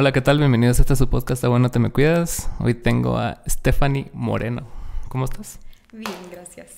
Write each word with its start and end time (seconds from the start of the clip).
Hola, 0.00 0.12
¿qué 0.12 0.20
tal? 0.20 0.38
Bienvenidos 0.38 0.78
a 0.78 0.82
este 0.82 0.94
su 0.94 1.10
podcast 1.10 1.42
de 1.42 1.48
Bueno 1.48 1.72
Te 1.72 1.80
Me 1.80 1.90
Cuidas. 1.90 2.48
Hoy 2.60 2.74
tengo 2.74 3.18
a 3.18 3.42
Stephanie 3.48 4.12
Moreno. 4.12 4.62
¿Cómo 5.08 5.24
estás? 5.24 5.58
Bien, 5.92 6.14
gracias. 6.30 6.68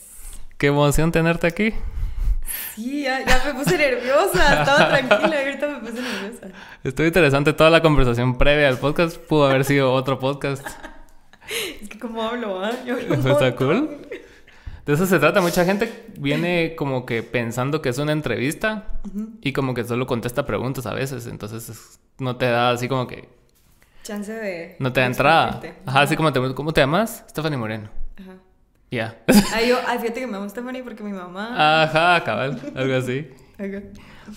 Qué 0.56 0.68
emoción 0.68 1.12
tenerte 1.12 1.46
aquí. 1.46 1.74
Sí, 2.76 3.02
ya, 3.02 3.22
ya 3.26 3.42
me 3.44 3.62
puse 3.62 3.76
nerviosa. 3.76 4.60
Estaba 4.60 4.88
tranquila 4.88 5.36
y 5.36 5.44
ahorita 5.44 5.68
me 5.68 5.78
puse 5.80 6.00
nerviosa. 6.00 6.46
Estuvo 6.82 7.06
interesante 7.06 7.52
toda 7.52 7.68
la 7.68 7.82
conversación 7.82 8.38
previa 8.38 8.68
al 8.68 8.78
podcast. 8.78 9.18
Pudo 9.18 9.44
haber 9.44 9.66
sido 9.66 9.92
otro 9.92 10.18
podcast. 10.18 10.66
Es 11.82 11.90
que 11.90 11.98
como 11.98 12.22
hablo, 12.22 12.64
¿ah? 12.64 12.72
Un 12.86 13.28
¿Está 13.28 13.54
cool? 13.54 13.98
De 14.86 14.94
eso 14.94 15.06
se 15.06 15.18
trata. 15.18 15.40
Mucha 15.40 15.64
gente 15.64 16.04
viene 16.18 16.74
como 16.76 17.06
que 17.06 17.22
pensando 17.22 17.82
que 17.82 17.88
es 17.90 17.98
una 17.98 18.12
entrevista 18.12 19.00
y 19.42 19.52
como 19.52 19.74
que 19.74 19.84
solo 19.84 20.06
contesta 20.06 20.46
preguntas 20.46 20.86
a 20.86 20.94
veces. 20.94 21.26
Entonces 21.26 21.68
es- 21.68 22.00
no 22.18 22.36
te 22.36 22.46
da 22.46 22.70
así 22.70 22.88
como 22.88 23.06
que... 23.06 23.28
Chance 24.02 24.32
de... 24.32 24.76
No 24.78 24.92
te 24.92 25.00
da 25.00 25.06
de 25.06 25.12
entrada. 25.12 25.60
Ajá, 25.86 26.00
así 26.02 26.16
como 26.16 26.32
te... 26.32 26.54
¿Cómo 26.54 26.72
te 26.72 26.80
llamas? 26.80 27.24
Stephanie 27.28 27.58
Moreno. 27.58 27.90
Ajá. 28.18 28.32
Ya. 28.90 29.16
Ay, 29.54 29.68
yo, 29.68 29.78
ay, 29.86 29.98
fíjate 29.98 30.20
que 30.20 30.26
me 30.26 30.32
llamo 30.32 30.48
Stephanie 30.48 30.82
porque 30.82 31.02
mi 31.02 31.12
mamá... 31.12 31.82
Ajá, 31.84 32.24
cabal. 32.24 32.60
Algo 32.74 32.94
así. 32.96 33.28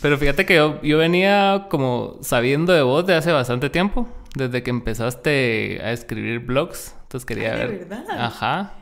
Pero 0.02 0.18
fíjate 0.18 0.46
que 0.46 0.56
yo, 0.56 0.82
yo 0.82 0.98
venía 0.98 1.68
como 1.70 2.18
sabiendo 2.22 2.74
de 2.74 2.82
vos 2.84 3.06
de 3.06 3.16
hace 3.16 3.32
bastante 3.32 3.70
tiempo, 3.70 4.08
desde 4.36 4.62
que 4.64 4.70
empezaste 4.70 5.80
a 5.84 5.92
escribir 5.92 6.40
blogs. 6.40 6.96
Entonces 7.04 7.26
quería 7.26 7.54
Ay, 7.54 7.60
¿de 7.60 7.68
ver. 7.68 7.80
verdad? 7.88 8.06
Ajá. 8.10 8.74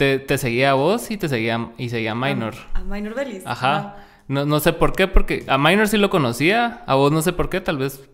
Te, 0.00 0.18
te 0.18 0.38
seguía 0.38 0.70
a 0.70 0.74
vos 0.74 1.10
y 1.10 1.18
te 1.18 1.28
seguía 1.28 1.72
y 1.76 1.90
seguía 1.90 2.12
a 2.12 2.14
Minor. 2.14 2.54
A, 2.72 2.78
a 2.78 2.84
Minor 2.84 3.14
Bellis. 3.14 3.42
Ajá. 3.44 3.96
No, 4.28 4.46
no 4.46 4.58
sé 4.58 4.72
por 4.72 4.94
qué, 4.94 5.06
porque 5.08 5.44
a 5.46 5.58
Minor 5.58 5.88
sí 5.88 5.98
lo 5.98 6.08
conocía, 6.08 6.82
a 6.86 6.94
vos 6.94 7.12
no 7.12 7.20
sé 7.20 7.34
por 7.34 7.50
qué, 7.50 7.60
tal 7.60 7.76
vez 7.76 8.08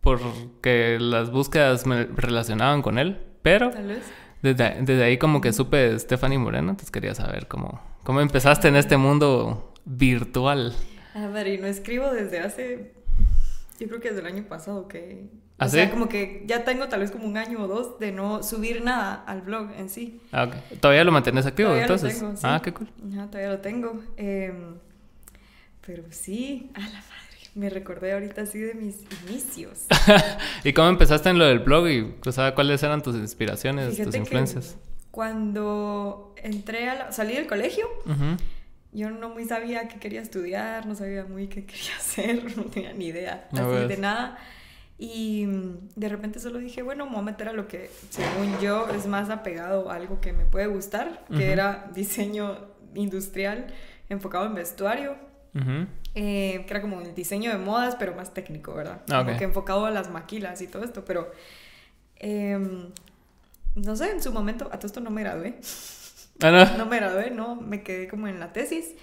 porque 0.00 0.96
las 0.98 1.30
búsquedas 1.30 1.86
me 1.86 2.04
relacionaban 2.06 2.80
con 2.80 2.96
él, 2.98 3.18
pero 3.42 3.68
Tal 3.70 3.86
vez. 3.86 4.02
desde, 4.40 4.76
desde 4.80 5.04
ahí 5.04 5.18
como 5.18 5.42
que 5.42 5.52
supe 5.52 5.76
de 5.76 5.98
Stephanie 5.98 6.38
Moreno, 6.38 6.70
entonces 6.70 6.90
quería 6.90 7.14
saber 7.14 7.48
cómo, 7.48 7.82
cómo 8.02 8.22
empezaste 8.22 8.68
en 8.68 8.76
este 8.76 8.96
mundo 8.96 9.74
virtual. 9.84 10.74
A 11.14 11.26
ver, 11.26 11.48
y 11.48 11.58
no 11.58 11.66
escribo 11.66 12.10
desde 12.12 12.40
hace... 12.40 12.94
Yo 13.78 13.88
creo 13.88 14.00
que 14.00 14.08
desde 14.08 14.20
el 14.26 14.34
año 14.34 14.44
pasado 14.48 14.88
que... 14.88 15.26
¿Ah, 15.58 15.66
o 15.66 15.68
sea, 15.68 15.86
sí? 15.86 15.90
como 15.90 16.08
que 16.08 16.44
ya 16.46 16.64
tengo 16.64 16.88
tal 16.88 17.00
vez 17.00 17.10
como 17.10 17.26
un 17.26 17.36
año 17.36 17.62
o 17.62 17.66
dos 17.66 17.98
de 17.98 18.12
no 18.12 18.42
subir 18.42 18.82
nada 18.82 19.24
al 19.26 19.40
blog 19.40 19.70
en 19.76 19.88
sí. 19.88 20.20
Ah, 20.32 20.44
ok. 20.44 20.78
¿Todavía 20.80 21.02
lo 21.04 21.12
mantienes 21.12 21.46
activo 21.46 21.68
Todavía 21.70 21.86
lo 21.86 21.94
entonces? 21.94 22.20
tengo, 22.20 22.36
sí. 22.36 22.42
Ah, 22.44 22.60
qué 22.62 22.72
cool. 22.74 22.88
Ajá, 23.12 23.26
todavía 23.28 23.50
lo 23.52 23.58
tengo. 23.60 24.02
Em, 24.16 24.74
pero 25.86 26.04
sí, 26.10 26.70
a 26.74 26.80
la 26.80 26.86
madre. 26.86 27.06
Me 27.54 27.70
recordé 27.70 28.12
ahorita 28.12 28.42
así 28.42 28.58
de 28.58 28.74
mis 28.74 28.96
inicios. 29.26 29.86
¿Y 30.64 30.74
cómo 30.74 30.88
empezaste 30.88 31.30
en 31.30 31.38
lo 31.38 31.46
del 31.46 31.60
blog 31.60 31.88
y 31.88 32.14
o 32.26 32.32
sea, 32.32 32.54
cuáles 32.54 32.82
eran 32.82 33.02
tus 33.02 33.16
inspiraciones, 33.16 33.88
tus 33.88 33.96
Fíjate 33.96 34.18
influencias? 34.18 34.76
cuando 35.10 36.34
entré 36.36 36.90
a 36.90 36.94
la, 36.94 37.12
salí 37.12 37.32
del 37.34 37.46
colegio, 37.46 37.88
yo 38.92 39.10
no 39.10 39.30
muy 39.30 39.46
sabía 39.46 39.88
qué 39.88 39.98
quería 39.98 40.20
estudiar, 40.20 40.84
no 40.84 40.94
sabía 40.94 41.24
muy 41.24 41.46
qué 41.48 41.64
quería 41.64 41.96
hacer, 41.98 42.54
no 42.54 42.64
tenía 42.64 42.92
ni 42.92 43.06
idea, 43.06 43.48
así 43.50 43.88
de 43.88 43.96
nada. 43.96 44.38
Y 44.98 45.46
mm, 45.46 45.88
de 45.96 46.08
repente 46.08 46.38
solo 46.40 46.58
dije, 46.58 46.82
bueno, 46.82 47.04
me 47.06 47.12
voy 47.12 47.20
a 47.20 47.22
meter 47.24 47.48
a 47.48 47.52
lo 47.52 47.68
que, 47.68 47.90
según 48.10 48.58
yo, 48.60 48.88
es 48.96 49.06
más 49.06 49.28
apegado 49.30 49.90
a 49.90 49.94
algo 49.96 50.20
que 50.20 50.32
me 50.32 50.44
puede 50.46 50.66
gustar, 50.66 51.24
que 51.36 51.52
era 51.52 51.90
diseño 51.94 52.56
industrial 52.94 53.66
enfocado 54.08 54.46
en 54.46 54.54
vestuario. 54.54 55.16
Eh, 56.14 56.64
que 56.66 56.70
era 56.70 56.80
como 56.80 57.00
el 57.02 57.14
diseño 57.14 57.50
de 57.50 57.58
modas, 57.58 57.96
pero 57.98 58.14
más 58.14 58.32
técnico, 58.32 58.72
¿verdad? 58.74 59.02
Ah, 59.10 59.18
Como 59.20 59.32
ok. 59.32 59.38
que 59.38 59.44
enfocado 59.44 59.84
a 59.86 59.90
las 59.90 60.10
maquilas 60.10 60.60
y 60.62 60.66
todo 60.66 60.82
esto, 60.84 61.04
pero 61.04 61.30
em, 62.16 62.90
no 63.74 63.96
sé, 63.96 64.10
en 64.12 64.22
su 64.22 64.32
momento, 64.32 64.66
a 64.72 64.78
todo 64.78 64.86
esto 64.86 65.00
no 65.00 65.10
me 65.10 65.22
gradué, 65.22 65.56
Ah, 66.42 66.50
no. 66.50 66.64
no 66.78 66.86
me 66.86 66.96
gradué, 66.96 67.30
no, 67.30 67.56
me 67.56 67.82
quedé 67.82 68.08
como 68.08 68.28
en 68.28 68.40
la 68.40 68.52
tesis. 68.52 68.94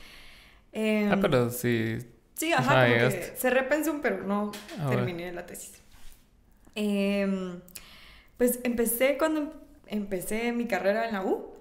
Em, 0.71 1.11
Ah, 1.11 1.17
pero 1.21 1.49
sí. 1.51 1.97
Sí, 2.35 2.51
ajá, 2.51 2.71
Ajá, 2.83 2.87
como 2.87 3.09
que 3.09 3.33
cerré 3.37 3.63
pensum, 3.63 4.01
pero 4.01 4.23
no 4.23 4.51
Ah, 4.79 4.85
bueno. 4.87 4.89
terminé 5.05 5.31
la 5.31 5.45
tesis. 5.45 5.73
Em, 6.75 7.59
pues 8.37 8.59
empecé 8.63 9.17
cuando 9.17 9.41
em- 9.41 9.49
empecé 9.87 10.51
mi 10.51 10.65
carrera 10.65 11.07
en 11.07 11.13
la 11.13 11.23
U, 11.23 11.53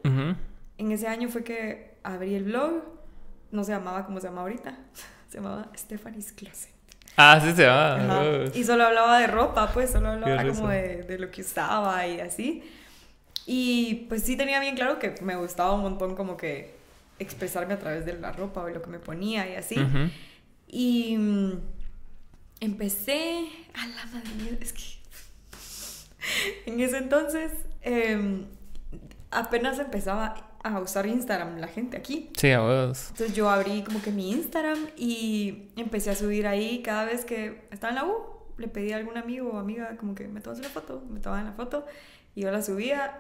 en 0.78 0.92
ese 0.92 1.06
año 1.06 1.28
fue 1.28 1.44
que 1.44 1.94
abrí 2.02 2.34
el 2.34 2.44
blog, 2.44 2.82
no 3.50 3.64
se 3.64 3.72
llamaba 3.72 4.06
como 4.06 4.20
se 4.20 4.28
llama 4.28 4.42
ahorita, 4.42 4.76
se 5.28 5.38
llamaba 5.38 5.68
Stephanie's 5.76 6.32
Closet. 6.32 6.70
Ah, 7.16 7.38
sí 7.42 7.52
se. 7.52 7.68
Uh. 7.68 8.50
Y 8.58 8.64
solo 8.64 8.84
hablaba 8.84 9.18
de 9.18 9.26
ropa, 9.26 9.70
pues 9.72 9.90
solo 9.90 10.08
hablaba 10.08 10.48
como 10.48 10.68
de, 10.68 11.02
de 11.02 11.18
lo 11.18 11.30
que 11.30 11.42
usaba 11.42 12.06
y 12.06 12.20
así. 12.20 12.62
Y 13.46 14.06
pues 14.08 14.22
sí 14.22 14.36
tenía 14.36 14.60
bien 14.60 14.76
claro 14.76 14.98
que 14.98 15.14
me 15.20 15.36
gustaba 15.36 15.72
un 15.72 15.82
montón 15.82 16.14
como 16.14 16.36
que 16.36 16.74
expresarme 17.18 17.74
a 17.74 17.78
través 17.78 18.06
de 18.06 18.14
la 18.14 18.32
ropa 18.32 18.62
o 18.62 18.68
lo 18.68 18.80
que 18.82 18.90
me 18.90 18.98
ponía 18.98 19.48
y 19.50 19.56
así. 19.56 19.76
Y 20.68 21.16
mm, 21.18 21.52
empecé 22.60 23.46
a 23.74 23.86
la 23.86 24.06
madre 24.06 24.58
es 24.60 24.72
que 24.72 25.01
en 26.66 26.80
ese 26.80 26.98
entonces 26.98 27.52
em, 27.82 28.46
apenas 29.30 29.78
empezaba 29.78 30.34
a 30.62 30.78
usar 30.78 31.06
Instagram 31.06 31.58
la 31.58 31.66
gente 31.68 31.96
aquí. 31.96 32.30
Sí, 32.36 32.52
a 32.52 32.60
vos. 32.60 33.08
Entonces 33.10 33.34
yo 33.34 33.50
abrí 33.50 33.82
como 33.82 34.00
que 34.00 34.12
mi 34.12 34.30
Instagram 34.30 34.78
y 34.96 35.70
empecé 35.76 36.10
a 36.10 36.14
subir 36.14 36.46
ahí 36.46 36.82
cada 36.82 37.04
vez 37.04 37.24
que 37.24 37.66
estaba 37.70 37.90
en 37.90 37.96
la 37.96 38.04
U. 38.04 38.14
Le 38.58 38.68
pedí 38.68 38.92
a 38.92 38.96
algún 38.98 39.16
amigo 39.16 39.50
o 39.52 39.58
amiga 39.58 39.96
como 39.96 40.14
que 40.14 40.28
me 40.28 40.40
tomas 40.40 40.58
una 40.60 40.68
foto, 40.68 41.02
me 41.10 41.18
tomaban 41.20 41.46
la 41.46 41.52
foto 41.52 41.84
y 42.34 42.42
yo 42.42 42.50
la 42.52 42.62
subía. 42.62 43.12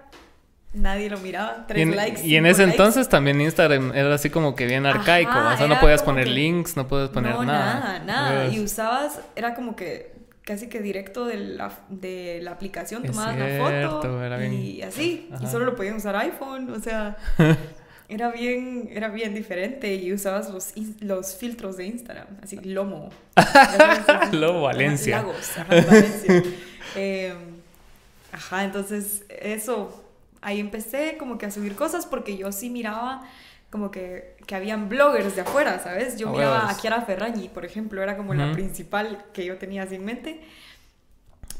Nadie 0.74 1.10
lo 1.10 1.18
miraba, 1.18 1.66
tres 1.66 1.80
Y 1.80 1.82
en, 1.82 1.96
likes. 1.96 2.26
y 2.26 2.36
en 2.36 2.46
ese 2.46 2.62
likes. 2.62 2.72
entonces 2.80 3.08
también 3.08 3.40
Instagram 3.42 3.92
era 3.94 4.14
así 4.14 4.30
como 4.30 4.54
que 4.54 4.64
bien 4.66 4.86
arcaico. 4.86 5.30
Ajá, 5.30 5.54
o 5.54 5.56
sea, 5.58 5.66
no 5.66 5.78
podías 5.80 6.02
poner 6.02 6.24
que- 6.24 6.30
links, 6.30 6.76
no 6.76 6.86
podías 6.88 7.10
poner 7.10 7.34
no, 7.34 7.44
nada. 7.44 7.74
nada, 7.80 7.98
nada. 7.98 8.44
Pues, 8.44 8.54
Y 8.56 8.60
usabas, 8.60 9.20
era 9.36 9.54
como 9.54 9.74
que 9.76 10.11
casi 10.44 10.68
que 10.68 10.80
directo 10.80 11.24
de 11.24 11.36
la, 11.36 11.72
de 11.88 12.40
la 12.42 12.50
aplicación, 12.52 13.02
tomabas 13.02 13.36
la 13.38 13.58
foto 13.58 14.22
era 14.24 14.36
bien- 14.38 14.52
y 14.54 14.82
así. 14.82 15.28
Ajá. 15.32 15.44
Y 15.44 15.46
solo 15.48 15.64
lo 15.64 15.76
podían 15.76 15.96
usar 15.96 16.16
iPhone, 16.16 16.70
o 16.70 16.80
sea, 16.80 17.16
era 18.08 18.30
bien, 18.30 18.88
era 18.92 19.08
bien 19.08 19.34
diferente 19.34 19.94
y 19.94 20.12
usabas 20.12 20.50
los, 20.50 20.72
los 21.00 21.36
filtros 21.36 21.76
de 21.76 21.86
Instagram, 21.86 22.26
así, 22.42 22.56
Lomo. 22.56 23.10
Lomo, 24.32 24.62
Valencia. 24.62 25.18
Lagos, 25.18 25.56
ajá, 25.58 25.74
Valencia. 25.86 26.42
Eh, 26.94 27.32
ajá, 28.32 28.64
entonces 28.64 29.24
eso, 29.30 30.04
ahí 30.42 30.60
empecé 30.60 31.16
como 31.18 31.38
que 31.38 31.46
a 31.46 31.50
subir 31.50 31.74
cosas 31.74 32.04
porque 32.04 32.36
yo 32.36 32.52
sí 32.52 32.68
miraba 32.68 33.22
como 33.72 33.90
que, 33.90 34.36
que 34.46 34.54
habían 34.54 34.88
bloggers 34.88 35.34
de 35.34 35.40
afuera, 35.40 35.80
¿sabes? 35.80 36.16
Yo 36.18 36.30
miraba 36.30 36.70
a 36.70 36.76
Kiara 36.76 37.00
Ferragni, 37.02 37.48
por 37.48 37.64
ejemplo, 37.64 38.00
era 38.02 38.16
como 38.16 38.30
Ujú. 38.30 38.38
la 38.38 38.52
principal 38.52 39.24
que 39.32 39.44
yo 39.46 39.56
tenía 39.58 39.82
así 39.82 39.96
en 39.96 40.04
mente. 40.04 40.40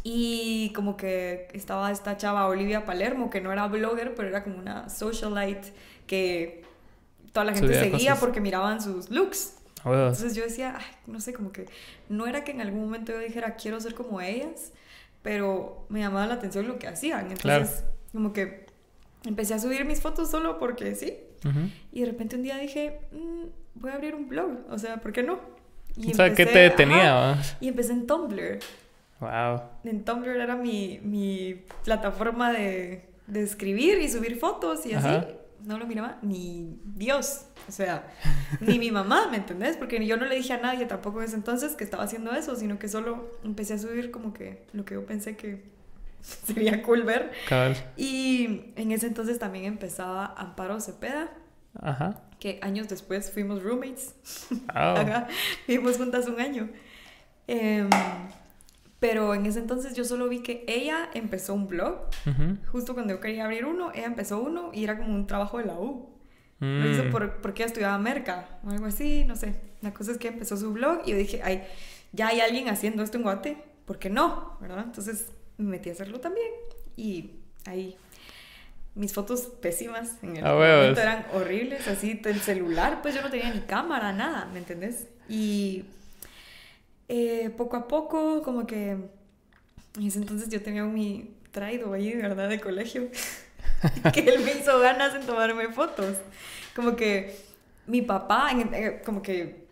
Y 0.05 0.73
como 0.75 0.97
que 0.97 1.49
estaba 1.53 1.91
esta 1.91 2.17
chava 2.17 2.47
Olivia 2.49 2.85
Palermo, 2.85 3.31
que 3.31 3.41
no 3.41 3.53
era 3.53 3.67
blogger, 3.69 4.15
pero 4.15 4.29
era 4.29 4.43
como 4.45 4.59
una 4.59 4.89
socialite 4.89 5.73
que 6.07 6.63
toda 7.33 7.45
la 7.47 7.53
gente 7.55 7.69
Subía 7.69 7.81
seguía 7.81 8.11
cosas. 8.11 8.19
porque 8.21 8.41
miraban 8.41 8.83
sus 8.83 9.11
looks. 9.11 9.55
Entonces 9.85 10.35
yo 10.35 10.43
decía, 10.45 10.77
"Ay, 10.79 10.85
no 11.07 11.21
sé, 11.21 11.33
como 11.33 11.51
que 11.51 11.67
no 12.09 12.27
era 12.27 12.45
que 12.45 12.53
en 12.53 12.61
algún 12.61 12.83
momento 12.83 13.13
yo 13.13 13.19
dijera, 13.21 13.57
quiero 13.57 13.81
ser 13.81 13.95
como 13.95 14.21
ellas, 14.21 14.73
pero 15.23 15.87
me 15.89 16.01
llamaba 16.01 16.27
la 16.27 16.35
atención 16.35 16.69
lo 16.69 16.79
que 16.79 16.89
hacían. 16.89 17.31
Entonces, 17.33 17.85
como 18.13 18.33
que 18.33 18.67
empecé 19.25 19.55
a 19.55 19.59
subir 19.59 19.85
mis 19.85 20.01
fotos 20.01 20.31
solo 20.31 20.59
porque 20.59 20.95
sí. 20.95 21.17
Y 21.93 22.01
de 22.01 22.07
repente 22.07 22.37
un 22.37 22.43
día 22.43 22.57
dije, 22.59 23.01
"Mm, 23.13 23.45
voy 23.75 23.91
a 23.91 23.95
abrir 23.95 24.15
un 24.15 24.29
blog, 24.29 24.51
o 24.71 24.79
sea, 24.79 24.99
¿por 25.01 25.13
qué 25.13 25.23
no? 25.23 25.41
Y 25.97 26.13
O 26.13 26.15
sea, 26.15 26.33
¿qué 26.35 26.43
empecé- 26.45 26.53
te 26.53 26.59
detenía? 26.61 27.33
ajá, 27.33 27.57
y 27.61 27.69
empecé 27.69 27.93
en 27.93 28.07
Tumblr. 28.07 28.59
Wow. 29.21 29.63
En 29.85 30.05
Tumblr 30.05 30.37
era 30.41 30.57
mi, 30.57 30.99
mi 31.03 31.63
plataforma 31.85 32.51
de, 32.53 33.09
de 33.27 33.43
escribir 33.43 34.01
y 34.01 34.09
subir 34.09 34.37
fotos 34.39 34.85
y 34.87 34.95
así. 34.95 35.27
No 35.65 35.79
lo 35.79 35.87
miraba 35.87 36.19
ni 36.23 36.77
Dios, 36.85 37.45
o 37.69 37.73
sea, 37.73 38.05
ni 38.61 38.81
mi 38.81 38.91
mamá, 38.91 39.29
¿me 39.31 39.37
entendés? 39.37 39.77
Porque 39.77 40.05
yo 40.05 40.17
no 40.17 40.27
le 40.27 40.35
dije 40.35 40.53
a 40.55 40.59
nadie 40.59 40.87
tampoco 40.87 41.21
en 41.21 41.27
ese 41.27 41.37
entonces 41.37 41.77
que 41.77 41.85
estaba 41.85 42.03
haciendo 42.03 42.33
eso, 42.33 42.57
sino 42.57 42.81
que 42.81 42.89
solo 42.89 43.31
empecé 43.45 43.75
a 43.75 43.79
subir 43.79 44.11
como 44.11 44.33
que 44.33 44.65
lo 44.73 44.85
que 44.85 44.95
yo 44.95 45.07
pensé 45.07 45.37
que 45.37 45.63
sería 46.47 46.83
cool 46.83 47.03
ver. 47.03 47.33
Cabal. 47.49 47.77
Y 47.97 48.73
en 48.77 48.93
ese 48.93 49.07
entonces 49.07 49.39
también 49.39 49.65
empezaba 49.67 50.35
Amparo 50.37 50.81
Cepeda, 50.81 51.31
Ajá. 51.81 52.23
que 52.39 52.59
años 52.63 52.89
después 52.89 53.31
fuimos 53.31 53.63
roommates. 53.63 54.15
Ajá, 54.69 55.27
vivimos 55.69 55.97
juntas 55.99 56.27
un 56.29 56.41
año. 56.41 56.71
Em, 57.49 57.91
pero 59.01 59.35
en 59.35 59.47
ese 59.47 59.59
entonces 59.59 59.95
yo 59.95 60.05
solo 60.05 60.29
vi 60.29 60.41
que 60.43 60.65
ella 60.69 61.09
empezó 61.15 61.55
un 61.55 61.67
blog. 61.67 62.03
Ujú. 62.27 62.57
Justo 62.71 62.95
cuando 62.95 63.15
yo 63.15 63.21
quería 63.21 63.45
abrir 63.45 63.65
uno, 63.65 63.91
ella 63.93 64.07
empezó 64.07 64.41
uno 64.41 64.71
y 64.73 64.85
era 64.85 64.97
como 64.97 65.13
un 65.15 65.27
trabajo 65.27 65.59
de 65.59 65.65
la 65.65 65.75
U. 65.75 66.09
Lo 66.61 66.89
hizo 66.89 67.03
Mm. 67.05 67.11
por, 67.11 67.41
porque 67.41 67.63
ella 67.63 67.67
estudiaba 67.67 67.99
merca 67.99 68.61
o 68.65 68.71
algo 68.71 68.87
así, 68.87 69.25
no 69.25 69.35
sé. 69.35 69.57
La 69.81 69.93
cosa 69.93 70.13
es 70.13 70.19
que 70.19 70.29
empezó 70.29 70.57
su 70.57 70.73
blog 70.73 71.01
y 71.05 71.11
yo 71.11 71.17
dije, 71.17 71.41
ay, 71.43 71.65
ya 72.13 72.29
hay 72.29 72.39
alguien 72.41 72.69
haciendo 72.69 73.03
esto 73.03 73.17
en 73.17 73.25
Guate. 73.25 73.57
¿por 73.85 73.99
qué 73.99 74.09
no? 74.09 74.57
¿Verdad? 74.61 74.85
Entonces 74.87 75.33
me 75.63 75.71
metí 75.71 75.91
a 75.91 75.93
hacerlo 75.93 76.21
también 76.21 76.51
y 76.97 77.31
ahí 77.67 77.97
mis 78.95 79.13
fotos 79.13 79.43
pésimas 79.61 80.23
en 80.23 80.37
el 80.37 80.45
momento 80.45 81.01
eran 81.01 81.27
horribles, 81.33 81.89
así 81.89 82.21
el 82.25 82.41
celular, 82.41 83.01
pues 83.01 83.15
yo 83.15 83.23
no 83.23 83.31
tenía 83.31 83.53
ni 83.53 83.61
cámara, 83.61 84.13
nada, 84.13 84.47
¿me 84.53 84.59
entendés? 84.59 85.07
Y 85.29 85.85
eh, 87.09 87.51
poco 87.57 87.77
a 87.77 87.89
poco, 87.89 88.43
como 88.43 88.67
que 88.67 88.91
en 88.91 90.07
ese 90.07 90.19
entonces 90.19 90.49
yo 90.51 90.63
tenía 90.63 90.85
mi 90.85 91.31
traído 91.53 91.93
ahí, 91.95 92.15
¿verdad? 92.15 92.51
De 92.51 92.61
colegio, 92.61 93.09
que 94.13 94.21
él 94.21 94.45
me 94.45 94.53
hizo 94.53 94.79
ganas 94.81 95.15
en 95.15 95.23
tomarme 95.23 95.69
fotos. 95.69 96.17
Como 96.77 96.95
que 96.95 97.37
mi 97.87 98.03
papá, 98.03 98.51
eh, 98.53 99.03
como 99.05 99.23
que, 99.23 99.67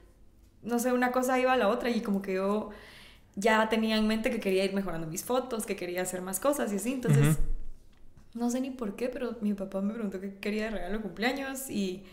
no 0.63 0.79
sé, 0.79 0.93
una 0.93 1.13
cosa 1.13 1.39
iba 1.39 1.53
a 1.53 1.57
la 1.57 1.69
otra 1.69 1.91
y 1.91 2.01
como 2.01 2.23
que 2.23 2.35
yo 2.35 2.71
ya 3.37 3.69
tenía 3.69 3.97
en 3.97 4.07
mente 4.07 4.31
que 4.31 4.41
quería 4.41 4.65
ir 4.65 4.75
mejorando 4.75 5.07
mis 5.07 5.25
fotos, 5.25 5.67
que 5.67 5.77
quería 5.77 6.03
hacer 6.03 6.23
más 6.23 6.41
cosas 6.41 6.73
y 6.73 6.77
así, 6.77 6.93
entonces... 6.93 7.39
No 8.33 8.49
sé 8.49 8.61
ni 8.61 8.71
por 8.71 8.95
qué, 8.95 9.09
pero 9.09 9.37
mi 9.41 9.55
papá 9.55 9.81
me 9.81 9.93
preguntó 9.93 10.21
qué 10.21 10.37
quería 10.37 10.65
de 10.65 10.71
regalo 10.71 10.99
de 10.99 11.03
cumpleaños 11.03 11.69
y 11.69 12.05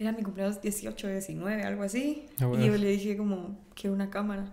era 0.00 0.12
mi 0.12 0.22
cumpleaños 0.22 0.60
18, 0.60 1.08
19, 1.08 1.62
algo 1.62 1.82
así. 1.84 2.26
Ah, 2.40 2.50
y 2.58 2.66
yo 2.66 2.76
le 2.76 2.88
dije 2.88 3.16
como, 3.16 3.56
quiero 3.74 3.94
una 3.94 4.10
cámara. 4.10 4.46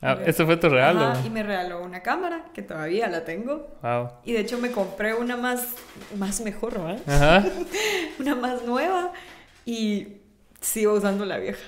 Ah, 0.00 0.18
¿Eso 0.24 0.46
fue 0.46 0.56
tu 0.56 0.68
regalo? 0.68 1.12
y 1.24 1.30
me 1.30 1.42
regaló 1.42 1.82
una 1.82 2.02
cámara, 2.02 2.44
que 2.52 2.62
todavía 2.62 3.08
la 3.08 3.24
tengo. 3.24 3.68
Wow. 3.82 4.10
Y 4.24 4.32
de 4.32 4.40
hecho 4.40 4.58
me 4.58 4.70
compré 4.70 5.14
una 5.14 5.36
más, 5.36 5.74
más 6.18 6.40
mejor, 6.40 6.74
¿verdad? 6.74 7.00
Ajá. 7.06 7.48
una 8.20 8.34
más 8.34 8.64
nueva 8.64 9.12
y 9.64 10.18
sigo 10.60 10.92
usando 10.94 11.24
la 11.24 11.38
vieja. 11.38 11.62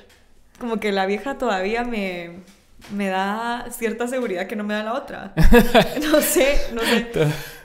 Como 0.58 0.78
que 0.78 0.92
la 0.92 1.06
vieja 1.06 1.38
todavía 1.38 1.84
me, 1.84 2.40
me 2.92 3.08
da 3.08 3.66
cierta 3.70 4.06
seguridad 4.08 4.46
que 4.46 4.56
no 4.56 4.64
me 4.64 4.74
da 4.74 4.82
la 4.82 4.94
otra. 4.94 5.34
no 6.12 6.20
sé, 6.20 6.58
no 6.74 6.82
sé. 6.82 7.10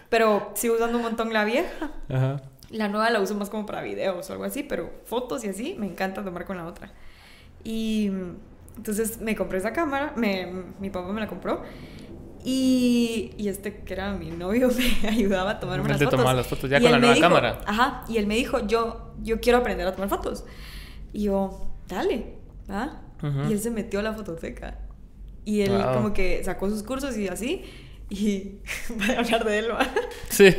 Pero 0.09 0.51
sigo 0.55 0.75
usando 0.75 0.97
un 0.97 1.03
montón 1.03 1.33
la 1.33 1.45
vieja. 1.45 1.91
Ajá. 2.09 2.41
La 2.71 2.87
nueva 2.87 3.09
la 3.09 3.19
uso 3.19 3.35
más 3.35 3.49
como 3.49 3.65
para 3.65 3.81
videos 3.81 4.29
o 4.29 4.33
algo 4.33 4.45
así, 4.45 4.63
pero 4.63 4.91
fotos 5.05 5.43
y 5.43 5.49
así 5.49 5.75
me 5.79 5.87
encanta 5.87 6.23
tomar 6.23 6.45
con 6.45 6.57
la 6.57 6.65
otra. 6.65 6.91
Y 7.63 8.11
entonces 8.77 9.19
me 9.21 9.35
compré 9.35 9.57
esa 9.57 9.73
cámara, 9.73 10.13
me, 10.15 10.47
mi 10.79 10.89
papá 10.89 11.11
me 11.11 11.19
la 11.19 11.27
compró. 11.27 11.63
Y, 12.43 13.33
y, 13.37 13.49
este 13.49 13.81
que 13.83 13.93
era 13.93 14.13
mi 14.13 14.31
novio 14.31 14.69
me 15.03 15.09
ayudaba 15.09 15.51
a 15.51 15.59
tomarme 15.59 15.89
las 15.89 16.01
fotos. 16.01 16.23
las 16.23 16.47
fotos 16.47 16.69
ya 16.69 16.79
con 16.79 16.91
la 16.91 16.99
nueva 16.99 17.19
cámara. 17.19 17.59
Ajá, 17.65 18.05
y 18.07 18.17
él 18.17 18.27
me 18.27 18.35
dijo, 18.35 18.65
yo, 18.65 19.13
yo 19.21 19.41
quiero 19.41 19.57
aprender 19.57 19.85
a 19.85 19.93
tomar 19.93 20.07
fotos. 20.09 20.45
Y 21.11 21.23
yo, 21.23 21.73
dale, 21.87 22.35
¿ah? 22.69 23.01
Y 23.21 23.51
él 23.51 23.59
se 23.59 23.71
metió 23.71 23.99
a 23.99 24.03
la 24.03 24.13
fototeca. 24.13 24.77
Y 25.49 25.61
él 25.61 25.83
como 25.95 26.13
que 26.13 26.43
sacó 26.43 26.69
sus 26.69 26.83
cursos 26.83 27.17
y 27.17 27.27
así 27.27 27.65
y 28.07 28.59
voy 28.95 29.15
a 29.15 29.19
hablar 29.19 29.45
de 29.45 29.59
él, 29.59 29.71
¿va? 29.71 29.87
Sí, 30.29 30.53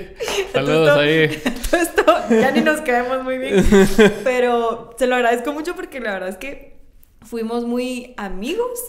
saludos 0.53 0.99
ahí. 0.99 1.29
Todo 1.71 1.81
esto 1.81 2.05
ya 2.31 2.51
ni 2.51 2.61
nos 2.61 2.81
quedamos 2.81 3.23
muy 3.23 3.39
bien, 3.39 3.65
pero 4.25 4.95
se 4.99 5.07
lo 5.07 5.15
agradezco 5.15 5.53
mucho 5.53 5.77
porque 5.77 6.01
la 6.01 6.13
verdad 6.13 6.29
es 6.29 6.37
que 6.37 6.81
fuimos 7.23 7.65
muy 7.65 8.15
amigos 8.17 8.81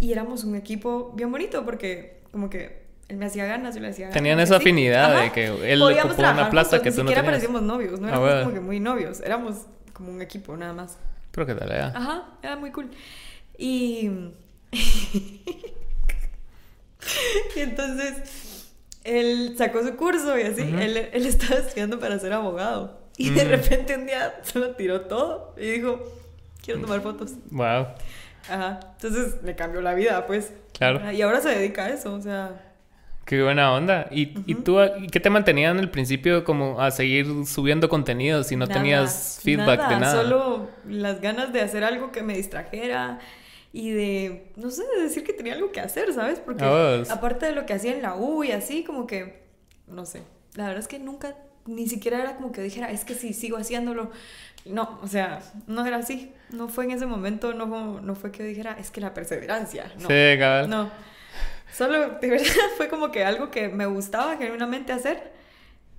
y 0.00 0.12
éramos 0.12 0.42
un 0.42 0.56
equipo 0.56 1.12
bien 1.14 1.30
bonito 1.30 1.64
porque 1.64 2.20
como 2.32 2.50
que 2.50 2.86
él 3.08 3.16
me 3.16 3.26
hacía 3.26 3.46
ganas, 3.46 3.76
yo 3.76 3.80
le 3.80 3.88
hacía 3.88 4.06
ganas. 4.06 4.14
Tenían 4.14 4.40
esa 4.40 4.56
afinidad 4.56 5.22
de 5.22 5.30
que 5.30 5.46
él 5.72 5.82
ocupó 5.82 6.20
una 6.20 6.50
plaza 6.50 6.82
que 6.82 6.90
tú 6.90 6.98
no 6.98 7.04
tenías. 7.04 7.04
Ni 7.04 7.08
siquiera 7.08 7.24
parecíamos 7.24 7.62
novios, 7.62 8.00
no 8.00 8.08
ah, 8.08 8.10
éramos 8.10 8.42
como 8.42 8.54
que 8.54 8.60
muy 8.60 8.80
novios, 8.80 9.20
éramos 9.20 9.66
como 9.92 10.10
un 10.10 10.20
equipo 10.20 10.56
nada 10.56 10.72
más. 10.72 10.98
Pero 11.30 11.46
qué 11.46 11.54
tal, 11.54 11.68
ya. 11.68 11.92
Ajá, 11.94 12.24
era 12.42 12.56
muy 12.56 12.72
cool. 12.72 12.90
Y... 13.56 14.10
y 17.56 17.60
entonces 17.60 18.68
él 19.04 19.54
sacó 19.56 19.82
su 19.82 19.96
curso 19.96 20.38
y 20.38 20.42
así, 20.42 20.62
él, 20.62 21.08
él, 21.12 21.26
estaba 21.26 21.60
estudiando 21.60 21.98
para 21.98 22.18
ser 22.18 22.32
abogado. 22.32 23.00
Y 23.16 23.30
de 23.30 23.44
repente 23.44 23.96
un 23.96 24.06
día 24.06 24.40
se 24.42 24.58
lo 24.58 24.70
tiró 24.76 25.02
todo 25.02 25.54
y 25.56 25.70
dijo, 25.70 26.00
quiero 26.62 26.80
tomar 26.80 27.00
fotos. 27.00 27.32
Wow. 27.50 27.86
Ajá. 28.48 28.80
Entonces 28.94 29.42
le 29.42 29.54
cambió 29.56 29.80
la 29.80 29.94
vida, 29.94 30.26
pues. 30.26 30.52
Claro. 30.72 31.10
Y 31.10 31.22
ahora 31.22 31.40
se 31.40 31.50
dedica 31.50 31.86
a 31.86 31.88
eso, 31.90 32.14
o 32.14 32.20
sea... 32.20 32.64
Qué 33.24 33.42
buena 33.42 33.74
onda. 33.74 34.08
¿Y, 34.10 34.32
¿y 34.46 34.54
tú 34.54 34.78
qué 35.12 35.20
te 35.20 35.28
mantenía 35.28 35.68
en 35.68 35.78
el 35.78 35.90
principio 35.90 36.44
como 36.44 36.80
a 36.80 36.90
seguir 36.90 37.44
subiendo 37.44 37.90
contenido 37.90 38.42
si 38.42 38.56
no 38.56 38.66
tenías 38.66 39.40
feedback 39.42 39.86
de 39.86 40.00
nada? 40.00 40.22
Solo 40.22 40.70
las 40.88 41.20
ganas 41.20 41.52
de 41.52 41.60
hacer 41.60 41.84
algo 41.84 42.10
que 42.10 42.22
me 42.22 42.34
distrajera, 42.34 43.18
y 43.72 43.90
de, 43.90 44.52
no 44.56 44.70
sé, 44.70 44.82
de 44.96 45.02
decir 45.02 45.24
que 45.24 45.32
tenía 45.32 45.54
algo 45.54 45.72
que 45.72 45.80
hacer, 45.80 46.12
¿sabes? 46.12 46.40
Porque 46.40 46.64
aparte 47.10 47.46
de 47.46 47.52
lo 47.52 47.66
que 47.66 47.74
hacía 47.74 47.94
en 47.94 48.02
la 48.02 48.16
U 48.16 48.44
y 48.44 48.52
así, 48.52 48.84
como 48.84 49.06
que, 49.06 49.42
no 49.86 50.06
sé, 50.06 50.22
la 50.54 50.64
verdad 50.64 50.80
es 50.80 50.88
que 50.88 50.98
nunca, 50.98 51.36
ni 51.66 51.86
siquiera 51.86 52.20
era 52.20 52.36
como 52.36 52.50
que 52.52 52.62
dijera, 52.62 52.90
es 52.90 53.04
que 53.04 53.14
si 53.14 53.32
sigo 53.32 53.58
haciéndolo, 53.58 54.10
no, 54.64 54.98
o 55.02 55.06
sea, 55.06 55.40
no 55.66 55.84
era 55.86 55.98
así, 55.98 56.32
no 56.50 56.68
fue 56.68 56.84
en 56.84 56.92
ese 56.92 57.06
momento, 57.06 57.52
no, 57.52 58.00
no 58.00 58.14
fue 58.14 58.32
que 58.32 58.42
dijera, 58.42 58.76
es 58.78 58.90
que 58.90 59.00
la 59.00 59.12
perseverancia, 59.14 59.92
no. 59.98 60.08
Sí, 60.08 60.38
cabal. 60.38 60.70
No, 60.70 60.90
solo, 61.72 62.18
de 62.20 62.28
verdad, 62.30 62.52
fue 62.76 62.88
como 62.88 63.12
que 63.12 63.24
algo 63.24 63.50
que 63.50 63.68
me 63.68 63.86
gustaba 63.86 64.36
genuinamente 64.36 64.92
hacer 64.92 65.37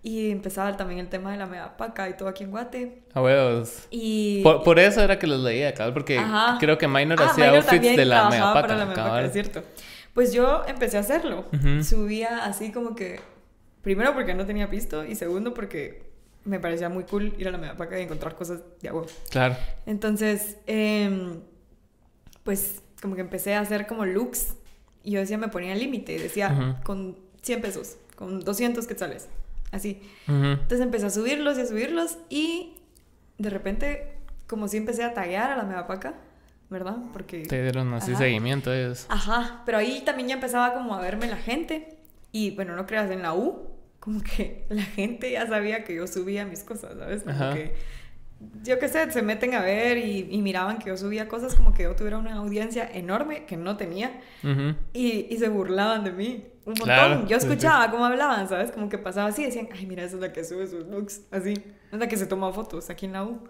y 0.01 0.31
empezaba 0.31 0.77
también 0.77 0.99
el 0.99 1.09
tema 1.09 1.31
de 1.31 1.37
la 1.37 1.45
megapaca 1.45 2.07
y 2.09 2.15
todo 2.15 2.29
aquí 2.29 2.45
en 2.45 2.51
Guate. 2.51 3.03
A 3.13 3.21
huevos. 3.21 3.87
Y... 3.89 4.41
Por, 4.43 4.79
eso 4.79 5.01
era 5.01 5.19
que 5.19 5.27
los 5.27 5.41
leía, 5.41 5.73
cabrón, 5.73 5.93
porque 5.93 6.21
creo 6.59 6.77
que 6.77 6.87
Minor 6.87 7.21
ah, 7.21 7.25
hacía 7.29 7.49
outfits 7.49 7.97
de 7.97 8.05
la 8.05 8.29
megapaca. 8.29 8.67
Para 8.67 8.75
la 8.77 8.85
megapaca, 8.85 9.25
es 9.25 9.33
cierto. 9.33 9.63
Pues 10.13 10.31
yo 10.31 10.63
empecé 10.67 10.97
a 10.97 11.01
hacerlo. 11.01 11.45
Subía 11.83 12.45
así 12.45 12.71
como 12.71 12.95
que... 12.95 13.19
Primero 13.81 14.13
porque 14.13 14.33
no 14.33 14.45
tenía 14.45 14.69
pisto 14.69 15.05
y 15.05 15.15
segundo 15.15 15.53
porque 15.53 16.09
me 16.43 16.59
parecía 16.59 16.89
muy 16.89 17.05
cool 17.05 17.33
ir 17.37 17.47
a 17.47 17.51
la 17.51 17.57
megapaca 17.57 17.97
y 17.97 18.03
encontrar 18.03 18.35
cosas 18.35 18.59
de 18.81 18.89
agua. 18.89 19.05
Claro. 19.29 19.55
Entonces, 19.85 20.57
em, 20.67 21.39
pues 22.43 22.81
como 23.01 23.15
que 23.15 23.21
empecé 23.21 23.55
a 23.55 23.61
hacer 23.61 23.87
como 23.87 24.05
looks 24.05 24.55
y 25.03 25.11
yo 25.11 25.19
decía, 25.19 25.37
me 25.37 25.47
ponía 25.47 25.73
límite. 25.75 26.19
Decía, 26.19 26.77
con 26.83 27.17
100 27.41 27.61
pesos, 27.61 27.97
con 28.15 28.41
200 28.41 28.85
quetzales 28.85 29.29
así. 29.71 30.01
Entonces 30.27 30.81
empecé 30.81 31.05
a 31.05 31.09
subirlos 31.09 31.57
y 31.57 31.61
a 31.61 31.65
subirlos 31.65 32.17
y 32.29 32.75
de 33.37 33.49
repente, 33.49 34.17
como 34.47 34.67
si 34.67 34.77
empecé 34.77 35.03
a 35.03 35.13
taguear 35.13 35.51
a 35.51 35.57
la 35.57 35.63
megapaca, 35.63 36.15
¿verdad? 36.69 36.97
Porque... 37.13 37.43
Te 37.43 37.61
dieron 37.61 37.93
así 37.93 38.15
seguimiento 38.15 38.73
ellos. 38.73 39.05
Ajá, 39.09 39.63
pero 39.65 39.77
ahí 39.77 40.01
también 40.05 40.29
ya 40.29 40.35
empezaba 40.35 40.73
como 40.73 40.93
a 40.93 41.01
verme 41.01 41.27
la 41.27 41.37
gente 41.37 41.97
y 42.31 42.51
bueno, 42.51 42.75
no 42.75 42.85
creas, 42.85 43.09
en 43.09 43.21
la 43.21 43.33
U, 43.33 43.69
como 43.99 44.21
que 44.21 44.65
la 44.69 44.83
gente 44.83 45.31
ya 45.31 45.47
sabía 45.47 45.83
que 45.83 45.95
yo 45.95 46.07
subía 46.07 46.45
mis 46.45 46.63
cosas, 46.63 46.97
¿sabes? 46.97 47.23
Como 47.23 47.53
que 47.53 47.73
yo 48.63 48.79
qué 48.79 48.87
sé, 48.87 49.11
se 49.11 49.21
meten 49.21 49.53
a 49.53 49.61
ver 49.61 49.97
y, 49.97 50.41
miraban 50.41 50.79
que 50.79 50.89
yo 50.89 50.97
subía 50.97 51.27
cosas 51.27 51.55
como 51.55 51.73
que 51.73 51.83
yo 51.83 51.95
tuviera 51.95 52.17
una 52.17 52.35
audiencia 52.35 52.89
enorme 52.93 53.45
que 53.45 53.57
no 53.57 53.77
tenía 53.77 54.21
y, 54.93 55.27
y, 55.29 55.37
se 55.37 55.49
burlaban 55.49 56.03
de 56.03 56.11
mí 56.11 56.45
un 56.65 56.75
montón. 56.77 57.27
yo 57.27 57.37
escuchaba 57.37 57.89
cómo 57.89 58.05
hablaban, 58.05 58.47
¿sabes? 58.47 58.71
Como 58.71 58.89
que 58.89 58.97
pasaba 58.97 59.29
así, 59.29 59.43
decían, 59.43 59.69
ay, 59.73 59.85
mira, 59.85 60.03
esa 60.03 60.15
es 60.15 60.21
la 60.21 60.31
que 60.31 60.43
sube 60.43 60.67
sus 60.67 60.85
looks, 60.87 61.21
así, 61.31 61.53
es 61.91 61.99
la 61.99 62.07
que 62.07 62.17
se 62.17 62.27
toma 62.27 62.51
fotos 62.53 62.89
aquí 62.89 63.05
en 63.05 63.13
la 63.13 63.23
U. 63.23 63.47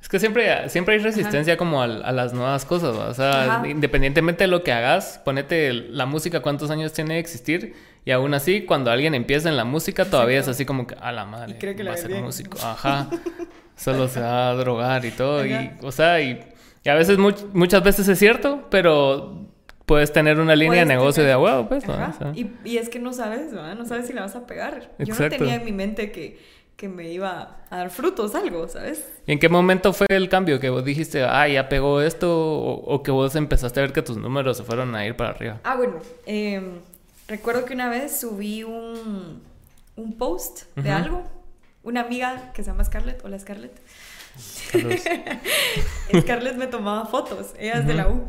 Es 0.00 0.08
que 0.08 0.18
siempre, 0.18 0.68
siempre 0.68 0.94
hay 0.94 1.00
resistencia 1.00 1.56
como 1.56 1.82
a, 1.82 1.86
las 1.86 2.32
nuevas 2.32 2.64
cosas, 2.64 2.96
o 2.96 3.14
sea, 3.14 3.62
independientemente 3.66 4.44
de 4.44 4.48
lo 4.48 4.62
que 4.62 4.72
hagas, 4.72 5.20
ponete 5.24 5.72
la 5.72 6.06
música, 6.06 6.40
cuántos 6.40 6.70
años 6.70 6.92
tiene 6.92 7.14
de 7.14 7.20
existir, 7.20 7.74
y 8.06 8.12
aún 8.12 8.34
así, 8.34 8.62
cuando 8.62 8.92
alguien 8.92 9.16
empieza 9.16 9.48
en 9.48 9.56
la 9.56 9.64
música, 9.64 10.04
todavía 10.04 10.38
es 10.38 10.46
así 10.46 10.64
como 10.64 10.86
que, 10.86 10.94
a 10.94 11.10
la 11.10 11.26
madre, 11.26 11.54
y 11.54 11.58
cree 11.58 11.74
que 11.74 11.82
va 11.82 11.92
a 11.92 11.96
ser 11.96 12.22
músico, 12.22 12.56
ajá, 12.62 13.10
solo 13.74 14.06
se 14.06 14.20
va 14.20 14.50
a 14.50 14.54
drogar 14.54 15.04
y 15.04 15.10
todo, 15.10 15.44
y, 15.44 15.72
o 15.82 15.90
sea, 15.90 16.20
y, 16.20 16.40
a 16.88 16.94
veces, 16.94 17.18
muchas 17.18 17.82
veces 17.82 18.06
es 18.06 18.16
cierto, 18.16 18.68
pero 18.70 19.48
puedes 19.86 20.12
tener 20.12 20.38
una 20.38 20.54
línea 20.54 20.78
de 20.78 20.86
negocio 20.86 21.24
de 21.24 21.32
agua, 21.32 21.68
pues. 21.68 21.82
y, 22.34 22.52
y, 22.64 22.76
es 22.76 22.88
que 22.88 23.00
no 23.00 23.12
sabes, 23.12 23.52
¿verdad? 23.52 23.74
No 23.74 23.84
sabes 23.84 24.06
si 24.06 24.12
la 24.12 24.20
vas 24.20 24.36
a 24.36 24.46
pegar. 24.46 24.92
Yo 25.00 25.12
no 25.12 25.28
tenía 25.28 25.56
en 25.56 25.64
mi 25.64 25.72
mente 25.72 26.12
que, 26.12 26.38
que, 26.76 26.88
me 26.88 27.10
iba 27.10 27.56
a 27.70 27.76
dar 27.76 27.90
frutos 27.90 28.36
algo, 28.36 28.68
¿sabes? 28.68 29.04
¿Y 29.26 29.32
en 29.32 29.40
qué 29.40 29.48
momento 29.48 29.92
fue 29.92 30.06
el 30.10 30.28
cambio? 30.28 30.60
Que 30.60 30.70
vos 30.70 30.84
dijiste, 30.84 31.24
ah, 31.24 31.48
ya 31.48 31.68
pegó 31.68 32.00
esto, 32.00 32.32
o, 32.32 33.02
que 33.02 33.10
vos 33.10 33.34
empezaste 33.34 33.80
a 33.80 33.82
ver 33.82 33.92
que 33.92 34.02
tus 34.02 34.16
números 34.16 34.56
se 34.56 34.62
fueron 34.62 34.94
a 34.94 35.04
ir 35.04 35.16
para 35.16 35.30
arriba. 35.30 35.60
Ah, 35.64 35.74
bueno, 35.74 35.98
em, 36.24 36.82
recuerdo 37.28 37.64
que 37.64 37.74
una 37.74 37.88
vez 37.88 38.20
subí 38.20 38.62
un, 38.62 39.42
un 39.96 40.12
post 40.18 40.64
de 40.76 40.90
algo. 40.90 41.24
Una 41.82 42.00
amiga 42.00 42.52
que 42.52 42.64
se 42.64 42.70
llama 42.70 42.84
Scarlett, 42.84 43.24
hola 43.24 43.38
Scarlett. 43.38 43.80
Scarlett 46.20 46.56
me 46.56 46.66
tomaba 46.66 47.06
fotos, 47.06 47.54
ella 47.58 47.78
es 47.78 47.86
de 47.86 47.94
la 47.94 48.08
U. 48.08 48.28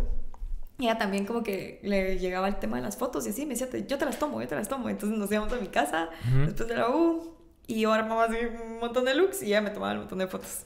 Y 0.79 0.83
ella 0.85 0.97
también 0.99 1.25
como 1.25 1.41
que 1.43 1.79
le 1.81 2.19
llegaba 2.19 2.47
el 2.47 2.57
tema 2.57 2.77
de 2.77 2.83
las 2.83 2.97
fotos 2.97 3.25
y 3.25 3.31
así 3.31 3.47
me 3.47 3.55
decía, 3.55 3.67
yo 3.87 3.97
te 3.97 4.05
las 4.05 4.19
tomo, 4.19 4.39
yo 4.41 4.47
te 4.47 4.55
las 4.55 4.67
tomo. 4.69 4.89
Entonces 4.89 5.17
nos 5.17 5.31
íbamos 5.31 5.51
a 5.51 5.55
mi 5.57 5.69
casa 5.69 6.09
después 6.45 6.69
de 6.69 6.75
la 6.75 6.89
U 6.89 7.35
y 7.65 7.81
yo 7.81 7.91
armaba 7.91 8.25
así 8.25 8.35
un 8.45 8.79
montón 8.79 9.05
de 9.05 9.15
looks 9.15 9.41
y 9.41 9.47
ella 9.47 9.61
me 9.61 9.71
tomaba 9.71 9.93
un 9.93 9.99
montón 10.01 10.19
de 10.19 10.27
fotos. 10.27 10.65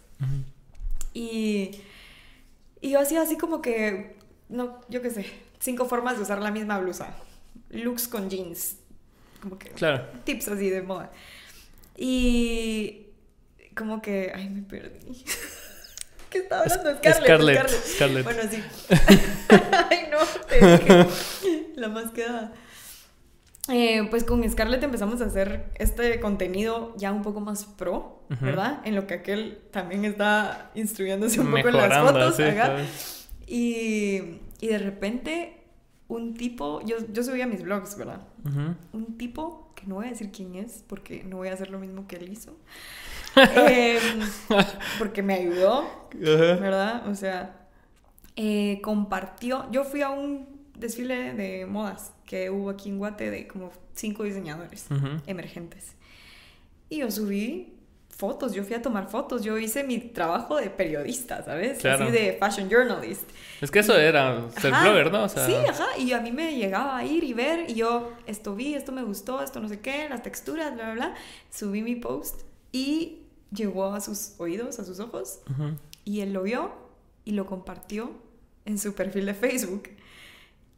y, 1.14 1.72
y 2.82 2.90
yo 2.92 3.00
hacía 3.00 3.22
así 3.22 3.38
como 3.38 3.62
que, 3.62 4.18
no, 4.50 4.82
yo 4.90 5.02
qué 5.02 5.12
sé, 5.12 5.26
cinco 5.60 5.86
formas 5.86 6.18
de 6.18 6.24
usar 6.24 6.42
la 6.42 6.52
misma 6.52 6.78
blusa. 6.80 7.16
Looks 7.72 8.08
con 8.08 8.30
jeans. 8.30 8.78
Como 9.42 9.58
que 9.58 9.70
claro. 9.70 10.06
tips 10.24 10.50
así 10.50 10.70
de 10.70 10.82
moda. 10.82 11.12
Y 11.98 13.08
como 13.76 14.02
que, 14.02 14.32
ay, 14.36 14.50
me 14.50 14.62
perdí. 14.62 15.24
¿Qué 16.30 16.40
estaba 16.40 16.64
hablando? 16.64 16.98
Scarlett. 16.98 17.26
Scarlett. 17.26 17.70
Scarlett. 17.70 18.24
Bueno, 18.24 18.42
sí. 18.50 18.64
ay, 19.90 20.08
no, 20.10 20.20
te 20.48 20.78
dije. 20.78 21.08
La 21.76 21.90
más 21.90 22.12
quedada. 22.12 22.54
Eh, 23.68 24.08
pues 24.10 24.24
con 24.24 24.50
Scarlett 24.50 24.84
empezamos 24.84 25.22
a 25.22 25.26
hacer 25.26 25.66
este 25.76 26.20
contenido 26.20 26.94
ya 26.98 27.12
un 27.12 27.22
poco 27.22 27.42
más 27.42 27.66
pro, 27.66 28.24
¿verdad? 28.42 28.82
En 28.86 28.96
lo 28.96 29.06
que 29.08 29.16
aquel 29.16 29.60
también 29.72 30.04
está 30.04 30.72
instruyéndose 30.74 31.40
un 31.40 31.52
poco 31.52 31.70
en 31.70 31.78
las 31.78 32.00
fotos. 32.00 32.36
Sí, 32.38 32.44
y, 33.48 34.40
y, 34.60 34.68
de 34.68 34.78
repente 34.78 35.61
un 36.12 36.34
tipo, 36.34 36.82
yo, 36.82 36.98
yo 37.12 37.24
subía 37.24 37.48
mis 37.48 37.64
vlogs, 37.64 37.98
¿verdad? 37.98 38.22
Un 38.92 39.18
tipo, 39.18 39.72
que 39.76 39.88
no 39.88 39.96
voy 39.96 40.08
a 40.08 40.10
decir 40.10 40.30
quién 40.32 40.56
es, 40.56 40.84
porque 40.88 41.24
no 41.24 41.38
voy 41.38 41.48
a 41.48 41.54
hacer 41.54 41.70
lo 41.70 41.80
mismo 41.80 42.06
que 42.06 42.18
él 42.18 42.30
hizo. 42.32 42.56
Em, 43.36 44.20
porque 45.00 45.24
me 45.24 45.36
ayudó, 45.36 46.10
¿verdad? 46.14 47.08
O 47.08 47.16
sea, 47.16 47.70
eh, 48.36 48.82
compartió, 48.84 49.72
yo 49.72 49.86
fui 49.86 50.02
a 50.02 50.10
un 50.10 50.48
desfile 50.78 51.34
de 51.34 51.66
modas 51.66 52.12
que 52.26 52.50
hubo 52.50 52.70
aquí 52.70 52.90
en 52.90 52.98
Guate 52.98 53.32
de 53.32 53.48
como 53.48 53.72
cinco 53.94 54.24
diseñadores 54.24 54.88
emergentes. 55.28 55.96
Y 56.90 56.98
yo 56.98 57.10
subí 57.10 57.74
fotos, 58.16 58.54
yo 58.54 58.64
fui 58.64 58.76
a 58.76 58.82
tomar 58.82 59.10
fotos, 59.10 59.44
yo 59.44 59.58
hice 59.58 59.84
mi 59.84 59.98
trabajo 60.00 60.58
de 60.58 60.70
periodista, 60.70 61.44
¿sabes? 61.44 61.84
Así 61.84 62.12
de 62.12 62.38
fashion 62.40 62.70
journalist. 62.70 63.30
Es 63.62 63.72
que 63.72 63.80
eso 63.80 63.98
era 63.98 64.50
ser 64.60 64.72
blogger, 64.72 65.12
¿no? 65.12 65.28
Sí, 65.28 65.56
ajá, 65.68 65.98
y 65.98 66.12
a 66.14 66.22
mí 66.22 66.32
me 66.32 66.56
llegaba 66.56 66.98
a 66.98 67.06
ir 67.06 67.24
y 67.24 67.34
ver, 67.34 67.70
y 67.70 67.76
yo 67.76 68.14
esto 68.28 68.56
vi, 68.56 68.76
esto 68.76 68.92
me 68.92 69.04
gustó, 69.04 69.42
esto 69.42 69.60
no 69.60 69.68
sé 69.70 69.80
qué, 69.80 70.08
las 70.10 70.22
texturas, 70.24 70.74
bla, 70.74 70.86
bla, 70.86 70.94
bla. 70.94 71.16
Subí 71.50 71.82
mi 71.82 71.96
post 71.96 72.42
y 72.72 73.24
llegó 73.52 73.94
a 73.94 74.02
sus 74.02 74.36
oídos, 74.38 74.80
a 74.80 74.86
sus 74.86 75.00
ojos, 75.00 75.40
y 76.06 76.22
él 76.22 76.34
lo 76.34 76.44
vio 76.44 76.74
y 77.26 77.32
lo 77.32 77.46
compartió 77.46 78.12
en 78.66 78.78
su 78.78 78.94
perfil 78.94 79.26
de 79.26 79.34
Facebook 79.34 79.90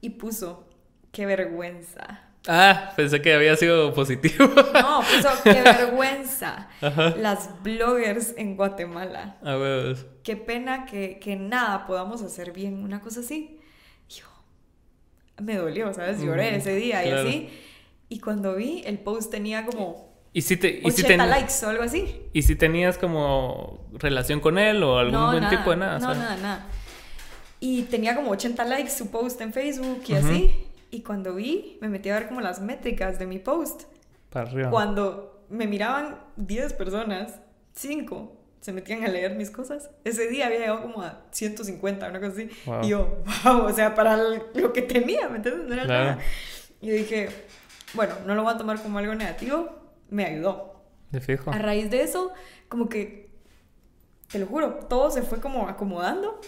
y 0.02 0.12
puso, 0.12 0.66
qué 1.12 1.26
vergüenza. 1.26 2.30
Ah, 2.48 2.92
pensé 2.96 3.22
que 3.22 3.34
había 3.34 3.56
sido 3.56 3.94
positivo. 3.94 4.50
No, 4.74 5.02
puso, 5.02 5.30
qué 5.44 5.62
vergüenza. 5.64 6.68
Las 7.18 7.50
bloggers 7.64 8.34
en 8.38 8.58
Guatemala. 8.58 9.38
Ah, 9.44 9.56
bueno. 9.56 9.96
Qué 10.24 10.36
pena 10.36 10.86
que, 10.86 11.20
que, 11.20 11.36
nada 11.36 11.88
podamos 11.88 12.22
hacer 12.22 12.52
bien, 12.52 12.84
una 12.84 13.00
cosa 13.00 13.22
así. 13.22 13.60
Yo, 14.10 14.26
me 15.42 15.56
dolió, 15.56 15.94
¿sabes? 15.94 16.22
Lloré 16.22 16.58
ese 16.58 16.76
día 16.76 17.06
y 17.06 17.12
así. 17.12 17.50
Y 18.10 18.20
cuando 18.20 18.56
vi, 18.56 18.84
el 18.86 19.00
post 19.00 19.32
tenía 19.32 19.66
como... 19.66 20.12
¿Y 20.34 20.42
si 20.42 20.58
te, 20.58 20.82
y 20.84 20.88
80 20.88 21.26
likes 21.28 21.54
o 21.64 21.70
algo 21.70 21.84
así. 21.84 22.24
¿Y 22.34 22.42
si 22.42 22.56
tenías 22.56 22.98
como 22.98 23.88
relación 23.94 24.40
con 24.40 24.58
él 24.58 24.84
o 24.84 24.98
algún 24.98 25.32
buen 25.32 25.50
tipo 25.50 25.70
de 25.70 25.78
nada? 25.78 26.00
No, 26.00 26.14
nada, 26.14 26.36
nada. 26.38 26.68
Y 27.60 27.84
tenía 27.84 28.16
como 28.16 28.32
80 28.32 28.66
likes 28.66 28.90
su 28.90 29.10
post 29.10 29.40
en 29.42 29.54
Facebook 29.54 30.04
y 30.08 30.14
así. 30.14 30.63
Y 30.94 31.02
cuando 31.02 31.34
vi, 31.34 31.80
me 31.82 31.90
metí 31.90 32.10
a 32.10 32.20
ver 32.20 32.28
como 32.28 32.40
las 32.40 32.62
métricas 32.62 33.18
de 33.18 33.26
mi 33.26 33.40
post. 33.40 33.86
Para 34.30 34.48
arriba. 34.48 34.70
Cuando 34.70 35.44
me 35.50 35.66
miraban 35.66 36.20
10 36.36 36.74
personas, 36.74 37.40
5 37.74 38.38
se 38.62 38.72
metían 38.74 39.04
a 39.04 39.08
leer 39.08 39.36
mis 39.36 39.50
cosas. 39.50 39.90
Ese 40.04 40.28
día 40.28 40.46
había 40.46 40.60
llegado 40.60 40.84
como 40.84 41.02
a 41.02 41.24
150, 41.32 42.08
una 42.08 42.20
cosa 42.20 42.32
así. 42.32 42.50
Y 42.84 42.90
yo, 42.90 43.24
wow, 43.44 43.66
o 43.66 43.74
sea, 43.74 43.96
para 43.96 44.16
lo 44.18 44.72
que 44.72 44.84
tenía, 44.84 45.28
¿me 45.30 45.38
entiendes? 45.38 45.68
No 45.68 45.74
era 45.74 45.86
nada. 45.86 46.20
Y 46.80 46.92
dije, 46.92 47.30
bueno, 47.96 48.14
no 48.28 48.36
lo 48.36 48.44
voy 48.44 48.54
a 48.54 48.58
tomar 48.60 48.80
como 48.80 49.00
algo 49.00 49.16
negativo, 49.16 49.72
me 50.12 50.26
ayudó. 50.26 50.80
De 51.10 51.22
fijo. 51.22 51.50
A 51.50 51.58
raíz 51.58 51.90
de 51.90 52.04
eso, 52.04 52.32
como 52.70 52.88
que, 52.88 53.32
te 54.32 54.38
lo 54.38 54.46
juro, 54.46 54.76
todo 54.88 55.10
se 55.10 55.24
fue 55.24 55.42
como 55.42 55.68
acomodando 55.68 56.40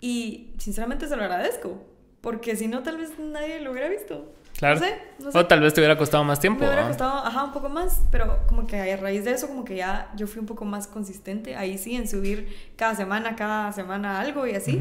y 0.00 0.54
sinceramente 0.58 1.08
se 1.08 1.16
lo 1.16 1.22
agradezco, 1.24 1.82
porque 2.24 2.56
si 2.56 2.68
no, 2.68 2.82
tal 2.82 2.96
vez 2.96 3.18
nadie 3.18 3.60
lo 3.60 3.70
hubiera 3.70 3.86
visto. 3.90 4.32
Claro. 4.56 4.80
No 4.80 4.86
sé, 4.86 4.98
no 5.18 5.30
sé. 5.30 5.38
O 5.38 5.46
tal 5.46 5.60
vez 5.60 5.74
te 5.74 5.82
hubiera 5.82 5.98
costado 5.98 6.24
más 6.24 6.40
tiempo. 6.40 6.60
Me 6.60 6.68
hubiera 6.68 6.88
costado, 6.88 7.18
ajá, 7.18 7.44
un 7.44 7.52
poco 7.52 7.68
más, 7.68 8.00
pero 8.10 8.38
como 8.46 8.66
que 8.66 8.80
a 8.80 8.96
raíz 8.96 9.26
de 9.26 9.32
eso, 9.32 9.46
como 9.46 9.62
que 9.62 9.76
ya 9.76 10.10
yo 10.16 10.26
fui 10.26 10.40
un 10.40 10.46
poco 10.46 10.64
más 10.64 10.86
consistente, 10.86 11.54
ahí 11.54 11.76
sí, 11.76 11.94
en 11.94 12.08
subir 12.08 12.48
cada 12.76 12.94
semana, 12.94 13.36
cada 13.36 13.72
semana 13.72 14.20
algo 14.20 14.46
y 14.46 14.54
así. 14.54 14.80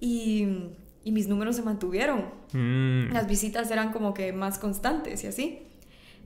y, 0.00 0.70
y, 1.04 1.12
mis 1.12 1.28
números 1.28 1.56
se 1.56 1.62
mantuvieron. 1.62 2.30
Mm. 2.54 3.12
Las 3.12 3.26
visitas 3.28 3.70
eran 3.70 3.92
como 3.92 4.14
que 4.14 4.32
más 4.32 4.58
constantes 4.58 5.22
y 5.22 5.26
así 5.26 5.68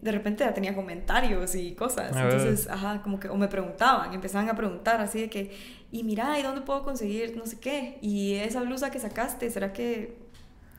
de 0.01 0.13
repente 0.13 0.45
ya 0.45 0.55
tenía 0.55 0.75
comentarios 0.75 1.55
y 1.55 1.73
cosas. 1.73 2.17
Entonces, 2.17 2.69
ajá, 2.69 3.03
como 3.03 3.19
que, 3.19 3.29
o 3.29 3.37
me 3.37 3.49
preguntaban, 3.49 4.15
empezaban 4.15 4.49
a 4.49 4.55
preguntar 4.55 5.01
así 5.01 5.23
de 5.23 5.29
que, 5.29 5.51
y 5.91 6.05
mira, 6.05 6.39
¿y 6.39 6.43
dónde 6.43 6.61
puedo 6.61 6.85
conseguir 6.85 7.37
no 7.37 7.47
sé 7.47 7.59
qué? 7.59 7.99
Y 8.01 8.35
esa 8.35 8.61
blusa 8.63 8.91
que 8.91 9.01
sacaste, 9.01 9.51
¿será 9.51 9.73
que...? 9.73 10.28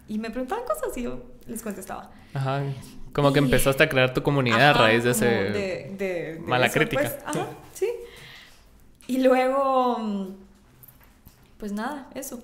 Y 0.09 0.17
me 0.17 0.29
preguntaban 0.29 0.65
cosas 0.65 0.95
y 0.97 1.03
yo 1.03 1.23
les 1.47 1.61
contestaba. 1.61 2.11
Ajá, 2.33 2.63
como 3.13 3.31
que 3.31 3.39
empezaste 3.39 3.83
a 3.83 3.89
crear 3.89 4.13
tu 4.13 4.21
comunidad 4.21 4.71
a 4.71 4.73
raíz 4.73 5.03
de 5.03 5.11
ese... 5.11 5.25
De, 5.25 6.41
mala 6.45 6.69
crítica. 6.69 7.01
Pues, 7.01 7.17
ajá, 7.25 7.47
sí. 7.73 7.89
Y 9.07 9.19
luego 9.19 10.35
pues 11.59 11.73
nada, 11.73 12.07
eso. 12.15 12.41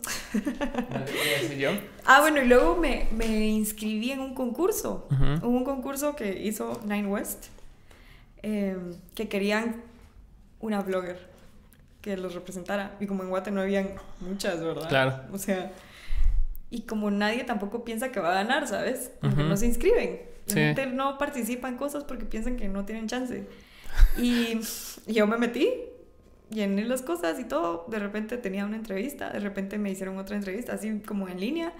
yo? 1.58 1.70
ah, 2.06 2.20
bueno, 2.20 2.42
y 2.42 2.48
luego 2.48 2.76
me, 2.76 3.08
me 3.14 3.48
inscribí 3.48 4.12
en 4.12 4.20
un 4.20 4.36
concurso. 4.36 5.08
Hubo 5.42 5.48
un 5.48 5.64
concurso 5.64 6.18
que 6.18 6.44
hizo 6.44 6.82
Nine 6.84 7.08
West, 7.08 7.46
em, 8.44 8.94
que 9.16 9.30
querían 9.30 9.82
una 10.60 10.82
blogger 10.82 11.30
que 12.02 12.18
los 12.18 12.34
representara. 12.34 12.98
Y 13.00 13.08
como 13.08 13.24
en 13.24 13.30
Guate 13.30 13.52
no 13.52 13.62
habían 13.62 13.92
muchas, 14.20 14.62
¿verdad? 14.62 14.90
Claro. 14.90 15.22
O 15.32 15.38
sea, 15.38 15.72
y 16.70 16.82
como 16.82 17.12
nadie 17.12 17.44
tampoco 17.44 17.84
piensa 17.84 18.12
que 18.12 18.20
va 18.20 18.32
a 18.32 18.44
ganar, 18.44 18.68
¿sabes? 18.68 19.12
Porque 19.22 19.44
no 19.44 19.56
se 19.58 19.68
inscriben. 19.68 20.22
La 20.48 20.54
gente 20.54 20.86
no 20.88 21.18
participa 21.18 21.68
en 21.68 21.78
cosas 21.78 22.04
porque 22.04 22.26
piensan 22.26 22.58
que 22.58 22.68
no 22.68 22.86
tienen 22.86 23.08
chance. 23.08 23.48
Y, 24.18 24.60
yo 25.08 25.28
me 25.28 25.38
metí 25.38 25.70
llené 26.50 26.86
las 26.86 27.02
cosas 27.02 27.40
y 27.40 27.46
todo. 27.46 27.86
De 27.90 28.00
repente 28.00 28.38
tenía 28.38 28.66
una 28.66 28.76
entrevista, 28.76 29.30
de 29.30 29.40
repente 29.40 29.78
me 29.78 29.90
hicieron 29.90 30.18
otra 30.18 30.36
entrevista, 30.36 30.74
así 30.74 31.00
como 31.00 31.28
en 31.28 31.40
línea. 31.40 31.74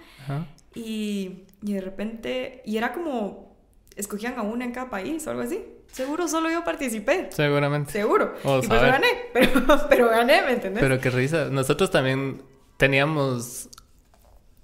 Y, 0.74 1.44
y, 1.62 1.74
de 1.74 1.80
repente, 1.80 2.62
y 2.64 2.76
era 2.76 2.92
como, 2.92 3.56
escogían 3.96 4.38
a 4.38 4.42
una 4.42 4.64
en 4.64 4.72
cada 4.72 4.90
país 4.90 5.26
o 5.26 5.30
algo 5.30 5.42
así. 5.42 5.64
Seguro 5.90 6.28
solo 6.28 6.50
yo 6.50 6.64
participé. 6.64 7.28
Seguramente. 7.30 7.92
Seguro. 7.92 8.34
y 8.42 8.66
pues 8.66 8.68
gané, 8.68 9.06
pero, 9.32 9.88
pero 9.88 10.08
gané, 10.10 10.42
¿me 10.42 10.52
entendés? 10.52 10.82
Pero 10.82 11.00
qué 11.00 11.10
risa. 11.10 11.48
Nosotros 11.50 11.90
también 11.90 12.42
teníamos 12.76 13.70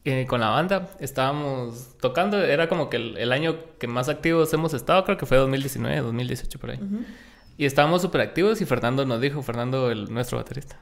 eh, 0.05 0.27
con 0.27 0.41
la 0.41 0.49
banda 0.49 0.91
estábamos 0.99 1.97
tocando, 2.01 2.43
era 2.43 2.69
como 2.69 2.91
que 2.91 2.97
el, 2.97 3.31
año 3.31 3.57
que 3.79 3.87
más 3.87 4.09
activos 4.09 4.53
hemos 4.53 4.75
estado, 4.75 5.05
creo 5.05 5.17
que 5.17 5.27
fue 5.27 5.37
2019, 5.37 6.01
2018 6.01 6.59
por 6.59 6.71
ahí. 6.71 6.81
Y 7.57 7.67
estábamos 7.67 8.03
súper 8.03 8.23
activos 8.23 8.61
y 8.61 8.65
Fernando 8.65 9.05
nos 9.07 9.21
dijo, 9.21 9.43
Fernando, 9.43 9.91
el, 9.93 10.13
nuestro 10.13 10.39
baterista, 10.39 10.77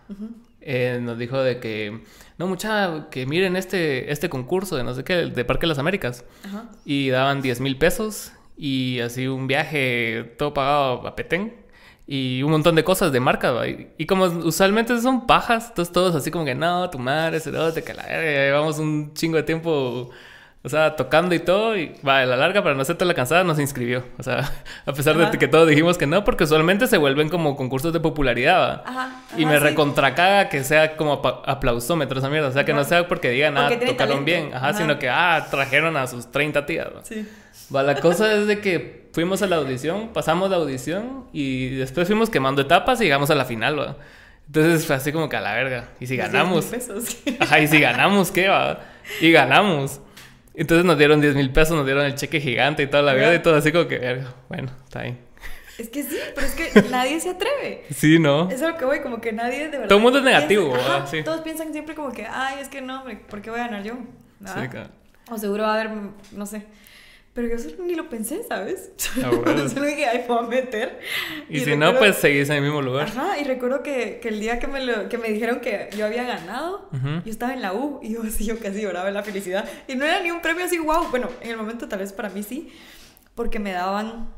eh, 0.63 0.99
nos 1.03 1.19
dijo 1.19 1.39
de 1.39 1.61
que, 1.61 2.03
no, 2.39 2.47
mucha, 2.47 3.09
que 3.11 3.27
miren 3.27 3.57
este, 3.57 4.11
este 4.11 4.31
concurso 4.31 4.77
de 4.77 4.85
no 4.85 4.95
sé 4.95 5.05
qué, 5.05 5.17
de 5.27 5.45
Parque 5.45 5.63
de 5.63 5.69
las 5.69 5.79
Américas. 5.79 6.25
Y 6.87 7.11
daban 7.11 7.43
10 7.43 7.61
mil 7.61 7.77
pesos 7.77 8.33
y 8.57 9.01
así 9.01 9.27
un 9.27 9.47
viaje 9.47 10.35
todo 10.39 10.55
pagado 10.55 11.07
a 11.07 11.15
Petén 11.15 11.60
y 12.13 12.43
un 12.43 12.51
montón 12.51 12.75
de 12.75 12.83
cosas 12.83 13.13
de 13.13 13.21
marca. 13.21 13.55
Y, 13.97 14.05
como 14.07 14.25
usualmente 14.25 15.01
son 15.01 15.29
pajas, 15.29 15.69
entonces 15.69 15.93
todos 15.93 16.17
así 16.17 16.33
como 16.33 16.45
que, 16.45 16.57
no, 16.57 16.91
tu 16.91 16.99
madre, 16.99 17.39
se 17.39 17.53
te 17.53 17.85
que 17.85 17.95
la 17.95 18.03
llevamos 18.09 18.81
un 18.81 19.15
chingo 19.15 19.37
de 19.37 19.45
tiempo 19.45 20.11
o 20.63 20.69
sea, 20.69 20.97
tocando 20.97 21.35
y 21.37 21.39
todo, 21.39 21.75
y 21.75 21.95
va, 22.07 22.19
a 22.19 22.27
la 22.27 22.37
larga, 22.37 22.65
para 22.65 22.75
no 22.75 22.83
hacerte 22.83 23.05
la 23.05 23.15
cansada, 23.15 23.45
nos 23.45 23.61
inscribió. 23.61 24.05
O 24.19 24.25
sea, 24.25 24.51
a 24.87 24.93
pesar 24.93 25.17
de 25.17 25.39
que 25.39 25.47
todos 25.47 25.69
dijimos 25.69 25.97
que 25.97 26.09
no, 26.09 26.25
porque 26.25 26.45
usualmente 26.45 26.89
se 26.89 26.99
vuelven 26.99 27.29
como 27.29 27.57
concursos 27.57 27.93
de 27.93 28.01
popularidad, 28.01 28.83
Ajá, 28.85 29.23
y 29.39 29.47
me 29.47 29.61
recontracaga 29.61 30.49
que 30.49 30.65
sea 30.65 30.97
como 30.97 31.23
aplausómetro 31.47 32.19
esa 32.19 32.29
mierda. 32.29 32.49
O 32.49 32.53
sea, 32.53 32.65
que 32.65 32.75
no 32.75 32.83
sea 32.83 33.07
porque 33.07 33.31
digan, 33.31 33.57
ah, 33.57 33.71
tocaron 33.87 34.25
bien, 34.25 34.51
ajá, 34.53 34.75
sino 34.75 34.99
que, 34.99 35.09
ah, 35.09 35.47
trajeron 35.49 35.97
a 35.97 36.09
sus 36.09 36.31
30 36.31 36.67
tías. 36.67 36.89
Sí. 37.05 37.27
Va, 37.75 37.83
la 37.85 37.95
cosa 37.95 38.35
es 38.35 38.49
de 38.49 38.61
que 38.61 39.00
fuimos 39.13 39.43
a 39.43 39.47
la 39.47 39.57
audición, 39.57 40.09
pasamos 40.13 40.51
la 40.51 40.57
audición, 40.57 41.27
y 41.33 41.71
después 41.71 42.07
fuimos 42.07 42.31
quemando 42.31 42.63
etapas 42.63 43.01
y 43.01 43.05
llegamos 43.05 43.31
a 43.31 43.35
la 43.35 43.45
final, 43.45 43.79
¿va? 43.79 43.97
Entonces 44.47 44.85
fue 44.85 44.97
así 44.97 45.13
como 45.13 45.29
que 45.29 45.37
a 45.37 45.41
la 45.41 45.55
verga. 45.55 45.91
Y 46.01 46.07
si 46.09 46.17
ganamos. 46.17 46.73
Ajá, 47.41 47.61
y 47.61 47.69
si 47.69 47.81
ganamos, 47.81 48.33
¿qué 48.33 48.49
va? 48.49 48.81
Y 49.21 49.31
ganamos. 49.31 50.01
Entonces 50.55 50.85
nos 50.85 50.99
dieron 50.99 51.21
10 51.21 51.37
mil 51.37 51.51
pesos, 51.53 51.77
nos 51.77 51.87
dieron 51.87 52.05
el 52.05 52.17
cheque 52.17 52.41
gigante 52.41 52.83
y 52.83 52.87
toda 52.89 53.05
la 53.05 53.15
vida 53.15 53.33
y 53.35 53.39
todo 53.39 53.55
así 53.55 53.71
como 53.71 53.87
que, 53.87 54.25
bueno, 54.49 54.73
está 54.85 55.03
bien. 55.03 55.19
Es 55.79 55.89
que 55.89 56.03
sí, 56.03 56.19
pero 56.35 56.47
es 56.47 56.55
que 56.55 56.83
nadie 56.91 57.21
se 57.21 57.31
atreve. 57.31 57.85
Sí, 57.95 58.19
¿no? 58.19 58.51
Es 58.51 58.61
lo 58.61 58.77
que 58.77 58.85
voy, 58.85 59.01
como 59.01 59.21
que 59.21 59.33
nadie 59.33 59.69
de 59.69 59.71
verdad. 59.71 59.89
Todo 59.89 59.99
el 59.99 60.03
mundo 60.05 60.19
es 60.19 60.25
negativo, 60.25 60.73
¿verdad? 60.73 61.07
Sí. 61.09 61.23
Todos 61.23 61.41
piensan 61.41 61.73
siempre 61.73 61.95
como 61.95 62.13
que, 62.13 62.27
ay, 62.27 62.59
es 62.61 62.69
que 62.69 62.83
no, 62.83 63.01
hombre, 63.01 63.17
¿por 63.17 63.41
qué 63.41 63.51
voy 63.51 63.61
a 63.61 63.69
ganar 63.69 63.85
yo? 63.85 63.95
Sí, 64.45 64.69
claro. 64.69 64.91
O 65.31 65.39
seguro 65.39 65.63
va 65.63 65.75
a 65.77 65.81
haber, 65.81 65.91
no 66.33 66.45
sé. 66.45 66.67
Pero 67.41 67.57
yo 67.57 67.59
solo 67.59 67.85
ni 67.85 67.95
lo 67.95 68.11
pensé, 68.11 68.43
¿sabes? 68.47 68.91
Ah, 69.25 69.31
solo 69.73 69.87
dije, 69.87 70.05
ay, 70.05 70.25
puedo 70.27 70.43
meter. 70.43 71.01
Y, 71.49 71.61
si 71.61 71.75
no, 71.75 71.97
pues 71.97 72.17
seguís 72.17 72.51
en 72.51 72.57
el 72.57 72.63
mismo 72.65 72.83
lugar. 72.83 73.09
Ajá, 73.09 73.39
y 73.39 73.45
recuerdo 73.45 73.83
que, 73.83 74.21
que 74.21 74.29
el 74.29 74.41
día 74.41 74.59
que 74.59 74.67
me, 74.67 74.85
lo, 74.85 75.09
que 75.09 75.17
me 75.17 75.29
dijeron 75.29 75.61
que 75.61 75.89
yo 75.97 76.05
había 76.05 76.25
ganado, 76.25 76.91
yo 76.93 77.31
estaba 77.31 77.55
en 77.55 77.63
la 77.63 77.73
U 77.73 77.99
y 78.03 78.13
yo 78.13 78.23
así, 78.23 78.45
yo 78.45 78.59
casi 78.59 78.83
lloraba 78.83 79.09
en 79.09 79.15
la 79.15 79.23
felicidad. 79.23 79.67
Y 79.89 79.95
no 79.95 80.05
era 80.05 80.21
ni 80.21 80.31
un 80.31 80.43
premio 80.43 80.67
así, 80.67 80.79
wow. 80.79 81.09
Bueno, 81.09 81.31
en 81.41 81.51
el 81.51 81.57
momento 81.57 81.89
tal 81.89 82.01
vez 82.01 82.13
para 82.13 82.29
mí 82.29 82.43
sí, 82.43 82.71
porque 83.35 83.59
me 83.59 83.73
daban 83.73 84.29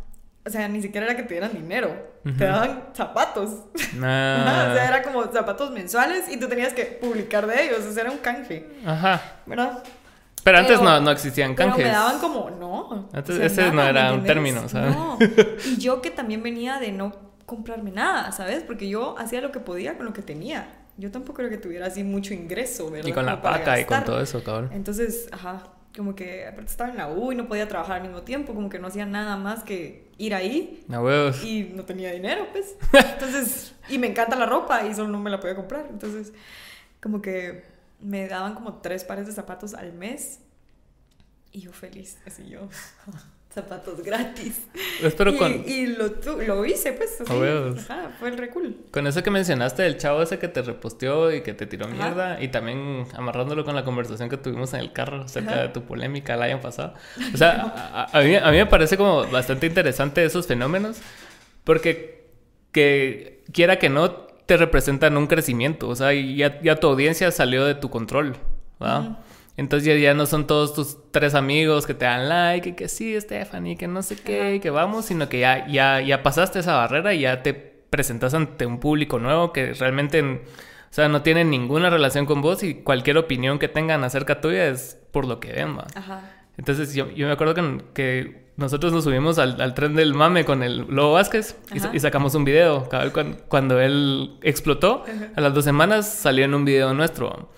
o 0.44 0.50
sea, 0.50 0.68
ni 0.68 0.80
siquiera 0.80 1.06
era 1.06 1.16
que 1.16 1.24
te 1.24 1.34
dieran 1.34 1.52
dinero, 1.52 1.94
te 2.36 2.44
daban 2.44 2.84
zapatos. 2.94 3.64
Ah. 4.00 4.68
o 4.70 4.74
sea, 4.76 4.88
era 4.88 5.02
como 5.02 5.24
zapatos 5.32 5.72
mensuales 5.72 6.28
y 6.30 6.36
tú 6.36 6.48
tenías 6.48 6.72
que 6.72 6.84
publicar 6.84 7.48
de 7.48 7.64
ellos, 7.64 7.84
o 7.84 7.92
sea, 7.92 8.02
era 8.02 8.12
un 8.12 8.18
canje. 8.18 8.68
Ajá. 8.86 9.38
¿Verdad? 9.46 9.82
Pero 10.42 10.58
antes 10.58 10.80
no, 10.80 11.00
no 11.00 11.10
existían 11.10 11.54
canjes. 11.54 11.76
Pero 11.76 11.88
me 11.88 11.94
daban 11.94 12.18
como, 12.18 12.50
no. 12.50 13.08
Antes 13.12 13.38
ese 13.38 13.70
no 13.72 13.82
era 13.82 14.12
un 14.12 14.24
término, 14.24 14.68
¿sabes? 14.68 14.94
No. 14.96 15.18
Y 15.66 15.78
yo 15.78 16.02
que 16.02 16.10
también 16.10 16.42
venía 16.42 16.78
de 16.78 16.92
no 16.92 17.12
comprarme 17.46 17.90
nada, 17.90 18.32
¿sabes? 18.32 18.62
Porque 18.62 18.88
yo 18.88 19.16
hacía 19.18 19.40
lo 19.40 19.52
que 19.52 19.60
podía 19.60 19.96
con 19.96 20.06
lo 20.06 20.12
que 20.12 20.22
tenía. 20.22 20.68
Yo 20.96 21.10
tampoco 21.10 21.38
creo 21.38 21.50
que 21.50 21.58
tuviera 21.58 21.86
así 21.86 22.04
mucho 22.04 22.34
ingreso, 22.34 22.90
¿verdad? 22.90 23.08
Y 23.08 23.12
con 23.12 23.26
la 23.26 23.40
paca 23.40 23.80
y 23.80 23.84
con 23.84 24.04
todo 24.04 24.20
eso, 24.20 24.42
cabrón. 24.42 24.70
Entonces, 24.72 25.28
ajá, 25.32 25.62
como 25.96 26.14
que 26.14 26.48
estaba 26.64 26.90
en 26.90 26.96
la 26.96 27.08
U 27.08 27.32
y 27.32 27.34
no 27.34 27.48
podía 27.48 27.68
trabajar 27.68 27.96
al 27.96 28.02
mismo 28.02 28.22
tiempo, 28.22 28.54
como 28.54 28.68
que 28.68 28.78
no 28.78 28.88
hacía 28.88 29.06
nada 29.06 29.36
más 29.36 29.62
que 29.62 30.10
ir 30.18 30.34
ahí. 30.34 30.84
Huevos. 30.88 31.44
Y 31.44 31.72
no 31.74 31.84
tenía 31.84 32.12
dinero, 32.12 32.48
pues. 32.52 32.76
Entonces, 32.92 33.74
y 33.88 33.98
me 33.98 34.06
encanta 34.06 34.36
la 34.36 34.46
ropa 34.46 34.86
y 34.86 34.94
solo 34.94 35.08
no 35.08 35.18
me 35.18 35.30
la 35.30 35.40
podía 35.40 35.56
comprar. 35.56 35.86
Entonces, 35.90 36.32
como 37.00 37.20
que 37.20 37.64
me 38.02 38.28
daban 38.28 38.54
como 38.54 38.80
tres 38.80 39.04
pares 39.04 39.26
de 39.26 39.32
zapatos 39.32 39.74
al 39.74 39.92
mes 39.92 40.40
y 41.52 41.60
yo 41.60 41.72
feliz, 41.72 42.18
así 42.26 42.48
yo. 42.48 42.68
zapatos 43.54 44.02
gratis. 44.02 44.66
Espero 45.02 45.32
y, 45.32 45.36
con... 45.36 45.52
y 45.66 45.86
lo, 45.86 46.08
lo 46.46 46.64
hice, 46.64 46.92
pues. 46.94 47.20
Así. 47.20 47.32
Ajá, 47.78 48.10
fue 48.18 48.30
el 48.30 48.38
recul. 48.38 48.86
Con 48.90 49.06
eso 49.06 49.22
que 49.22 49.30
mencionaste 49.30 49.82
del 49.82 49.98
chavo 49.98 50.22
ese 50.22 50.38
que 50.38 50.48
te 50.48 50.62
reposteó 50.62 51.30
y 51.30 51.42
que 51.42 51.52
te 51.52 51.66
tiró 51.66 51.86
mierda, 51.86 52.42
y 52.42 52.48
también 52.48 53.06
amarrándolo 53.14 53.64
con 53.64 53.74
la 53.74 53.84
conversación 53.84 54.30
que 54.30 54.38
tuvimos 54.38 54.72
en 54.74 54.80
el 54.80 54.92
carro 54.92 55.22
acerca 55.22 55.60
de 55.60 55.68
tu 55.68 55.82
polémica 55.82 56.34
el 56.34 56.42
año 56.42 56.60
pasado. 56.60 56.94
O 57.34 57.36
sea, 57.36 58.08
a, 58.12 58.20
mí, 58.22 58.34
a 58.36 58.50
mí 58.50 58.56
me 58.56 58.66
parece 58.66 58.96
como 58.96 59.26
bastante 59.26 59.66
interesante 59.66 60.24
esos 60.24 60.46
fenómenos, 60.46 60.96
porque 61.64 62.22
que 62.72 63.44
quiera 63.52 63.78
que 63.78 63.90
no, 63.90 64.28
te 64.52 64.58
representan 64.58 65.16
un 65.16 65.26
crecimiento. 65.26 65.88
O 65.88 65.96
sea, 65.96 66.12
ya, 66.12 66.60
ya 66.60 66.76
tu 66.76 66.86
audiencia 66.86 67.30
salió 67.30 67.64
de 67.64 67.74
tu 67.74 67.88
control. 67.88 68.36
¿verdad? 68.78 69.20
Entonces 69.56 69.98
ya, 69.98 70.12
no 70.12 70.26
son 70.26 70.46
todos 70.46 70.74
tus 70.74 70.98
tres 71.10 71.34
amigos 71.34 71.86
que 71.86 71.94
te 71.94 72.04
dan 72.04 72.28
like 72.28 72.68
y 72.68 72.72
que 72.74 72.88
sí, 72.88 73.18
Stephanie, 73.18 73.78
que 73.78 73.88
no 73.88 74.02
sé 74.02 74.16
qué, 74.16 74.56
y 74.56 74.60
que 74.60 74.68
vamos, 74.68 75.06
sino 75.06 75.30
que 75.30 75.40
ya, 75.40 75.66
ya, 75.68 76.02
ya 76.02 76.22
pasaste 76.22 76.58
esa 76.58 76.74
barrera 76.74 77.14
y 77.14 77.20
ya 77.20 77.42
te 77.42 77.54
presentas 77.54 78.34
ante 78.34 78.66
un 78.66 78.78
público 78.78 79.18
nuevo 79.18 79.54
que 79.54 79.72
realmente, 79.72 80.20
o 80.22 80.40
sea, 80.90 81.08
no 81.08 81.22
tiene 81.22 81.44
ninguna 81.44 81.88
relación 81.88 82.26
con 82.26 82.42
vos 82.42 82.62
y 82.62 82.74
cualquier 82.74 83.16
opinión 83.16 83.58
que 83.58 83.68
tengan 83.68 84.04
acerca 84.04 84.42
tuya 84.42 84.66
es 84.66 84.98
por 85.12 85.26
lo 85.26 85.40
que 85.40 85.52
ven, 85.52 85.78
Ajá. 85.94 86.30
Entonces 86.58 86.94
yo, 86.94 87.10
yo 87.10 87.26
me 87.26 87.32
acuerdo 87.32 87.54
que, 87.54 87.84
que 87.94 88.51
nosotros 88.62 88.92
nos 88.92 89.04
subimos 89.04 89.38
al, 89.38 89.74
tren 89.74 89.94
del 89.94 90.14
mame 90.14 90.44
con 90.44 90.62
el 90.62 90.86
Lobo 90.88 91.14
Vázquez 91.14 91.56
y, 91.92 92.00
sacamos 92.00 92.34
un 92.34 92.44
video. 92.44 92.88
Cuando, 93.12 93.36
cuando 93.48 93.80
él 93.80 94.38
explotó, 94.40 95.04
a 95.36 95.40
las 95.40 95.52
dos 95.52 95.64
semanas 95.64 96.08
salió 96.08 96.44
en 96.44 96.54
un 96.54 96.64
video 96.64 96.94
nuestro. 96.94 97.50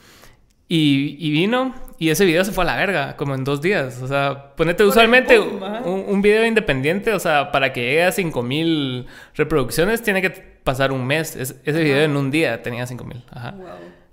Y, 0.67 1.17
y, 1.21 1.31
vino 1.31 1.75
y 1.99 2.09
ese 2.09 2.25
video 2.25 2.43
se 2.43 2.51
fue 2.51 2.65
a 2.65 2.67
la 2.67 2.77
verga, 2.77 3.17
como 3.17 3.35
en 3.35 3.45
dos 3.45 3.61
días. 3.61 4.01
O 4.03 4.09
sea, 4.09 4.55
ponete 4.57 4.83
usualmente 4.83 5.39
un, 5.39 5.63
un, 6.09 6.23
video 6.23 6.47
independiente, 6.47 7.13
o 7.13 7.19
sea, 7.19 7.53
para 7.53 7.73
que 7.73 7.83
llegue 7.83 8.05
a 8.05 8.13
5000 8.13 9.07
reproducciones 9.35 10.03
tiene 10.03 10.23
que 10.23 10.31
pasar 10.31 10.91
un 10.91 11.07
mes. 11.07 11.37
ese 11.37 11.83
video 11.83 12.03
en 12.03 12.17
un 12.17 12.31
día 12.31 12.63
tenía 12.63 12.87
5000. 12.87 13.25
Ajá. 13.31 13.55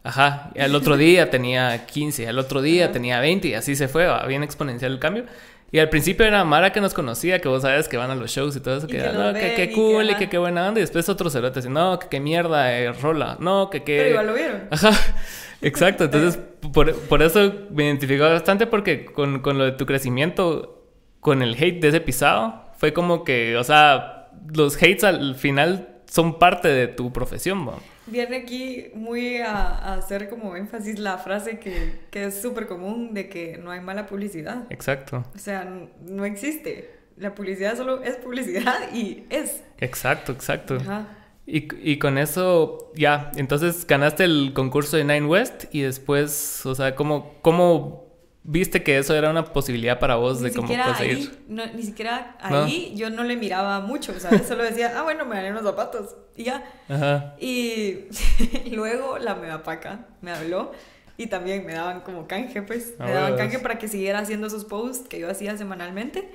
Ajá. 0.04 0.52
Y 0.56 0.60
al 0.60 0.76
otro 0.76 0.98
día 0.98 1.30
tenía 1.30 1.86
15, 1.86 2.28
al 2.28 2.40
otro 2.40 2.62
día 2.62 2.92
tenía 2.92 3.20
20 3.20 3.50
y 3.50 3.54
así 3.54 3.76
se 3.76 3.88
fue, 3.88 4.08
bien 4.28 4.44
exponencial 4.44 4.92
el 4.92 5.00
cambio. 5.00 5.26
Y 5.74 5.80
al 5.80 5.90
principio 5.90 6.26
era 6.26 6.44
Mara 6.44 6.74
que 6.74 6.82
nos 6.82 6.94
conocía, 6.94 7.40
que 7.40 7.48
vos 7.48 7.62
sabes 7.62 7.88
que 7.88 7.96
van 7.96 8.12
a 8.12 8.16
los 8.16 8.30
shows 8.30 8.56
y 8.58 8.60
todo 8.60 8.78
eso, 8.78 8.88
que, 8.88 8.98
que 8.98 9.04
no, 9.14 9.34
que 9.34 9.72
cool 9.74 10.10
y 10.10 10.16
que 10.16 10.28
qué 10.28 10.38
buena 10.38 10.68
onda. 10.68 10.80
Y 10.80 10.84
después 10.84 11.08
otro 11.08 11.30
cerote 11.30 11.60
así, 11.60 11.70
no, 11.70 11.98
que 11.98 12.10
qué 12.10 12.20
mierda, 12.20 12.78
eh, 12.78 12.92
rola, 12.92 13.38
no, 13.40 13.70
que 13.70 13.84
qué. 13.84 13.98
Pero 13.98 14.10
igual 14.10 14.28
lo 14.28 14.34
vieron. 14.34 14.68
Ajá. 14.70 14.92
Exacto, 15.62 16.06
entonces 16.06 16.40
por, 16.74 16.94
por, 16.94 17.22
eso 17.22 17.54
me 17.70 17.86
identificó 17.86 18.24
bastante 18.24 18.66
porque 18.66 19.06
con, 19.06 19.42
con, 19.42 19.60
lo 19.60 19.66
de 19.66 19.74
tu 19.74 19.86
crecimiento, 19.86 20.88
con 21.20 21.44
el 21.44 21.54
hate 21.54 21.80
de 21.80 21.90
ese 21.90 22.02
pisado, 22.02 22.66
fue 22.78 22.94
como 22.94 23.24
que, 23.24 23.56
o 23.58 23.64
sea, 23.64 24.30
los 24.54 24.76
hates 24.76 25.04
al 25.04 25.36
final 25.36 26.02
son 26.06 26.40
parte 26.40 26.68
de 26.68 26.88
tu 26.88 27.14
profesión, 27.14 27.64
¿no? 27.64 27.80
Viene 28.12 28.38
aquí 28.38 28.88
muy 28.94 29.38
a, 29.38 29.94
hacer 29.94 30.30
como 30.30 30.56
énfasis 30.56 31.00
la 31.00 31.18
frase 31.18 31.60
que, 31.60 32.02
que 32.12 32.26
es 32.26 32.42
súper 32.42 32.68
común 32.68 33.14
de 33.14 33.30
que 33.30 33.58
no 33.58 33.72
hay 33.72 33.80
mala 33.80 34.06
publicidad. 34.06 34.66
Exacto. 34.70 35.24
O 35.34 35.40
sea, 35.40 35.64
no 36.02 36.26
existe. 36.26 36.92
La 37.18 37.34
publicidad 37.34 37.78
solo 37.78 38.04
es 38.04 38.18
publicidad 38.18 38.78
y 38.94 39.26
es. 39.30 39.64
Exacto, 39.80 40.32
exacto. 40.32 40.76
Ajá. 40.76 41.08
Y, 41.48 41.68
y, 41.82 41.98
con 41.98 42.18
eso, 42.18 42.92
ya, 42.96 43.32
entonces 43.36 43.86
ganaste 43.88 44.24
el 44.24 44.52
concurso 44.54 44.96
de 44.96 45.04
Nine 45.04 45.26
West 45.26 45.66
y 45.72 45.82
después, 45.82 46.66
o 46.66 46.76
sea, 46.76 46.96
¿cómo, 46.96 47.34
cómo 47.42 48.01
viste 48.44 48.84
que 48.84 48.98
eso 48.98 49.16
era 49.16 49.30
una 49.30 49.46
posibilidad 49.46 50.00
para 50.00 50.16
vos 50.16 50.42
de 50.42 50.52
cómo 50.52 50.68
conseguir? 50.68 51.32
Ahí, 51.50 51.72
ni 51.76 51.84
siquiera 51.84 52.38
ahí 52.40 52.94
yo 52.96 53.10
no 53.10 53.24
le 53.24 53.36
miraba 53.38 53.80
mucho, 53.82 54.20
¿sabes? 54.20 54.44
Solo 54.48 54.64
decía, 54.64 54.94
ah, 54.98 55.04
bueno, 55.04 55.26
me 55.26 55.36
gané 55.36 55.52
unos 55.52 55.64
zapatos 55.64 56.16
y 56.36 56.44
ya. 56.44 56.64
Ajá. 56.90 57.36
Y 57.40 58.06
luego 58.72 59.18
la 59.18 59.36
medapaca 59.36 60.08
me 60.22 60.32
habló 60.32 60.72
y 61.18 61.28
también 61.28 61.66
me 61.66 61.74
daban 61.74 62.02
como 62.02 62.28
canje, 62.28 62.62
pues. 62.62 62.96
Ah, 63.00 63.06
me 63.06 63.12
daban 63.12 63.38
canje 63.38 63.60
para 63.60 63.78
que 63.78 63.88
siguiera 63.88 64.20
haciendo 64.20 64.48
esos 64.48 64.66
posts 64.66 65.08
que 65.08 65.20
yo 65.20 65.30
hacía 65.30 65.58
semanalmente. 65.58 66.30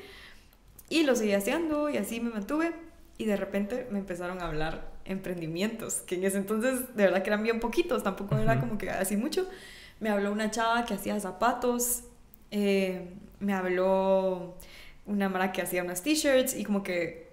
Y 0.89 1.03
lo 1.03 1.17
seguía 1.17 1.39
haciendo 1.39 1.91
y 1.91 1.97
así 1.97 2.21
me 2.21 2.31
mantuve. 2.31 2.73
Y 3.19 3.25
de 3.25 3.37
repente 3.37 3.89
me 3.91 3.99
empezaron 3.99 4.41
a 4.41 4.47
hablar 4.47 4.93
emprendimientos, 5.05 6.03
que 6.07 6.17
en 6.17 6.25
ese 6.25 6.37
entonces 6.37 6.95
de 6.95 7.05
verdad 7.05 7.23
que 7.23 7.31
eran 7.31 7.43
bien 7.43 7.61
poquitos, 7.61 8.03
tampoco 8.03 8.37
era 8.37 8.61
como 8.61 8.79
que 8.79 8.91
así 8.91 9.17
mucho. 9.17 9.49
Me 10.01 10.11
habló 10.11 10.33
una 10.33 10.51
chava 10.51 10.85
que 10.85 10.95
hacía 10.95 11.19
zapatos, 11.21 12.05
eh, 12.51 13.15
me 13.41 13.55
habló 13.55 14.57
una 15.07 15.29
mara 15.29 15.53
que 15.53 15.63
hacía 15.63 15.83
unas 15.83 16.03
t-shirts 16.03 16.55
y 16.55 16.65
como 16.65 16.83
que 16.83 17.33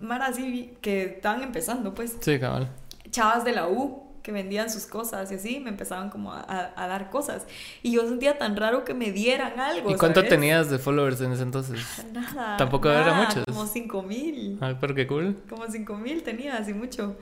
mara 0.00 0.26
así 0.26 0.76
que 0.80 1.04
estaban 1.04 1.42
empezando, 1.42 1.94
pues. 1.94 2.16
Sí, 2.20 2.38
cabal. 2.38 2.68
Chavas 3.10 3.44
de 3.44 3.52
la 3.52 3.68
U 3.68 4.02
que 4.22 4.32
vendían 4.32 4.70
sus 4.70 4.86
cosas 4.86 5.30
y 5.32 5.34
así 5.34 5.60
me 5.60 5.70
empezaban 5.70 6.08
como 6.08 6.32
a, 6.32 6.72
dar 6.76 7.10
cosas. 7.10 7.46
Y 7.82 7.92
yo 7.92 8.06
sentía 8.08 8.38
tan 8.38 8.56
raro 8.56 8.84
que 8.84 8.94
me 8.94 9.10
dieran 9.10 9.58
algo. 9.58 9.90
¿Y 9.90 9.94
cuánto 9.96 10.22
tenías 10.24 10.70
de 10.70 10.78
followers 10.78 11.20
en 11.20 11.32
ese 11.32 11.42
entonces? 11.42 11.80
Nada. 12.12 12.56
Tampoco 12.56 12.88
era 12.88 13.14
mucho. 13.14 13.44
Como 13.44 13.66
5 13.66 14.02
mil. 14.02 14.58
Ay, 14.60 14.76
pero 14.80 14.94
qué 14.94 15.06
cool. 15.06 15.42
Como 15.48 15.66
5 15.68 15.96
mil 15.96 16.22
tenía, 16.22 16.56
así 16.56 16.72
mucho. 16.72 17.16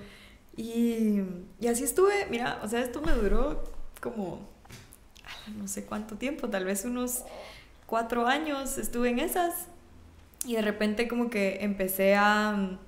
Y, 0.57 1.23
y 1.59 1.67
así 1.69 1.85
estuve, 1.85 2.27
mira, 2.31 2.61
o 2.63 2.69
sea, 2.69 2.81
esto 2.81 3.01
me 3.01 3.13
duró 3.13 3.65
como 4.01 4.50
no 5.57 5.69
sé 5.69 5.85
cuánto 5.85 6.17
tiempo, 6.17 6.49
tal 6.49 6.65
vez 6.65 6.85
unos 6.85 7.25
cuatro 7.87 8.27
años 8.27 8.79
estuve 8.79 9.11
en 9.11 9.19
esas. 9.19 9.67
Y 10.45 10.55
de 10.55 10.63
repente 10.63 11.09
como 11.09 11.29
que 11.29 11.59
empecé 11.63 12.15
a... 12.15 12.79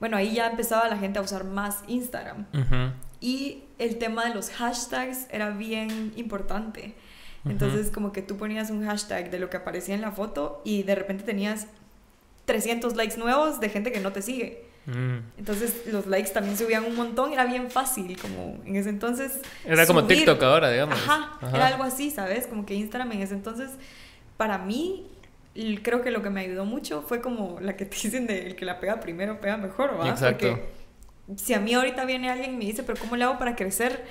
Bueno, 0.00 0.16
ahí 0.16 0.34
ya 0.34 0.48
empezaba 0.48 0.88
la 0.88 0.98
gente 0.98 1.18
a 1.18 1.22
usar 1.22 1.44
más 1.44 1.82
Instagram. 1.86 2.46
Y 3.20 3.64
el 3.78 3.98
tema 3.98 4.26
de 4.26 4.34
los 4.34 4.50
hashtags 4.50 5.26
era 5.30 5.50
bien 5.50 6.12
importante. 6.16 6.94
Entonces, 7.44 7.90
como 7.90 8.12
que 8.12 8.20
tú 8.20 8.36
ponías 8.36 8.70
un 8.70 8.84
hashtag 8.84 9.30
de 9.30 9.38
lo 9.38 9.48
que 9.48 9.56
aparecía 9.56 9.94
en 9.94 10.02
la 10.02 10.12
foto 10.12 10.60
y 10.64 10.82
de 10.82 10.94
repente 10.94 11.24
tenías 11.24 11.66
300 12.44 12.94
likes 12.96 13.16
nuevos 13.16 13.60
de 13.60 13.70
gente 13.70 13.90
que 13.90 14.00
no 14.00 14.12
te 14.12 14.22
sigue. 14.22 14.67
Mm. 14.88 15.18
Entonces 15.36 15.82
los 15.92 16.06
likes 16.06 16.30
también 16.30 16.56
subían 16.56 16.84
un 16.84 16.96
montón, 16.96 17.32
era 17.32 17.44
bien 17.44 17.70
fácil, 17.70 18.18
como 18.18 18.58
en 18.64 18.76
ese 18.76 18.88
entonces. 18.88 19.40
Era 19.64 19.86
como 19.86 20.04
TikTok 20.04 20.42
ahora, 20.42 20.70
digamos. 20.70 20.96
Ajá, 20.96 21.38
era 21.54 21.66
algo 21.66 21.84
así, 21.84 22.10
¿sabes? 22.10 22.46
Como 22.46 22.64
que 22.64 22.74
Instagram 22.74 23.12
en 23.12 23.22
ese 23.22 23.34
entonces, 23.34 23.70
para 24.38 24.56
mí, 24.56 25.06
creo 25.82 26.00
que 26.00 26.10
lo 26.10 26.22
que 26.22 26.30
me 26.30 26.40
ayudó 26.40 26.64
mucho 26.64 27.02
fue 27.02 27.20
como 27.20 27.58
la 27.60 27.76
que 27.76 27.84
te 27.84 27.96
dicen 28.02 28.26
de 28.26 28.46
el 28.46 28.56
que 28.56 28.64
la 28.64 28.80
pega 28.80 28.98
primero 29.00 29.40
pega 29.40 29.58
mejor, 29.58 29.90
¿verdad? 29.92 30.08
Exacto. 30.08 30.48
Porque 30.48 30.78
si 31.36 31.52
a 31.52 31.60
mí 31.60 31.74
ahorita 31.74 32.06
viene 32.06 32.30
alguien 32.30 32.54
y 32.54 32.56
me 32.56 32.64
dice, 32.64 32.82
pero 32.82 32.98
¿cómo 32.98 33.14
le 33.14 33.24
hago 33.24 33.38
para 33.38 33.54
crecer? 33.54 34.06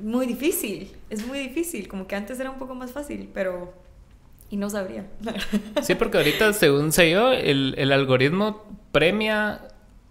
Muy 0.00 0.26
difícil, 0.26 0.92
es 1.10 1.24
muy 1.24 1.38
difícil, 1.38 1.86
como 1.86 2.08
que 2.08 2.16
antes 2.16 2.40
era 2.40 2.50
un 2.50 2.58
poco 2.58 2.74
más 2.74 2.90
fácil, 2.90 3.30
pero 3.32 3.72
y 4.50 4.56
no 4.56 4.70
sabría. 4.70 5.06
Sí, 5.82 5.94
porque 5.94 6.18
ahorita, 6.18 6.52
según 6.52 6.92
sé 6.92 7.10
yo, 7.10 7.32
el, 7.32 7.74
el, 7.78 7.92
algoritmo 7.92 8.64
premia 8.92 9.60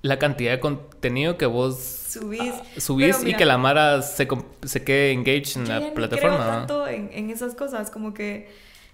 la 0.06 0.20
cantidad 0.20 0.52
de 0.52 0.60
contenido 0.60 1.36
que 1.36 1.48
vos 1.48 1.80
subís, 1.80 2.54
ah, 2.54 2.64
subís 2.78 3.24
y 3.26 3.34
que 3.34 3.44
la 3.44 3.58
Mara 3.58 4.04
se, 4.04 4.28
se 4.64 4.84
quede 4.84 5.12
engaged 5.12 5.58
en 5.58 5.68
la 5.68 5.94
plataforma. 5.96 6.38
Creo 6.38 6.48
tanto 6.48 6.88
en, 6.88 7.10
en, 7.12 7.32
esas 7.32 7.56
cosas, 7.56 7.90
como 7.90 8.14
que 8.14 8.48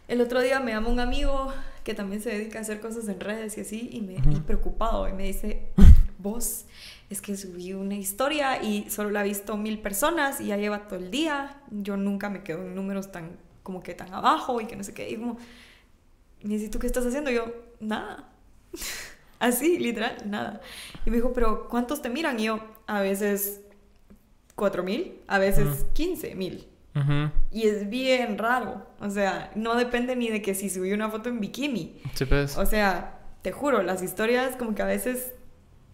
el 0.08 0.22
otro 0.22 0.40
día 0.40 0.62
me 0.62 0.72
llama 0.72 0.88
un 0.88 1.02
amigo 1.02 1.52
que 1.84 1.94
también 1.94 2.22
se 2.22 2.30
dedica 2.30 2.60
a 2.60 2.62
hacer 2.62 2.80
cosas 2.80 3.10
en 3.10 3.20
redes 3.20 3.58
y 3.58 3.62
así, 3.62 3.90
y 3.92 4.00
me 4.00 4.14
y 4.14 4.40
preocupado, 4.40 5.10
y 5.10 5.12
me 5.12 5.24
dice, 5.24 5.64
vos, 6.18 6.64
es 7.10 7.22
que 7.22 7.36
subí 7.36 7.74
una 7.74 7.96
historia 7.96 8.64
y 8.64 8.90
solo 8.90 9.10
la 9.10 9.20
ha 9.20 9.24
visto 9.24 9.58
mil 9.58 9.80
personas 9.80 10.40
y 10.40 10.48
ya 10.48 10.56
lleva 10.56 10.88
todo 10.88 10.98
el 10.98 11.12
día, 11.12 11.58
yo 11.72 11.98
nunca 11.98 12.30
me 12.30 12.42
quedo 12.42 12.62
en 12.62 12.74
números 12.74 13.12
tan, 13.12 13.32
como 13.64 13.84
que 13.84 13.94
tan 13.94 14.14
abajo 14.14 14.62
y 14.62 14.66
que 14.66 14.78
no 14.78 14.86
sé 14.86 14.94
qué, 14.94 15.10
y 15.10 15.18
como, 15.18 15.38
me 16.42 16.54
dice, 16.54 16.70
¿tú 16.70 16.80
qué 16.80 16.88
estás 16.88 17.06
haciendo? 17.06 17.30
Y 17.32 17.36
yo, 17.36 17.54
nada. 17.82 18.30
Así, 19.42 19.80
literal, 19.80 20.18
nada. 20.26 20.62
Y 21.04 21.10
me 21.10 21.18
dijo, 21.18 21.34
pero 21.34 21.68
¿cuántos 21.68 22.04
te 22.04 22.10
miran? 22.10 22.40
Y 22.40 22.44
yo, 22.44 22.60
a 22.86 23.02
veces 23.02 23.62
cuatro 24.54 24.84
mil, 24.84 25.20
a 25.28 25.40
veces 25.40 25.86
quince 25.94 26.36
mil. 26.36 26.68
Y 27.52 27.68
es 27.68 27.90
bien 27.90 28.38
raro. 28.38 28.86
O 29.00 29.10
sea, 29.10 29.52
no 29.56 29.76
depende 29.76 30.16
ni 30.16 30.30
de 30.30 30.44
que 30.44 30.54
si 30.54 30.70
subí 30.70 30.94
una 30.94 31.10
foto 31.10 31.30
en 31.30 31.40
bikini. 31.40 32.00
Sí, 32.14 32.26
pues. 32.26 32.56
O 32.56 32.68
sea, 32.68 33.20
te 33.42 33.52
juro, 33.52 33.82
las 33.82 34.04
historias 34.04 34.56
como 34.58 34.76
que 34.76 34.84
a 34.84 34.86
veces 34.86 35.34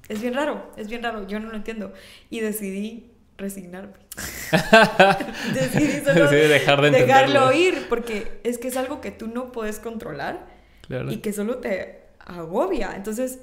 es 0.10 0.22
bien 0.22 0.34
raro, 0.34 0.70
es 0.76 0.90
bien 0.90 1.02
raro, 1.02 1.26
yo 1.26 1.40
no 1.40 1.50
lo 1.50 1.56
entiendo. 1.56 1.94
Y 2.30 2.42
decidí 2.42 3.12
resignarme. 3.38 3.94
decidí 5.54 6.04
solo 6.04 6.28
dejar 6.30 6.82
de 6.82 6.92
dejarlo 6.92 7.54
ir, 7.54 7.86
porque 7.88 8.42
es 8.44 8.58
que 8.58 8.68
es 8.68 8.76
algo 8.76 9.00
que 9.00 9.12
tú 9.12 9.28
no 9.28 9.54
puedes 9.54 9.80
controlar 9.80 10.48
y 11.10 11.18
que 11.18 11.32
solo 11.32 11.60
te 11.60 12.07
agobia. 12.28 12.94
Entonces, 12.96 13.40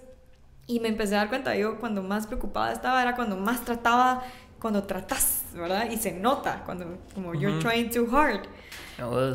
y 0.66 0.80
me 0.80 0.88
empecé 0.88 1.14
a 1.14 1.18
dar 1.18 1.28
cuenta, 1.28 1.56
yo 1.56 1.78
cuando 1.78 2.02
más 2.02 2.26
preocupada 2.26 2.72
estaba 2.72 3.02
era 3.02 3.14
cuando 3.14 3.36
más 3.36 3.64
trataba, 3.64 4.22
cuando 4.60 4.84
tratas, 4.84 5.44
¿verdad? 5.54 5.90
Y 5.90 5.96
se 5.96 6.12
nota, 6.12 6.62
cuando 6.64 6.98
como 7.14 7.34
you're 7.34 7.58
trying 7.60 7.90
too 7.90 8.08
hard. 8.10 8.46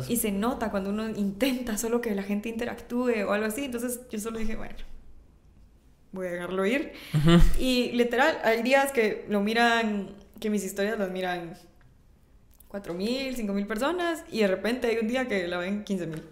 Y 0.08 0.16
se 0.16 0.32
nota 0.32 0.70
cuando 0.70 0.90
uno 0.90 1.08
intenta 1.08 1.76
solo 1.76 2.00
que 2.00 2.14
la 2.14 2.22
gente 2.22 2.48
interactúe 2.48 3.24
o 3.26 3.32
algo 3.32 3.46
así. 3.46 3.64
Entonces 3.64 4.00
yo 4.10 4.18
solo 4.18 4.38
dije, 4.38 4.56
bueno, 4.56 4.74
voy 6.12 6.26
a 6.26 6.30
dejarlo 6.32 6.66
ir. 6.66 6.92
Y 7.58 7.92
literal, 7.92 8.38
hay 8.42 8.62
días 8.62 8.90
que 8.90 9.26
lo 9.28 9.40
miran, 9.40 10.16
que 10.40 10.50
mis 10.50 10.64
historias 10.64 10.98
las 10.98 11.10
miran 11.10 11.54
4.000, 12.70 13.36
5.000 13.36 13.66
personas 13.66 14.24
y 14.30 14.40
de 14.40 14.46
repente 14.48 14.88
hay 14.88 14.98
un 14.98 15.08
día 15.08 15.28
que 15.28 15.46
la 15.46 15.58
ven 15.58 15.84
15.000. 15.84 16.22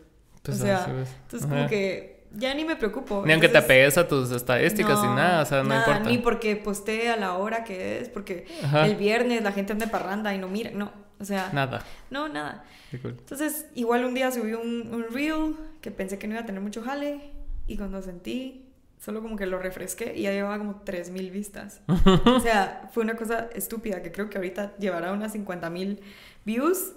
Pues 0.42 0.60
o 0.60 0.62
sea, 0.62 0.86
entonces 1.24 1.48
como 1.48 1.68
que 1.68 2.17
ya 2.32 2.54
ni 2.54 2.64
me 2.64 2.76
preocupo. 2.76 3.24
Ni 3.26 3.32
aunque 3.32 3.48
te 3.48 3.58
apegues 3.58 3.98
a 3.98 4.06
tus 4.06 4.30
estadísticas 4.30 4.98
y 5.02 5.06
nada, 5.06 5.42
o 5.42 5.46
sea, 5.46 5.62
no 5.62 5.74
importa. 5.74 6.00
Ni 6.00 6.18
porque 6.18 6.56
postee 6.56 7.08
a 7.10 7.16
la 7.16 7.34
hora 7.34 7.64
que 7.64 8.00
es, 8.00 8.08
porque 8.08 8.46
el 8.84 8.96
viernes 8.96 9.42
la 9.42 9.52
gente 9.52 9.72
anda 9.72 9.86
de 9.86 9.92
parranda 9.92 10.34
y 10.34 10.38
no 10.38 10.48
mira, 10.48 10.70
no, 10.72 10.92
o 11.18 11.24
sea. 11.24 11.50
Nada. 11.52 11.84
No, 12.10 12.28
nada. 12.28 12.64
Entonces, 12.92 13.66
igual 13.74 14.04
un 14.04 14.14
día 14.14 14.30
subí 14.30 14.54
un, 14.54 14.92
un 14.92 15.06
reel 15.12 15.56
que 15.80 15.90
pensé 15.90 16.18
que 16.18 16.26
no 16.26 16.34
iba 16.34 16.42
a 16.42 16.46
tener 16.46 16.60
mucho 16.60 16.82
jale 16.82 17.32
y 17.66 17.76
cuando 17.76 18.00
sentí, 18.02 18.66
solo 18.98 19.22
como 19.22 19.36
que 19.36 19.46
lo 19.46 19.58
refresqué 19.58 20.14
y 20.16 20.22
ya 20.22 20.32
llevaba 20.32 20.58
como 20.58 20.80
3000 20.82 21.30
vistas. 21.30 21.82
o 22.26 22.40
sea, 22.40 22.88
fue 22.92 23.04
una 23.04 23.16
cosa 23.16 23.48
estúpida 23.54 24.02
que 24.02 24.10
creo 24.10 24.30
que 24.30 24.38
ahorita 24.38 24.76
llevará 24.78 25.12
unas 25.12 25.34
50.000 25.34 26.00
views 26.44 26.92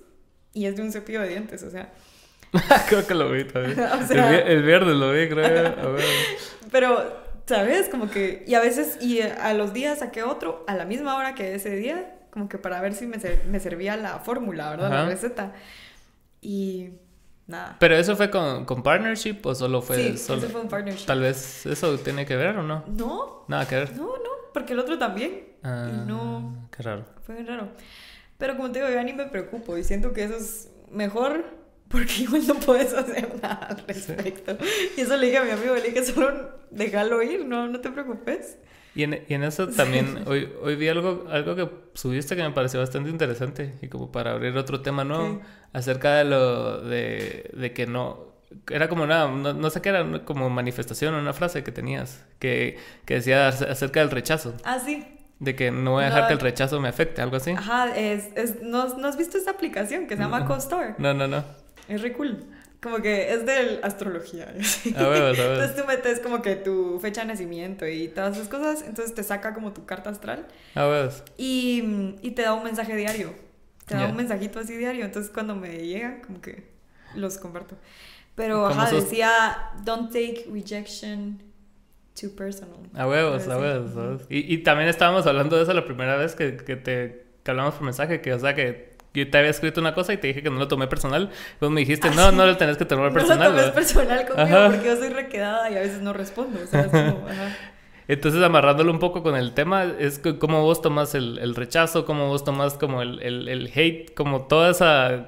y 0.53 0.65
es 0.65 0.75
de 0.75 0.81
un 0.81 0.91
cepillo 0.91 1.21
de 1.21 1.29
dientes, 1.29 1.63
o 1.63 1.69
sea. 1.69 1.91
creo 2.89 3.07
que 3.07 3.13
lo 3.13 3.31
vi 3.31 3.45
también. 3.45 3.79
el, 4.47 4.63
viernes 4.63 4.95
lo 4.95 5.11
vi, 5.11 5.29
creo. 5.29 5.75
Pero, 6.71 7.13
¿sabes? 7.45 7.89
Como 7.89 8.09
que. 8.09 8.43
Y 8.47 8.55
a 8.55 8.59
veces, 8.59 8.97
y 9.01 9.21
a 9.21 9.53
los 9.53 9.73
días 9.73 9.99
saqué 9.99 10.23
otro 10.23 10.65
a 10.67 10.75
la 10.75 10.85
misma 10.85 11.15
hora 11.15 11.33
que 11.33 11.55
ese 11.55 11.75
día, 11.75 12.19
como 12.31 12.49
que 12.49 12.57
para 12.57 12.81
ver 12.81 12.93
si 12.93 13.07
me, 13.07 13.17
me 13.49 13.59
servía 13.59 13.95
la 13.97 14.19
fórmula, 14.19 14.69
¿verdad? 14.71 14.89
La 14.89 15.05
receta. 15.05 15.53
Y. 16.41 16.89
Nada. 17.47 17.75
¿Pero 17.79 17.95
eso 17.95 18.15
fue 18.15 18.29
con, 18.29 18.65
con 18.65 18.81
partnership 18.81 19.39
o 19.43 19.53
solo 19.53 19.81
fue 19.81 19.97
sí, 19.97 20.17
solo? 20.17 20.39
eso 20.39 20.49
fue 20.49 20.61
un 20.61 20.69
partnership. 20.69 21.05
Tal 21.05 21.19
vez 21.19 21.65
eso 21.65 21.97
tiene 21.97 22.25
que 22.25 22.35
ver 22.35 22.55
o 22.57 22.63
no. 22.63 22.85
No. 22.87 23.45
Nada 23.47 23.67
que 23.67 23.75
ver. 23.75 23.95
No, 23.95 24.03
no, 24.03 24.29
porque 24.53 24.73
el 24.73 24.79
otro 24.79 24.97
también. 24.97 25.47
Ah, 25.63 25.89
y 25.91 26.07
no. 26.07 26.69
Qué 26.75 26.83
raro. 26.83 27.05
Fue 27.23 27.35
bien 27.35 27.47
raro. 27.47 27.69
Pero 28.37 28.55
como 28.55 28.71
te 28.71 28.79
digo, 28.79 28.91
yo 28.91 29.03
ni 29.03 29.13
me 29.13 29.25
preocupo 29.25 29.77
y 29.77 29.83
siento 29.83 30.13
que 30.13 30.23
eso 30.23 30.35
es 30.35 30.71
mejor 30.89 31.60
porque 31.91 32.23
igual 32.23 32.47
no 32.47 32.55
puedes 32.55 32.93
hacer 32.93 33.29
nada 33.41 33.67
al 33.69 33.83
respecto. 33.87 34.57
Y 34.95 35.01
eso 35.01 35.17
le 35.17 35.27
dije 35.27 35.37
a 35.37 35.43
mi 35.43 35.51
amigo, 35.51 35.75
le 35.75 35.89
dije, 35.89 36.03
solo 36.05 36.51
déjalo 36.69 37.21
ir, 37.21 37.45
no, 37.45 37.67
no 37.67 37.79
te 37.79 37.89
preocupes. 37.89 38.57
Y 38.93 39.03
en, 39.03 39.23
y 39.27 39.33
en 39.33 39.43
eso 39.43 39.67
también, 39.67 40.23
hoy, 40.27 40.51
hoy 40.61 40.75
vi 40.75 40.87
algo, 40.89 41.25
algo 41.29 41.55
que 41.55 41.69
subiste 41.93 42.35
que 42.35 42.43
me 42.43 42.51
pareció 42.51 42.79
bastante 42.79 43.09
interesante 43.09 43.73
y 43.81 43.87
como 43.87 44.11
para 44.11 44.31
abrir 44.31 44.57
otro 44.57 44.81
tema 44.81 45.03
nuevo, 45.03 45.41
acerca 45.73 46.15
de 46.15 46.25
lo 46.25 46.81
de, 46.81 47.49
de, 47.53 47.73
que 47.73 47.87
no, 47.87 48.31
era 48.69 48.89
como 48.89 49.03
una, 49.03 49.27
no, 49.27 49.69
sé 49.69 49.81
qué 49.81 49.89
era, 49.89 50.25
como 50.25 50.49
manifestación, 50.49 51.13
una 51.15 51.33
frase 51.33 51.63
que 51.63 51.71
tenías, 51.71 52.25
que, 52.39 52.77
que 53.05 53.15
decía 53.15 53.47
acerca 53.47 54.01
del 54.01 54.11
rechazo. 54.11 54.55
Ah, 54.63 54.79
sí. 54.79 55.05
De 55.39 55.55
que 55.55 55.71
no 55.71 55.93
voy 55.93 56.03
a 56.03 56.07
dejar 56.07 56.27
que 56.27 56.33
el 56.33 56.39
rechazo 56.39 56.79
me 56.79 56.87
afecte, 56.87 57.21
algo 57.21 57.37
así. 57.37 57.51
Ajá, 57.51 57.95
es, 57.95 58.29
es, 58.35 58.61
¿no, 58.61 58.95
¿no 58.97 59.07
has 59.07 59.17
visto 59.17 59.39
esta 59.39 59.51
aplicación 59.51 60.05
que 60.05 60.15
se 60.15 60.21
llama 60.21 60.45
CoStore? 60.45 60.95
No, 60.99 61.15
no, 61.15 61.27
no. 61.27 61.43
Es 61.87 62.01
re 62.01 62.13
cool. 62.13 62.45
Como 62.81 62.97
que 62.97 63.31
es 63.31 63.45
de 63.45 63.79
astrología. 63.83 64.51
Entonces 64.85 65.75
tú 65.75 65.85
metes 65.85 66.19
como 66.19 66.41
que 66.41 66.55
tu 66.55 66.99
fecha 66.99 67.21
de 67.21 67.27
nacimiento 67.27 67.87
y 67.87 68.07
todas 68.07 68.35
esas 68.35 68.47
cosas. 68.47 68.83
Entonces 68.87 69.13
te 69.13 69.23
saca 69.23 69.53
como 69.53 69.71
tu 69.71 69.85
carta 69.85 70.09
astral. 70.09 70.47
Y, 71.37 72.15
y 72.21 72.31
te 72.31 72.41
da 72.41 72.53
un 72.53 72.63
mensaje 72.63 72.95
diario. 72.95 73.33
Te 73.85 73.95
da 73.95 74.07
un 74.07 74.15
mensajito 74.15 74.59
así 74.59 74.75
diario. 74.75 75.05
Entonces 75.05 75.31
cuando 75.31 75.55
me 75.55 75.85
llega, 75.85 76.21
como 76.21 76.41
que 76.41 76.71
los 77.15 77.37
comparto. 77.37 77.77
Pero 78.33 78.65
ajá, 78.65 78.89
decía, 78.89 79.69
don't 79.83 80.11
take 80.11 80.47
rejection 80.51 81.43
too 82.19 82.35
personal. 82.35 82.79
A 82.95 83.07
huevos, 83.07 83.47
a 83.47 83.57
huevos. 83.59 84.21
Y, 84.29 84.53
y 84.53 84.57
también 84.59 84.89
estábamos 84.89 85.27
hablando 85.27 85.55
de 85.57 85.63
eso 85.63 85.73
la 85.73 85.85
primera 85.85 86.15
vez 86.15 86.33
que, 86.33 86.57
que 86.57 86.77
te 86.77 87.31
que 87.43 87.51
hablamos 87.51 87.75
por 87.75 87.83
mensaje, 87.83 88.21
que 88.21 88.33
o 88.33 88.39
sea 88.39 88.53
que 88.53 88.90
yo 89.13 89.29
te 89.29 89.37
había 89.37 89.49
escrito 89.49 89.81
una 89.81 89.93
cosa 89.93 90.13
y 90.13 90.17
te 90.17 90.27
dije 90.27 90.41
que 90.41 90.49
no 90.49 90.57
lo 90.57 90.67
tomé 90.67 90.87
personal. 90.87 91.31
Luego 91.59 91.73
me 91.73 91.81
dijiste, 91.81 92.07
ah, 92.07 92.13
no, 92.15 92.31
no 92.31 92.45
lo 92.45 92.55
tenés 92.57 92.77
que 92.77 92.85
tomar 92.85 93.11
personal. 93.11 93.39
No 93.51 93.55
lo 93.55 93.57
tomes 93.57 93.71
personal 93.71 94.27
conmigo 94.27 94.57
porque 94.67 94.85
yo 94.85 94.95
soy 94.95 95.09
requedada 95.09 95.69
y 95.69 95.75
a 95.75 95.79
veces 95.79 96.01
no 96.01 96.13
respondo. 96.13 96.59
Entonces, 98.07 98.41
amarrándolo 98.41 98.91
un 98.91 98.99
poco 98.99 99.23
con 99.23 99.35
el 99.35 99.53
tema, 99.53 99.83
es 99.83 100.19
cómo 100.39 100.63
vos 100.63 100.81
tomas 100.81 101.15
el, 101.15 101.37
el 101.39 101.55
rechazo, 101.55 102.05
cómo 102.05 102.27
vos 102.27 102.43
tomas 102.43 102.73
como 102.73 103.01
el, 103.01 103.21
el, 103.21 103.47
el, 103.47 103.71
hate, 103.73 104.13
como 104.13 104.47
todas 104.47 104.77
esas 104.77 105.27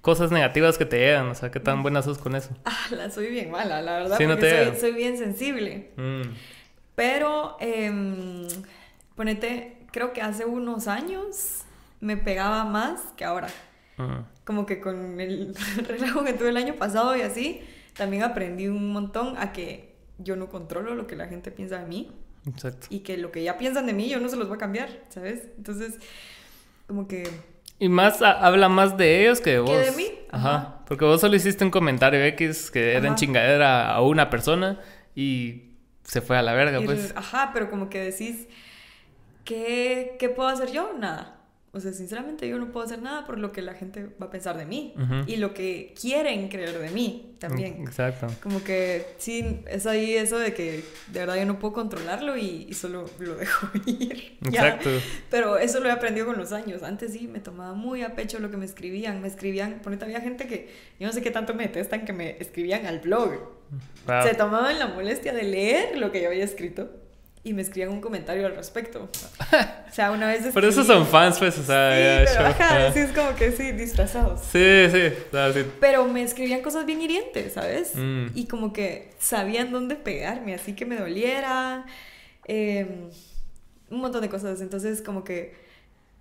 cosas 0.00 0.30
negativas 0.30 0.78
que 0.78 0.84
te 0.84 0.98
llegan. 0.98 1.28
O 1.28 1.34
sea, 1.34 1.50
qué 1.50 1.60
tan 1.60 1.82
buena 1.82 2.02
sos 2.02 2.18
con 2.18 2.34
eso. 2.34 2.50
Ah, 2.64 2.86
la 2.90 3.10
soy 3.10 3.28
bien 3.28 3.50
mala, 3.50 3.82
la 3.82 3.98
verdad. 3.98 4.18
Sí, 4.18 4.26
porque 4.26 4.66
soy, 4.70 4.80
soy, 4.80 4.92
bien 4.92 5.18
sensible. 5.18 5.90
Mm. 5.96 6.22
Pero, 6.94 7.56
eh, 7.60 7.92
ponete, 9.16 9.78
creo 9.90 10.12
que 10.12 10.22
hace 10.22 10.44
unos 10.44 10.88
años 10.88 11.64
me 12.04 12.18
pegaba 12.18 12.64
más 12.64 13.00
que 13.16 13.24
ahora. 13.24 13.48
Como 14.44 14.66
que 14.66 14.80
con 14.80 15.20
el 15.20 15.54
relajo 15.88 16.22
que 16.22 16.34
tuve 16.34 16.50
el 16.50 16.56
año 16.58 16.74
pasado 16.74 17.16
y 17.16 17.22
así, 17.22 17.62
también 17.96 18.22
aprendí 18.22 18.68
un 18.68 18.92
montón 18.92 19.36
a 19.38 19.52
que 19.52 19.94
yo 20.18 20.36
no 20.36 20.48
controlo 20.48 20.94
lo 20.94 21.06
que 21.06 21.16
la 21.16 21.28
gente 21.28 21.50
piensa 21.50 21.78
de 21.78 21.86
mí. 21.86 22.12
Exacto. 22.46 22.88
Y 22.90 23.00
que 23.00 23.16
lo 23.16 23.32
que 23.32 23.42
ya 23.42 23.56
piensan 23.56 23.86
de 23.86 23.94
mí 23.94 24.10
yo 24.10 24.20
no 24.20 24.28
se 24.28 24.36
los 24.36 24.48
voy 24.48 24.56
a 24.56 24.58
cambiar, 24.58 24.90
¿sabes? 25.08 25.48
Entonces, 25.56 25.98
como 26.86 27.08
que... 27.08 27.26
Y 27.78 27.88
más 27.88 28.20
habla 28.20 28.68
más 28.68 28.98
de 28.98 29.22
ellos 29.22 29.40
que 29.40 29.52
de 29.52 29.58
vos. 29.60 29.70
Que 29.70 29.90
de 29.90 29.92
mí. 29.92 30.06
Ajá. 30.30 30.80
Porque 30.86 31.06
vos 31.06 31.22
solo 31.22 31.34
hiciste 31.36 31.64
un 31.64 31.70
comentario 31.70 32.22
X 32.22 32.70
que 32.70 32.92
era 32.94 33.08
en 33.08 33.14
chingadera 33.14 33.90
a 33.90 34.02
una 34.02 34.28
persona 34.28 34.78
y 35.14 35.70
se 36.02 36.20
fue 36.20 36.36
a 36.36 36.42
la 36.42 36.52
verga, 36.52 36.82
pues. 36.84 37.14
Ajá, 37.16 37.50
pero 37.54 37.70
como 37.70 37.88
que 37.88 38.00
decís, 38.00 38.46
¿qué, 39.44 40.16
¿qué 40.18 40.28
puedo 40.28 40.50
hacer 40.50 40.70
yo? 40.70 40.92
Nada. 40.98 41.33
O 41.74 41.80
sea, 41.80 41.92
sinceramente 41.92 42.48
yo 42.48 42.56
no 42.56 42.70
puedo 42.70 42.86
hacer 42.86 43.02
nada 43.02 43.26
por 43.26 43.36
lo 43.36 43.50
que 43.50 43.60
la 43.60 43.74
gente 43.74 44.06
va 44.22 44.26
a 44.26 44.30
pensar 44.30 44.56
de 44.56 44.64
mí 44.64 44.94
y 45.26 45.36
lo 45.36 45.52
que 45.52 45.92
quieren 46.00 46.48
creer 46.48 46.78
de 46.78 46.90
mí 46.90 47.34
también. 47.40 47.82
Exacto. 47.82 48.28
Como 48.40 48.62
que 48.62 49.04
sí, 49.18 49.60
es 49.66 49.84
ahí 49.86 50.14
eso 50.14 50.38
de 50.38 50.54
que 50.54 50.84
de 51.08 51.20
verdad 51.20 51.36
yo 51.36 51.46
no 51.46 51.58
puedo 51.58 51.74
controlarlo 51.74 52.36
y, 52.36 52.72
solo 52.74 53.10
lo 53.18 53.34
dejo 53.36 53.66
ir. 53.86 54.38
Exacto. 54.46 54.88
Pero 55.30 55.58
eso 55.58 55.80
lo 55.80 55.88
he 55.88 55.92
aprendido 55.92 56.26
con 56.26 56.38
los 56.38 56.52
años. 56.52 56.84
Antes 56.84 57.12
sí 57.12 57.26
me 57.26 57.40
tomaba 57.40 57.74
muy 57.74 58.02
a 58.02 58.14
pecho 58.14 58.38
lo 58.38 58.52
que 58.52 58.56
me 58.56 58.64
escribían. 58.64 59.20
Me 59.20 59.26
escribían, 59.26 59.80
ponete, 59.82 60.04
había 60.04 60.20
gente 60.20 60.46
que 60.46 60.72
yo 61.00 61.08
no 61.08 61.12
sé 61.12 61.22
qué 61.22 61.32
tanto 61.32 61.54
me 61.54 61.64
detestan 61.64 62.04
que 62.04 62.12
me 62.12 62.36
escribían 62.38 62.86
al 62.86 63.00
blog. 63.00 63.32
Se 64.22 64.34
tomaban 64.34 64.78
la 64.78 64.86
molestia 64.86 65.32
de 65.32 65.42
leer 65.42 65.98
lo 65.98 66.12
que 66.12 66.22
yo 66.22 66.28
había 66.28 66.44
escrito 66.44 67.03
y 67.44 67.52
me 67.52 67.60
escribían 67.60 67.90
un 67.90 68.00
comentario 68.00 68.46
al 68.46 68.56
respecto. 68.56 69.08
O 69.84 69.94
sea, 69.94 70.10
una 70.10 70.26
vez... 70.26 70.44
Pero 70.52 70.68
esos 70.68 70.88
son 70.88 71.06
fans, 71.06 71.38
pues, 71.38 71.56
o 71.56 71.62
sea... 71.62 72.26
Sí, 72.26 72.32
pero 72.34 72.48
ajá, 72.48 72.92
sí, 72.92 72.98
es 72.98 73.12
como 73.12 73.32
que 73.36 73.52
sí, 73.52 73.70
disfrazados. 73.70 74.40
Sí, 74.40 74.88
sí, 74.90 74.98
sí. 75.30 75.66
Pero 75.78 76.04
me 76.06 76.24
escribían 76.24 76.62
cosas 76.62 76.84
bien 76.84 77.00
hirientes, 77.00 77.52
¿sabes? 77.52 77.92
Mm. 77.94 78.26
Y 78.34 78.48
como 78.48 78.72
que 78.72 79.12
sabían 79.20 79.70
dónde 79.70 79.94
pegarme, 79.94 80.52
así 80.52 80.74
que 80.74 80.84
me 80.84 80.96
doliera. 80.96 81.86
Em, 82.46 83.08
un 83.88 84.00
montón 84.00 84.22
de 84.22 84.28
cosas. 84.28 84.60
Entonces, 84.60 85.00
como 85.00 85.22
que 85.22 85.54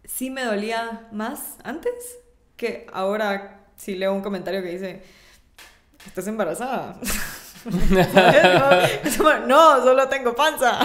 sí 0.05 0.29
me 0.29 0.43
dolía 0.43 1.07
más 1.11 1.55
antes 1.63 2.19
que 2.55 2.85
ahora 2.93 3.65
si 3.75 3.95
leo 3.95 4.13
un 4.13 4.21
comentario 4.21 4.61
que 4.61 4.69
dice, 4.69 5.01
estás 6.05 6.27
embarazada. 6.27 6.99
no, 9.47 9.83
solo 9.83 10.09
tengo 10.09 10.35
panza, 10.35 10.79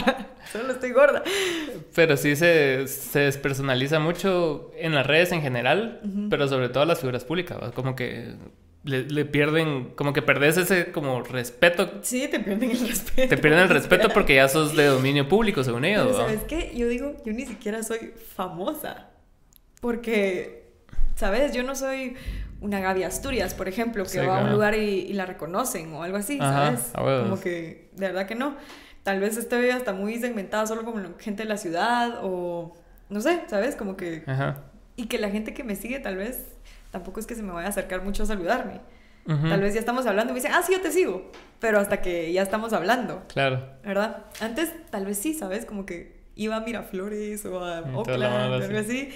solo 0.52 0.72
estoy 0.72 0.90
gorda. 0.90 1.22
Pero 1.94 2.16
sí 2.16 2.36
se, 2.36 2.86
se 2.86 3.20
despersonaliza 3.20 3.98
mucho 3.98 4.70
en 4.76 4.94
las 4.94 5.06
redes 5.06 5.32
en 5.32 5.42
general, 5.42 6.00
pero 6.30 6.48
sobre 6.48 6.68
todo 6.68 6.84
las 6.84 7.00
figuras 7.00 7.24
públicas, 7.24 7.58
como 7.74 7.94
que 7.96 8.34
le, 8.84 9.24
pierden, 9.24 9.92
como 9.94 10.12
que 10.12 10.22
perdés 10.22 10.56
ese 10.56 10.92
como 10.92 11.22
respeto. 11.22 11.90
Sí, 12.02 12.28
te 12.28 12.40
pierden 12.40 12.70
el 12.70 12.88
respeto. 12.88 13.28
Te 13.28 13.36
pierden 13.36 13.60
el 13.60 13.68
respeto 13.68 14.08
porque 14.08 14.36
ya 14.36 14.48
sos 14.48 14.76
de 14.76 14.86
dominio 14.86 15.28
público, 15.28 15.62
según 15.62 15.84
ellos. 15.84 16.16
¿Sabes 16.16 16.44
qué? 16.44 16.72
Yo 16.74 16.88
digo, 16.88 17.14
yo 17.24 17.32
ni 17.32 17.44
siquiera 17.44 17.82
soy 17.82 18.12
famosa. 18.34 19.10
Porque, 19.80 20.72
¿sabes? 21.14 21.52
Yo 21.52 21.62
no 21.62 21.74
soy 21.74 22.16
una 22.60 22.80
Gaby 22.80 23.04
Asturias, 23.04 23.54
por 23.54 23.68
ejemplo, 23.68 24.04
que 24.04 24.24
va 24.26 24.40
a 24.40 24.44
un 24.44 24.52
lugar 24.52 24.74
y, 24.74 25.12
la 25.12 25.26
reconocen 25.26 25.92
o 25.92 26.02
algo 26.02 26.16
así, 26.16 26.38
¿sabes? 26.38 26.92
Como 26.94 27.38
que, 27.40 27.90
de 27.92 28.06
verdad 28.06 28.26
que 28.26 28.34
no. 28.34 28.56
Tal 29.08 29.20
vez 29.20 29.38
estoy 29.38 29.70
hasta 29.70 29.94
muy 29.94 30.18
segmentada 30.18 30.66
solo 30.66 30.84
como 30.84 31.00
gente 31.18 31.44
de 31.44 31.48
la 31.48 31.56
ciudad 31.56 32.20
o, 32.22 32.76
no 33.08 33.22
sé, 33.22 33.40
¿sabes? 33.46 33.74
Como 33.74 33.96
que... 33.96 34.22
Ajá. 34.26 34.64
Y 34.96 35.06
que 35.06 35.16
la 35.16 35.30
gente 35.30 35.54
que 35.54 35.64
me 35.64 35.76
sigue 35.76 35.98
tal 35.98 36.18
vez 36.18 36.44
tampoco 36.90 37.18
es 37.18 37.26
que 37.26 37.34
se 37.34 37.42
me 37.42 37.50
vaya 37.50 37.68
a 37.68 37.70
acercar 37.70 38.02
mucho 38.02 38.24
a 38.24 38.26
saludarme. 38.26 38.82
Tal 39.24 39.62
vez 39.62 39.72
ya 39.72 39.80
estamos 39.80 40.06
hablando 40.06 40.32
y 40.32 40.34
me 40.34 40.40
dicen, 40.40 40.52
ah, 40.54 40.60
sí, 40.62 40.74
yo 40.74 40.82
te 40.82 40.92
sigo. 40.92 41.32
Pero 41.58 41.80
hasta 41.80 42.02
que 42.02 42.30
ya 42.34 42.42
estamos 42.42 42.74
hablando. 42.74 43.22
Claro. 43.28 43.66
¿Verdad? 43.82 44.26
Antes 44.42 44.74
tal 44.90 45.06
vez 45.06 45.16
sí, 45.16 45.32
¿sabes? 45.32 45.64
Como 45.64 45.86
que 45.86 46.20
iba 46.34 46.56
a 46.56 46.60
Miraflores 46.60 47.46
o 47.46 47.64
a 47.64 47.80
Oakland 47.80 48.52
o 48.52 48.54
algo 48.56 48.78
así. 48.78 49.08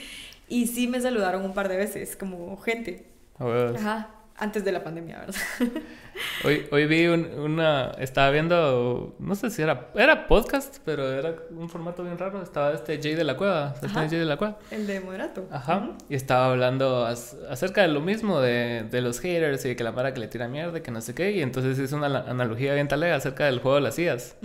Y 0.48 0.68
sí 0.68 0.88
me 0.88 1.02
saludaron 1.02 1.44
un 1.44 1.52
par 1.52 1.68
de 1.68 1.76
veces, 1.76 2.16
como 2.16 2.56
gente. 2.56 3.08
Ajá 3.38 4.21
antes 4.36 4.64
de 4.64 4.72
la 4.72 4.82
pandemia, 4.82 5.20
¿verdad? 5.20 5.34
hoy, 6.44 6.66
hoy 6.70 6.86
vi 6.86 7.06
una, 7.06 7.92
estaba 7.98 8.30
viendo, 8.30 9.14
no 9.18 9.34
sé 9.34 9.50
si 9.50 9.62
era, 9.62 9.88
era 9.94 10.26
podcast, 10.26 10.78
pero 10.84 11.10
era 11.10 11.34
un 11.50 11.68
formato 11.68 12.02
bien 12.02 12.18
raro, 12.18 12.42
estaba 12.42 12.72
este 12.72 13.00
Jay 13.00 13.14
de 13.14 13.24
la 13.24 13.36
Cueva, 13.36 13.74
Jay 13.92 14.08
de 14.08 14.24
la 14.24 14.36
Cueva. 14.36 14.58
El 14.70 14.86
de 14.86 15.00
Moderato. 15.00 15.46
Ajá, 15.50 15.90
y 16.08 16.14
estaba 16.14 16.50
hablando 16.50 17.06
acerca 17.06 17.82
de 17.82 17.88
lo 17.88 18.00
mismo, 18.00 18.40
de, 18.40 18.86
de, 18.90 19.00
los 19.00 19.20
haters 19.20 19.64
y 19.64 19.68
de 19.68 19.76
que 19.76 19.84
la 19.84 19.94
para 19.94 20.12
que 20.14 20.20
le 20.20 20.28
tira 20.28 20.48
mierda, 20.48 20.82
que 20.82 20.90
no 20.90 21.00
sé 21.00 21.14
qué, 21.14 21.32
y 21.32 21.42
entonces 21.42 21.78
hizo 21.78 21.96
una 21.96 22.06
analogía 22.06 22.74
bien 22.74 22.88
talega 22.88 23.16
acerca 23.16 23.46
del 23.46 23.60
juego 23.60 23.76
de 23.76 23.82
las 23.82 23.94
sillas. 23.94 24.36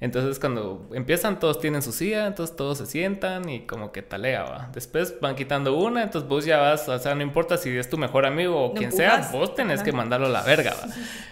Entonces 0.00 0.38
cuando 0.38 0.88
empiezan 0.92 1.40
todos 1.40 1.58
tienen 1.58 1.82
su 1.82 1.90
silla, 1.90 2.26
entonces 2.26 2.54
todos 2.54 2.78
se 2.78 2.86
sientan 2.86 3.48
y 3.48 3.66
como 3.66 3.90
que 3.90 4.00
talea, 4.02 4.44
va. 4.44 4.70
Después 4.72 5.16
van 5.20 5.34
quitando 5.34 5.76
una, 5.76 6.04
entonces 6.04 6.28
vos 6.28 6.44
ya 6.44 6.58
vas, 6.58 6.88
o 6.88 6.96
sea, 7.00 7.16
no 7.16 7.22
importa 7.22 7.56
si 7.56 7.76
es 7.76 7.90
tu 7.90 7.98
mejor 7.98 8.24
amigo 8.24 8.62
o 8.62 8.74
quien 8.74 8.92
sea, 8.92 9.28
vos 9.32 9.56
tenés 9.56 9.82
que 9.82 9.90
mandarlo 9.90 10.26
a 10.26 10.30
la 10.30 10.42
verga, 10.42 10.72
va. 10.80 10.88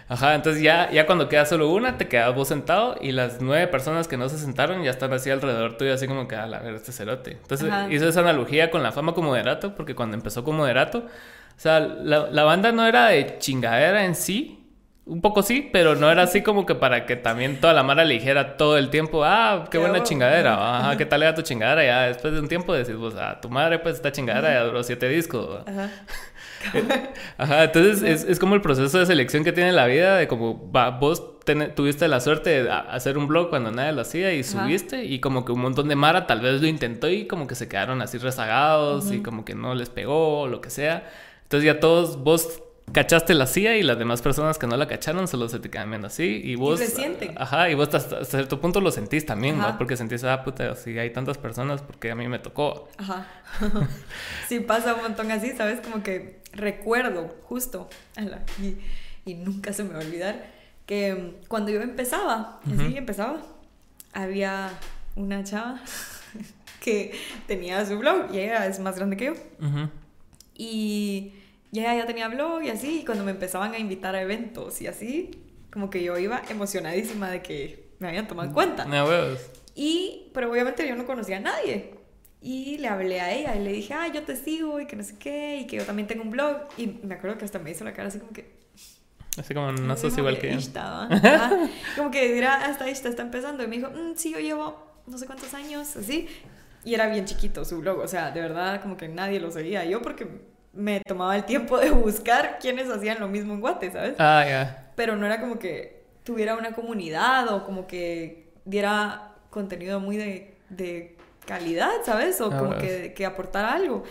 Ajá, 0.09 0.35
entonces 0.35 0.63
ya, 0.63 0.91
ya 0.91 1.07
cuando 1.07 1.29
queda 1.29 1.47
solo 1.47 1.73
una, 1.73 1.97
te 1.97 2.09
quedas 2.09 2.35
vos 2.35 2.49
sentado 2.49 2.97
y 3.01 3.13
las 3.13 3.41
nueve 3.41 3.69
personas 3.69 4.09
que 4.09 4.17
no 4.17 4.29
se 4.29 4.37
sentaron 4.37 4.83
ya 4.83 4.91
están 4.91 5.13
así 5.13 5.31
alrededor 5.31 5.77
tuyo, 5.77 5.95
así 5.95 6.09
como 6.09 6.27
que 6.27 6.35
a 6.35 6.47
la 6.47 6.59
verga 6.59 6.77
este 6.77 6.91
cerote. 6.91 7.33
Entonces 7.33 7.73
hizo 7.91 8.09
esa 8.09 8.21
analogía 8.21 8.73
con 8.73 8.83
la 8.83 8.91
fama 8.91 9.15
como 9.15 9.29
moderato, 9.29 9.77
porque 9.77 9.95
cuando 9.95 10.17
empezó 10.17 10.43
como 10.43 10.59
moderato, 10.59 10.99
o 10.99 11.59
sea, 11.61 11.79
la, 11.79 12.29
la 12.31 12.43
banda 12.43 12.73
no 12.73 12.85
era 12.85 13.09
de 13.09 13.39
chingadera 13.39 14.05
en 14.05 14.17
sí, 14.17 14.66
un 15.07 15.21
poco 15.21 15.43
sí, 15.43 15.69
pero 15.73 15.95
no 15.95 16.11
era 16.11 16.23
así 16.23 16.43
como 16.43 16.67
que 16.67 16.75
para 16.75 17.07
que 17.07 17.15
también 17.15 17.61
toda 17.61 17.73
la 17.73 17.85
mara 17.85 18.05
le 18.05 18.15
dijera 18.15 18.57
todo 18.57 18.77
el 18.77 18.91
tiempo, 18.91 19.25
ah, 19.25 19.69
qué, 19.71 19.79
buena 19.79 20.03
chingadera, 20.03 20.55
ajá, 20.79 20.97
qué 20.97 21.07
tal 21.07 21.23
era 21.23 21.35
tu 21.35 21.43
chingadera. 21.43 21.85
Ya 21.85 22.03
después 22.09 22.35
de 22.35 22.41
un 22.41 22.49
tiempo 22.49 22.75
decís, 22.75 22.97
pues, 22.99 23.15
ah, 23.15 23.41
tu 23.41 23.49
madre, 23.49 23.79
pues, 23.79 23.95
esta 23.97 24.11
chingadera 24.11 24.53
ya 24.53 24.65
duró 24.65 24.83
siete 24.83 25.09
discos. 25.09 25.63
Ajá. 25.67 25.91
Ajá, 27.39 27.65
entonces 27.65 28.03
es, 28.03 28.25
es, 28.25 28.39
como 28.41 28.57
el 28.57 28.61
proceso 28.61 28.99
de 28.99 29.07
selección 29.07 29.45
que 29.45 29.53
tiene 29.53 29.71
la 29.71 29.87
vida, 29.87 30.17
de 30.17 30.27
como 30.27 30.71
va, 30.73 30.91
vos 30.91 31.37
tuviste 31.77 32.09
la 32.09 32.19
suerte 32.19 32.65
de 32.65 32.71
hacer 32.71 33.17
un 33.19 33.29
blog 33.29 33.51
cuando 33.51 33.71
nadie 33.71 33.93
lo 33.93 34.01
hacía 34.01 34.33
y 34.33 34.43
subiste, 34.43 35.05
y 35.05 35.21
como 35.21 35.45
que 35.45 35.53
un 35.53 35.61
montón 35.61 35.87
de 35.89 35.95
Mara 35.95 36.27
tal 36.27 36.41
vez 36.41 36.61
lo 36.61 36.67
intentó 36.67 37.09
y 37.09 37.29
como 37.29 37.47
que 37.47 37.55
se 37.55 37.69
quedaron 37.69 38.03
así 38.03 38.19
rezagados 38.19 39.13
y 39.13 39.23
como 39.23 39.45
que 39.45 39.55
no 39.55 39.77
les 39.77 39.89
pegó 39.89 40.41
o 40.41 40.49
lo 40.49 40.61
que 40.61 40.71
sea. 40.71 41.09
Entonces 41.45 41.65
ya 41.65 41.79
todos 41.79 42.21
vos 42.25 42.63
cachaste 42.93 43.35
la 43.35 43.47
CIA 43.47 43.77
y 43.77 43.83
las 43.83 43.99
demás 43.99 44.23
personas 44.23 44.59
que 44.59 44.67
no 44.67 44.77
la 44.77 44.87
cacharon 44.87 45.29
solo 45.29 45.49
se 45.49 45.59
te 45.59 45.71
quedan 45.71 45.91
viendo 45.91 46.07
así 46.07 46.41
y 46.43 46.55
vos... 46.55 46.81
Y 46.81 46.87
sienten. 46.87 47.35
Ajá, 47.37 47.69
y 47.69 47.75
vos 47.75 47.93
hasta 47.95 48.25
cierto 48.25 48.61
punto 48.61 48.81
lo 48.81 48.91
sentís 48.91 49.27
también, 49.27 49.59
¿no? 49.59 49.77
Porque 49.77 49.97
sentís, 49.97 50.25
ah, 50.25 50.43
puta, 50.45 50.75
si 50.77 50.99
hay 50.99 51.11
tantas 51.11 51.39
personas, 51.39 51.83
porque 51.83 52.11
a 52.11 52.15
mí 52.15 52.29
me 52.29 52.39
tocó. 52.39 52.89
Ajá. 52.99 53.27
sí, 54.49 54.61
pasa 54.61 54.95
un 54.95 55.03
montón 55.03 55.31
así, 55.31 55.51
¿sabes? 55.51 55.81
Como 55.81 56.03
que 56.03 56.41
recuerdo 56.53 57.35
justo, 57.45 57.89
y, 58.63 58.77
y 59.31 59.35
nunca 59.35 59.73
se 59.73 59.85
me 59.85 59.91
va 59.91 60.01
a 60.01 60.05
olvidar, 60.05 60.47
que 60.87 61.41
cuando 61.49 61.71
yo 61.73 61.83
empezaba, 61.83 62.61
así 62.65 62.97
empezaba, 62.97 63.43
había 64.13 64.71
una 65.17 65.43
chava 65.45 65.81
que 66.81 67.13
tenía 67.47 67.85
su 67.85 67.99
blog 67.99 68.33
y 68.33 68.39
ella 68.39 68.67
es 68.67 68.79
más 68.79 68.97
grande 68.97 69.17
que 69.17 69.27
yo. 69.27 69.35
Y 70.55 71.35
ya, 71.73 71.95
ya 71.95 72.07
tenía 72.07 72.29
blog 72.29 72.63
y 72.63 72.71
así, 72.71 73.01
y 73.01 73.05
cuando 73.05 73.25
me 73.25 73.33
empezaban 73.33 73.75
a 73.75 73.79
invitar 73.79 74.15
a 74.15 74.23
eventos 74.23 74.81
y 74.81 74.87
así, 74.87 75.31
como 75.71 75.91
que 75.91 76.03
yo 76.03 76.19
iba 76.19 76.43
emocionadísima 76.49 77.31
de 77.31 77.43
que 77.43 77.91
me 77.99 78.09
habían 78.09 78.29
tomado 78.29 78.49
en 78.49 78.55
cuenta. 78.55 78.85
No, 78.85 79.07
y, 79.75 80.31
pero 80.33 80.51
obviamente 80.51 80.89
yo 80.89 80.97
no 80.97 81.05
conocía 81.05 81.37
a 81.37 81.41
nadie. 81.41 81.95
Y 82.41 82.79
le 82.79 82.89
hablé 82.89 83.21
a 83.21 83.33
ella 83.33 83.57
y 83.57 83.63
le 83.63 83.73
dije, 83.73 83.93
ah, 83.93 84.09
yo 84.09 84.23
te 84.23 84.37
sigo 84.37 84.81
y 84.81 84.87
que 84.87 84.97
no 84.97 85.03
sé 85.03 85.19
qué, 85.19 85.59
y 85.59 85.67
que 85.67 85.77
yo 85.77 85.85
también 85.85 86.09
tengo 86.09 86.23
un 86.23 86.31
blog. 86.31 86.69
Y 86.79 86.87
me 87.03 87.17
acuerdo 87.17 87.37
que 87.37 87.45
hasta 87.45 87.59
me 87.59 87.71
hizo 87.71 87.85
la 87.85 87.93
cara 87.93 88.09
así 88.09 88.19
como 88.19 88.33
que... 88.33 88.57
Así 89.39 89.53
como, 89.53 89.73
no 89.73 89.97
sos 89.97 90.17
igual 90.17 90.39
que 90.39 90.51
yo. 90.51 90.59
como 91.97 92.11
que 92.11 92.33
dirá, 92.33 92.65
hasta 92.65 92.89
esta 92.89 93.11
está 93.11 93.23
empezando. 93.23 93.63
Y 93.63 93.67
me 93.67 93.77
dijo, 93.77 93.91
mm, 93.91 94.17
sí, 94.17 94.33
yo 94.33 94.39
llevo 94.39 94.87
no 95.07 95.19
sé 95.19 95.27
cuántos 95.27 95.53
años, 95.53 95.97
así. 95.97 96.27
Y 96.85 96.95
era 96.95 97.09
bien 97.09 97.27
chiquito 97.27 97.65
su 97.65 97.81
blog, 97.81 97.99
o 97.99 98.09
sea, 98.09 98.31
de 98.31 98.41
verdad 98.41 98.81
como 98.81 98.97
que 98.97 99.09
nadie 99.09 99.41
lo 99.41 99.51
seguía. 99.51 99.85
Yo 99.85 100.01
porque 100.01 100.27
me 100.77 101.01
tomaba 101.01 101.37
el 101.37 101.45
tiempo 101.45 101.79
de 101.79 101.91
buscar 101.91 102.59
quienes 102.61 102.89
hacían 102.91 103.21
lo 103.21 103.29
mismo 103.29 103.55
en 103.55 103.61
Guate, 103.61 103.91
¿sabes? 103.91 104.15
Ah, 104.19 104.45
ya. 104.47 104.93
Pero 104.95 105.17
no 105.17 105.27
era 105.27 105.41
como 105.41 105.59
que 105.59 106.05
tuviera 106.25 106.57
una 106.57 106.73
comunidad 106.73 107.49
o 107.53 107.65
como 107.65 107.87
que 107.87 108.53
diera 108.65 109.33
contenido 109.51 110.01
muy 110.01 110.17
de, 110.17 110.55
de 110.69 111.17
calidad, 111.47 111.91
¿sabes? 112.05 112.41
O 112.41 112.51
como 112.51 112.77
que, 112.77 113.15
que 113.15 113.27
aportara 113.27 113.73
algo. 113.73 114.05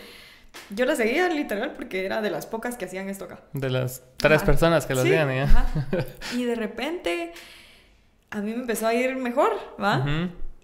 Yo 0.70 0.86
la 0.86 0.96
seguía 0.96 1.28
literal 1.28 1.72
porque 1.76 2.04
era 2.04 2.22
de 2.22 2.30
las 2.30 2.46
pocas 2.46 2.76
que 2.76 2.86
hacían 2.86 3.08
esto 3.08 3.26
acá. 3.26 3.40
De 3.52 3.68
las 3.68 4.02
tres 4.16 4.42
personas 4.42 4.86
que 4.86 4.94
lo 4.94 5.02
hacían, 5.02 5.28
¿ya? 5.34 5.44
Ajá. 5.44 5.66
Y 6.34 6.44
de 6.44 6.54
repente 6.54 7.32
a 8.30 8.40
mí 8.40 8.52
me 8.52 8.60
empezó 8.60 8.86
a 8.86 8.94
ir 8.94 9.16
mejor, 9.16 9.52
¿va? 9.82 10.04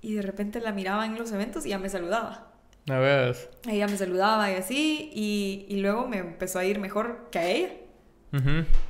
Y 0.00 0.14
de 0.14 0.22
repente 0.22 0.60
la 0.60 0.72
miraba 0.72 1.06
en 1.06 1.16
los 1.16 1.30
eventos 1.32 1.64
y 1.66 1.70
ya 1.70 1.78
me 1.78 1.88
saludaba. 1.88 2.51
A 2.88 2.98
ver. 2.98 3.50
Ella 3.68 3.86
me 3.86 3.96
saludaba 3.96 4.50
y 4.50 4.54
así, 4.54 5.10
y, 5.14 5.66
y, 5.68 5.80
luego 5.80 6.08
me 6.08 6.18
empezó 6.18 6.58
a 6.58 6.64
ir 6.64 6.80
mejor 6.80 7.28
que 7.30 7.38
a 7.38 7.48
ella. 7.48 7.68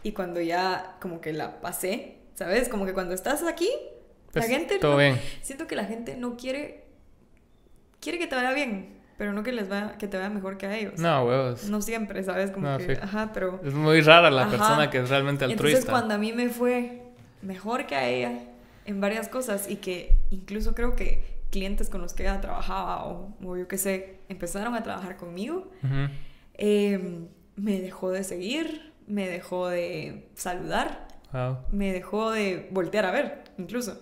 Y 0.03 0.13
cuando 0.13 0.41
ya 0.41 0.97
como 1.01 1.21
que 1.21 1.33
la 1.33 1.61
pasé, 1.61 2.19
¿sabes? 2.35 2.69
Como 2.69 2.87
que 2.87 2.95
cuando 2.95 3.13
estás 3.13 3.43
aquí, 3.43 3.69
la 4.33 4.41
pues, 4.41 4.47
gente... 4.47 4.79
Todo 4.79 4.97
bien. 4.97 5.21
Siento 5.43 5.67
que 5.67 5.77
la 5.77 5.85
gente 5.85 6.17
no 6.17 6.37
quiere... 6.37 6.85
Quiere 8.01 8.19
que 8.19 8.27
te 8.27 8.37
vaya 8.37 8.53
bien, 8.53 9.01
pero 9.19 9.33
no 9.33 9.43
que 9.43 9.53
les 9.53 9.69
vaya, 9.69 9.99
que 9.99 10.09
te 10.09 10.17
vaya 10.17 10.31
mejor 10.31 10.59
que 10.59 10.67
a 10.67 10.77
ellos. 10.77 10.99
No, 10.99 11.25
huevos. 11.25 11.65
No 11.65 11.83
siempre, 11.83 12.23
¿sabes? 12.23 12.51
Como 12.51 12.79
que, 12.79 12.93
ajá, 12.93 13.31
pero... 13.35 13.61
Es 13.65 13.75
muy 13.75 14.01
rara 14.01 14.31
la 14.31 14.49
persona 14.49 14.91
que 14.91 14.99
es 14.99 15.09
realmente 15.09 15.45
altruista. 15.45 15.79
Entonces 15.79 15.91
cuando 15.91 16.15
a 16.15 16.19
mí 16.19 16.33
me 16.33 16.49
fue 16.49 17.03
mejor 17.43 17.87
que 17.87 17.97
a 17.97 18.09
ella 18.09 18.45
en 18.85 19.01
varias 19.01 19.29
cosas 19.29 19.69
y 19.69 19.77
que 19.77 20.17
incluso 20.31 20.75
creo 20.75 20.97
que 20.97 21.42
clientes 21.53 21.89
con 21.89 22.01
los 22.01 22.15
que 22.15 22.25
ella 22.25 22.41
trabajaba 22.41 23.05
o, 23.05 23.57
yo 23.57 23.69
qué 23.69 23.79
sé, 23.79 24.19
empezaron 24.29 24.75
a 24.75 24.83
trabajar 24.83 25.17
conmigo, 25.17 25.71
em, 26.55 27.29
me 27.55 27.81
dejó 27.81 28.11
de 28.11 28.25
seguir, 28.25 28.93
me 29.07 29.29
dejó 29.29 29.69
de 29.69 30.29
saludar, 30.35 31.07
me 31.71 31.93
dejó 31.93 32.33
de 32.33 32.69
voltear 32.73 33.07
a 33.07 33.13
ver, 33.13 33.45
incluso. 33.59 34.01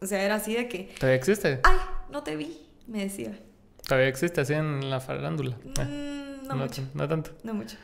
O 0.00 0.06
sea, 0.06 0.22
era 0.22 0.36
así 0.36 0.54
de 0.54 0.68
que... 0.68 0.94
¿Todavía 0.98 1.16
existe? 1.16 1.60
¡Ay! 1.62 1.76
No 2.10 2.22
te 2.22 2.34
vi, 2.36 2.66
me 2.86 3.04
decía. 3.04 3.38
¿Todavía 3.86 4.08
existe 4.08 4.40
así 4.40 4.52
en 4.52 4.90
la 4.90 5.00
farándula? 5.00 5.56
Mm, 5.64 5.80
eh, 5.80 6.36
no, 6.48 6.56
mucho. 6.56 6.82
No 6.94 7.08
tanto. 7.08 7.30
No 7.44 7.54
mucho. 7.54 7.76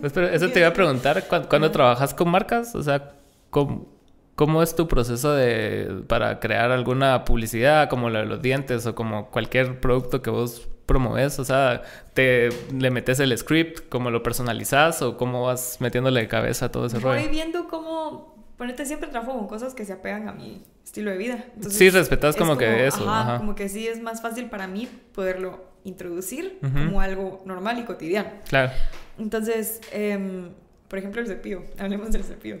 Pues, 0.00 0.12
pero 0.12 0.28
eso 0.28 0.48
te 0.50 0.60
iba 0.60 0.68
a 0.68 0.72
preguntar, 0.74 1.26
cuando, 1.26 1.70
trabajas 1.70 2.14
con 2.14 2.28
marcas, 2.28 2.74
o 2.74 2.82
sea, 2.82 3.12
¿cómo, 3.50 3.97
¿Cómo 4.38 4.62
es 4.62 4.76
tu 4.76 4.86
proceso 4.86 5.32
de, 5.32 6.04
para 6.06 6.38
crear 6.38 6.70
alguna 6.70 7.24
publicidad 7.24 7.88
como 7.88 8.08
la 8.08 8.20
de 8.20 8.26
los 8.26 8.40
dientes 8.40 8.86
o 8.86 8.94
como 8.94 9.32
cualquier 9.32 9.80
producto 9.80 10.22
que 10.22 10.30
vos 10.30 10.68
promoves? 10.86 11.40
O 11.40 11.44
sea, 11.44 11.82
¿te 12.14 12.50
le 12.72 12.92
metes 12.92 13.18
el 13.18 13.36
script, 13.36 13.88
cómo 13.88 14.12
lo 14.12 14.22
personalizas 14.22 15.02
o 15.02 15.16
cómo 15.16 15.42
vas 15.42 15.78
metiéndole 15.80 16.20
de 16.20 16.28
cabeza 16.28 16.66
a 16.66 16.68
todo 16.70 16.86
ese 16.86 17.00
rollo? 17.00 17.20
Voy 17.20 17.28
viendo 17.28 17.66
cómo, 17.66 18.46
ponete 18.56 18.86
siempre 18.86 19.08
trabajo 19.08 19.36
con 19.36 19.48
cosas 19.48 19.74
que 19.74 19.84
se 19.84 19.94
apegan 19.94 20.28
a 20.28 20.32
mi 20.32 20.62
estilo 20.84 21.10
de 21.10 21.16
vida. 21.16 21.44
sí, 21.68 21.90
respetas 21.90 22.36
como, 22.36 22.56
que 22.56 22.86
eso. 22.86 23.10
Ajá, 23.10 23.38
como 23.38 23.56
que 23.56 23.68
sí 23.68 23.88
es 23.88 24.00
más 24.00 24.22
fácil 24.22 24.48
para 24.50 24.68
mí 24.68 24.88
poderlo 25.16 25.64
introducir 25.82 26.60
como 26.60 27.00
algo 27.00 27.42
normal 27.44 27.80
y 27.80 27.82
cotidiano. 27.82 28.30
Claro. 28.48 28.70
Entonces, 29.18 29.80
em, 29.90 30.50
por 30.86 31.00
ejemplo, 31.00 31.20
el 31.22 31.26
cepillo, 31.26 31.64
hablemos 31.76 32.12
del 32.12 32.22
cepillo. 32.22 32.58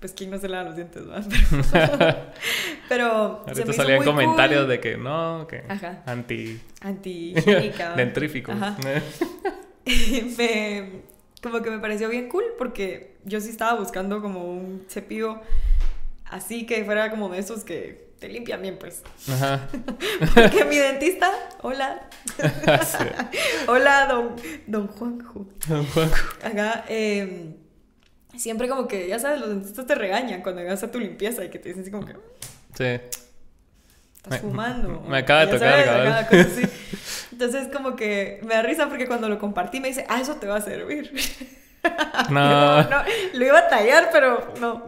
Pues 0.00 0.12
quién 0.14 0.30
no 0.30 0.38
se 0.38 0.48
lava 0.48 0.64
los 0.64 0.76
dientes, 0.76 1.06
¿verdad? 1.06 1.24
Pero, 2.88 3.44
pero 3.44 3.44
Ahorita 3.46 3.72
salían 3.72 4.02
comentarios 4.02 4.66
de 4.66 4.80
que 4.80 4.96
no, 4.96 5.46
que 5.46 5.62
Ajá. 5.68 6.02
anti 6.06 6.60
anti 6.80 7.34
dentrífico. 7.96 8.50
Ajá. 8.52 8.76
me, 10.38 11.02
como 11.42 11.62
que 11.62 11.70
me 11.70 11.78
pareció 11.78 12.08
bien 12.08 12.28
cool 12.28 12.44
porque 12.58 13.16
yo 13.24 13.40
sí 13.40 13.50
estaba 13.50 13.78
buscando 13.78 14.20
como 14.22 14.44
un 14.44 14.84
cepillo 14.88 15.40
así 16.24 16.66
que 16.66 16.84
fuera 16.84 17.10
como 17.10 17.28
de 17.28 17.38
esos 17.38 17.62
que 17.62 18.10
te 18.18 18.28
limpian 18.28 18.60
bien, 18.60 18.76
pues. 18.78 19.02
Ajá. 19.30 19.66
Porque 20.34 20.64
mi 20.66 20.76
dentista, 20.76 21.32
hola. 21.62 22.06
hola, 23.66 24.06
don, 24.06 24.36
don 24.66 24.86
Juanjo. 24.88 25.46
Don 25.66 25.86
Juanjo. 25.86 26.16
Acá, 26.42 26.84
eh, 26.88 27.54
siempre 28.36 28.68
como 28.68 28.86
que, 28.88 29.08
ya 29.08 29.18
sabes, 29.18 29.40
los 29.40 29.48
dentistas 29.48 29.86
te 29.86 29.94
regañan 29.94 30.42
cuando 30.42 30.60
llegas 30.60 30.82
a 30.82 30.90
tu 30.90 30.98
limpieza 30.98 31.44
y 31.44 31.50
que 31.50 31.58
te 31.58 31.68
dicen 31.68 31.82
así 31.82 31.90
como 31.90 32.06
que... 32.06 32.14
Sí. 32.74 33.18
Estás 34.22 34.40
fumando. 34.40 35.00
Me 35.08 35.18
acaba 35.18 35.46
de 35.46 35.52
tocar, 35.52 35.84
sabes, 35.84 36.70
Entonces 37.32 37.68
como 37.72 37.96
que 37.96 38.40
me 38.42 38.54
da 38.54 38.62
risa 38.62 38.88
porque 38.88 39.06
cuando 39.06 39.30
lo 39.30 39.38
compartí 39.38 39.80
me 39.80 39.88
dice, 39.88 40.04
ah, 40.08 40.20
eso 40.20 40.34
te 40.36 40.46
va 40.46 40.56
a 40.56 40.60
servir. 40.60 41.12
No. 42.28 42.82
no, 42.82 43.02
lo 43.32 43.46
iba 43.46 43.58
a 43.58 43.68
tallar, 43.68 44.10
pero 44.12 44.52
no. 44.60 44.84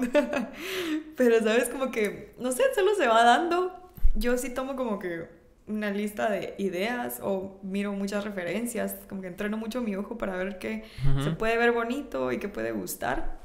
pero, 1.17 1.43
¿sabes? 1.43 1.71
Como 1.71 1.91
que, 1.91 2.35
no 2.39 2.53
sé, 2.53 2.65
solo 2.75 2.95
se 2.95 3.09
va 3.09 3.25
dando. 3.25 3.91
Yo 4.15 4.37
sí 4.37 4.51
tomo 4.51 4.77
como 4.77 4.99
que 4.99 5.27
una 5.73 5.91
lista 5.91 6.31
de 6.31 6.55
ideas 6.59 7.21
o 7.23 7.59
miro 7.63 7.93
muchas 7.93 8.25
referencias, 8.25 8.97
como 9.09 9.23
que 9.23 9.29
entreno 9.29 9.57
mucho 9.57 9.81
mi 9.81 9.97
ojo 9.97 10.19
para 10.19 10.37
ver 10.37 10.59
qué 10.59 10.85
se 11.23 11.31
puede 11.31 11.57
ver 11.57 11.73
bonito 11.73 12.33
y 12.33 12.39
qué 12.39 12.49
puede 12.49 12.73
gustar. 12.73 13.41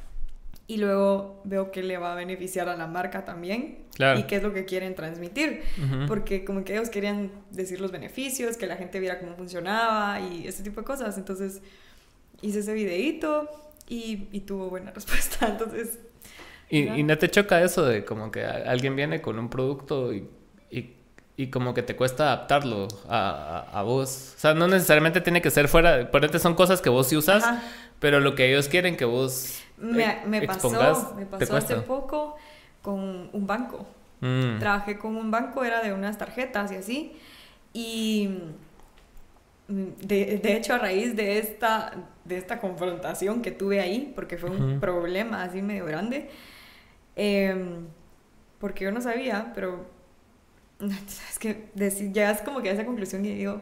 Y 0.70 0.78
luego 0.78 1.42
veo 1.46 1.72
que 1.72 1.82
le 1.82 1.98
va 1.98 2.12
a 2.12 2.16
beneficiar 2.16 2.68
a 2.68 2.76
la 2.76 2.88
marca 2.88 3.24
también 3.24 3.86
y 4.18 4.24
qué 4.24 4.36
es 4.36 4.44
lo 4.44 4.54
que 4.54 4.66
quieren 4.66 4.96
transmitir. 4.96 5.64
Porque 6.08 6.44
como 6.44 6.64
que 6.64 6.74
ellos 6.74 6.90
querían 6.90 7.32
decir 7.52 7.80
los 7.80 7.92
beneficios, 7.92 8.58
que 8.58 8.68
la 8.68 8.76
gente 8.76 9.00
viera 9.00 9.20
cómo 9.20 9.36
funcionaba 9.36 10.20
y 10.20 10.46
ese 10.46 10.64
tipo 10.64 10.82
de 10.82 10.86
cosas. 10.86 11.18
Entonces 11.18 11.62
hice 12.42 12.60
ese 12.60 12.74
videíto 12.74 13.50
y, 13.88 14.28
y 14.32 14.42
tuvo 14.42 14.70
buena 14.70 14.92
respuesta. 14.96 15.48
Entonces... 15.48 16.00
¿Y, 16.70 16.90
¿Y, 16.90 17.04
no 17.04 17.18
te 17.18 17.30
choca 17.30 17.62
eso 17.62 17.86
de 17.86 18.04
como 18.04 18.30
que 18.30 18.44
alguien 18.44 18.94
viene 18.98 19.22
con 19.22 19.40
un 19.40 19.50
producto 19.50 20.14
y, 20.14 20.28
y, 21.38 21.48
como 21.48 21.74
que 21.74 21.84
te 21.84 21.96
cuesta 21.96 22.34
adaptarlo 22.34 22.88
a, 23.08 23.66
a, 23.72 23.84
vos? 23.84 24.34
O 24.36 24.40
sea, 24.40 24.54
no 24.54 24.68
necesariamente 24.68 25.22
tiene 25.22 25.42
que 25.42 25.52
ser 25.52 25.68
fuera, 25.68 26.10
por 26.12 26.26
eso 26.26 26.40
son 26.40 26.56
cosas 26.56 26.82
que 26.82 26.90
vos 26.90 27.08
sí 27.08 27.16
usas, 27.16 27.46
pero 28.00 28.20
lo 28.20 28.36
que 28.36 28.50
ellos 28.50 28.68
quieren 28.68 28.98
que 28.98 29.06
vos 29.06 29.62
me, 29.78 30.20
me 30.26 30.42
pasó, 30.48 31.14
me 31.16 31.26
pasó 31.26 31.58
hace 31.58 31.76
poco 31.78 32.36
con 32.82 33.30
un 33.32 33.48
banco. 33.48 33.86
Mm. 34.22 34.60
Trabajé 34.60 34.98
con 34.98 35.16
un 35.16 35.30
banco, 35.30 35.64
era 35.64 35.82
de 35.82 35.94
unas 35.94 36.18
tarjetas 36.18 36.72
y 36.72 36.76
así. 36.76 37.18
Y 37.74 38.40
de, 39.68 40.40
de, 40.42 40.56
hecho, 40.56 40.74
a 40.74 40.78
raíz 40.80 41.16
de 41.16 41.38
esta, 41.38 41.94
de 42.26 42.38
esta 42.38 42.60
confrontación 42.60 43.42
que 43.42 43.52
tuve 43.52 43.80
ahí, 43.80 44.12
porque 44.16 44.38
fue 44.38 44.50
un 44.50 44.80
problema 44.80 45.44
así 45.44 45.62
medio 45.62 45.86
grande, 45.86 46.30
em, 47.16 47.86
porque 48.60 48.86
yo 48.86 48.92
no 48.92 49.02
sabía, 49.02 49.52
pero 49.54 49.86
es 51.30 51.40
que 51.40 51.70
llegas 52.14 52.42
como 52.42 52.62
que 52.62 52.70
a 52.70 52.74
esa 52.74 52.86
conclusión 52.86 53.26
y 53.26 53.34
digo, 53.34 53.62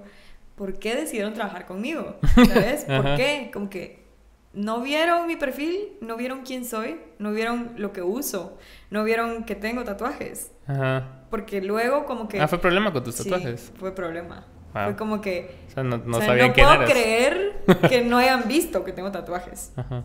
¿por 0.56 0.80
qué 0.80 0.96
decidieron 0.96 1.34
trabajar 1.34 1.66
conmigo? 1.66 2.18
¿Sabes? 2.36 2.84
¿Por 2.88 3.16
qué? 3.16 3.50
Como 3.54 3.70
que 3.70 4.06
no 4.54 4.82
vieron 4.82 5.28
mi 5.28 5.36
perfil, 5.36 5.94
no 6.02 6.16
vieron 6.16 6.44
quién 6.44 6.66
soy, 6.66 7.00
no 7.20 7.32
vieron 7.32 7.74
lo 7.78 7.92
que 7.92 8.02
uso, 8.02 8.58
no 8.90 9.04
vieron 9.04 9.44
que 9.44 9.56
tengo 9.56 9.84
tatuajes. 9.84 10.52
Ajá. 10.66 11.26
Porque 11.30 11.62
luego 11.62 12.06
como 12.06 12.28
que... 12.28 12.40
Ah, 12.40 12.48
fue 12.48 12.60
problema 12.60 12.94
con 12.94 13.04
tus 13.04 13.18
tatuajes. 13.18 13.62
Sí, 13.62 13.74
fue 13.78 13.94
problema. 13.94 14.46
Fue 14.72 14.96
como 14.96 15.22
que... 15.22 15.56
O 15.70 15.72
sea, 15.72 15.84
no, 15.84 15.98
no 16.00 16.20
sabían 16.20 16.50
no 16.50 16.54
puedo 16.54 16.86
creer 16.86 17.64
que 17.90 18.02
no 18.04 18.18
hayan 18.18 18.48
visto 18.48 18.84
que 18.84 18.92
tengo 18.92 19.12
tatuajes. 19.12 19.72
Ajá. 19.76 20.04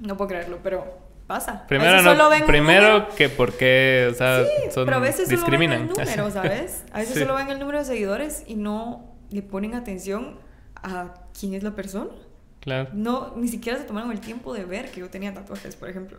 No 0.00 0.16
puedo 0.16 0.28
creerlo, 0.28 0.58
pero 0.62 0.98
pasa. 1.30 1.64
Primero, 1.68 2.02
no, 2.02 2.46
primero 2.46 3.08
que 3.14 3.28
porque, 3.28 4.08
o 4.10 4.14
sea, 4.14 4.44
sí, 4.44 4.50
pero 4.74 4.96
a 4.96 4.98
veces 4.98 5.28
discriminan. 5.28 5.88
Solo 5.88 5.94
ven 5.96 6.08
el 6.08 6.16
número, 6.16 6.30
¿sabes? 6.42 6.84
A 6.92 6.98
veces 6.98 7.18
solo 7.18 7.36
ven 7.36 7.48
el 7.50 7.60
número 7.60 7.78
de 7.78 7.84
seguidores 7.84 8.42
y 8.48 8.56
no 8.56 9.14
le 9.30 9.42
ponen 9.42 9.76
atención 9.76 10.40
a 10.74 11.14
quién 11.38 11.54
es 11.54 11.62
la 11.62 11.70
persona. 11.70 12.10
Claro. 12.58 12.90
No, 12.92 13.32
ni 13.36 13.46
siquiera 13.46 13.78
se 13.78 13.84
tomaron 13.84 14.10
el 14.10 14.20
tiempo 14.20 14.52
de 14.52 14.64
ver 14.64 14.90
que 14.90 15.00
yo 15.00 15.08
tenía 15.08 15.32
tatuajes, 15.32 15.76
por 15.76 15.88
ejemplo. 15.88 16.18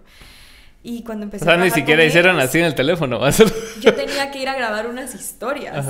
Y 0.82 1.04
cuando 1.04 1.26
empecé 1.26 1.44
o 1.44 1.48
sea, 1.48 1.58
ni 1.58 1.70
siquiera 1.70 2.06
hicieron 2.06 2.40
así 2.40 2.60
en 2.60 2.66
el 2.66 2.74
teléfono. 2.74 3.20
yo 3.82 3.94
tenía 3.94 4.32
que 4.32 4.40
ir 4.40 4.48
a 4.48 4.56
grabar 4.56 4.88
unas 4.88 5.14
historias 5.14 5.86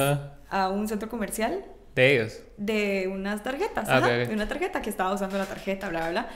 a 0.49 0.69
un 0.69 0.87
centro 0.87 1.07
comercial 1.07 1.63
¿De 1.95 2.15
ellos? 2.15 2.39
De 2.57 3.09
unas 3.11 3.43
tarjetas, 3.43 3.87
ah, 3.89 3.99
de 3.99 4.33
una 4.33 4.47
tarjeta 4.47 4.81
que 4.81 4.89
estaba 4.89 5.13
usando 5.13 5.37
la 5.37 5.45
tarjeta, 5.45 5.89
bla, 5.89 6.09
bla, 6.09 6.09
bla. 6.09 6.29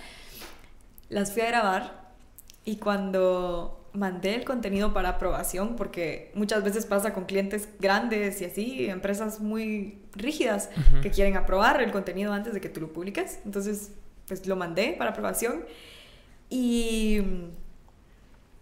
Las 1.07 1.31
fui 1.31 1.43
a 1.43 1.47
grabar 1.47 2.04
y 2.65 2.77
cuando 2.77 3.85
mandé 3.93 4.35
el 4.35 4.43
contenido 4.43 4.93
para 4.93 5.09
aprobación, 5.09 5.75
porque 5.75 6.31
muchas 6.35 6.63
veces 6.63 6.85
pasa 6.85 7.13
con 7.13 7.25
clientes 7.25 7.69
grandes 7.79 8.41
y 8.41 8.45
así, 8.45 8.89
empresas 8.89 9.39
muy 9.39 9.99
rígidas 10.13 10.69
que 11.01 11.11
quieren 11.11 11.37
aprobar 11.37 11.81
el 11.81 11.91
contenido 11.91 12.33
antes 12.33 12.53
de 12.53 12.61
que 12.61 12.69
tú 12.69 12.81
lo 12.81 12.91
publiques. 12.91 13.39
Entonces, 13.45 13.91
pues 14.27 14.45
lo 14.47 14.55
mandé 14.55 14.95
para 14.97 15.11
aprobación 15.11 15.63
y 16.49 17.21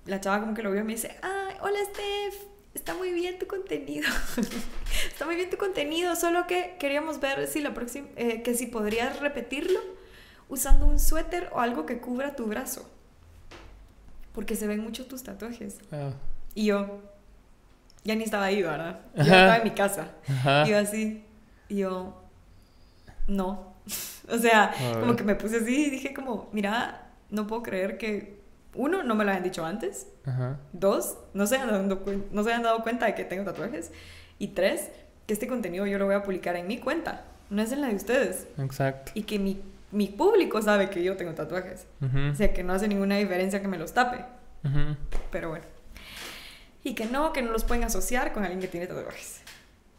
la 0.05 0.19
chava 0.21 0.41
como 0.41 0.53
que 0.53 0.61
lo 0.61 0.71
vio 0.71 0.81
y 0.81 0.83
me 0.83 0.93
dice, 0.93 1.15
ay, 1.21 1.55
hola 1.61 1.79
Steph, 1.85 2.43
está 2.73 2.93
muy 2.93 3.11
bien 3.11 3.39
tu 3.39 3.47
contenido. 3.47 4.07
está 5.07 5.25
muy 5.25 5.35
bien 5.35 5.49
tu 5.49 5.57
contenido, 5.57 6.15
solo 6.15 6.45
que 6.45 6.75
queríamos 6.79 7.19
ver 7.19 7.47
si 7.47 7.61
la 7.61 7.73
próxima, 7.73 8.07
eh, 8.17 8.43
que 8.43 8.53
si 8.53 8.67
podrías 8.67 9.19
repetirlo 9.19 9.79
usando 10.49 10.85
un 10.85 10.99
suéter 10.99 11.49
o 11.53 11.59
algo 11.59 11.85
que 11.85 11.99
cubra 11.99 12.35
tu 12.35 12.45
brazo. 12.45 12.89
Porque 14.33 14.55
se 14.55 14.67
ven 14.67 14.81
mucho 14.83 15.05
tus 15.05 15.23
tatuajes. 15.23 15.79
Ah. 15.91 16.11
Y 16.55 16.65
yo, 16.65 17.01
ya 18.03 18.15
ni 18.15 18.23
estaba 18.23 18.45
ahí, 18.45 18.61
¿verdad? 18.61 18.99
Yo 19.15 19.23
estaba 19.23 19.57
en 19.57 19.63
mi 19.63 19.71
casa. 19.71 20.09
Y 20.65 20.69
yo 20.69 20.77
así, 20.77 21.25
y 21.69 21.77
yo, 21.77 22.21
no. 23.27 23.73
o 24.29 24.37
sea, 24.37 24.73
como 24.99 25.15
que 25.15 25.23
me 25.23 25.35
puse 25.35 25.57
así 25.57 25.87
y 25.87 25.89
dije 25.89 26.13
como, 26.13 26.49
mira, 26.51 27.09
no 27.29 27.47
puedo 27.47 27.63
creer 27.63 27.97
que 27.97 28.41
uno, 28.75 29.03
no 29.03 29.15
me 29.15 29.23
lo 29.23 29.31
habían 29.31 29.43
dicho 29.43 29.65
antes. 29.65 30.07
Dos, 30.71 31.17
no 31.33 31.47
se, 31.47 31.57
han 31.57 31.67
dado, 31.67 32.01
no 32.31 32.43
se 32.43 32.53
han 32.53 32.63
dado 32.63 32.81
cuenta 32.83 33.05
de 33.05 33.15
que 33.15 33.23
tengo 33.23 33.43
tatuajes. 33.43 33.91
Y 34.39 34.49
tres, 34.49 34.89
que 35.27 35.33
este 35.33 35.47
contenido 35.47 35.85
yo 35.85 35.99
lo 35.99 36.05
voy 36.05 36.15
a 36.15 36.23
publicar 36.23 36.55
en 36.55 36.67
mi 36.67 36.79
cuenta, 36.79 37.25
no 37.49 37.61
es 37.61 37.71
en 37.71 37.81
la 37.81 37.87
de 37.87 37.95
ustedes. 37.95 38.47
Exacto. 38.57 39.11
Y 39.15 39.23
que 39.23 39.39
mi, 39.39 39.61
mi 39.93 40.07
público 40.07 40.61
sabe 40.61 40.89
que 40.89 41.03
yo 41.03 41.15
tengo 41.15 41.33
tatuajes. 41.33 41.87
O 42.01 42.35
sea, 42.35 42.53
que 42.53 42.63
no 42.63 42.73
hace 42.73 42.87
ninguna 42.87 43.17
diferencia 43.17 43.61
que 43.61 43.67
me 43.67 43.77
los 43.77 43.93
tape. 43.93 44.25
Pero 45.31 45.49
bueno. 45.49 45.65
Y 46.83 46.95
que 46.95 47.05
no, 47.05 47.31
que 47.31 47.41
no 47.41 47.51
los 47.51 47.63
pueden 47.63 47.85
asociar 47.85 48.33
con 48.33 48.43
alguien 48.43 48.59
que 48.59 48.67
tiene 48.67 48.87
tatuajes. 48.87 49.41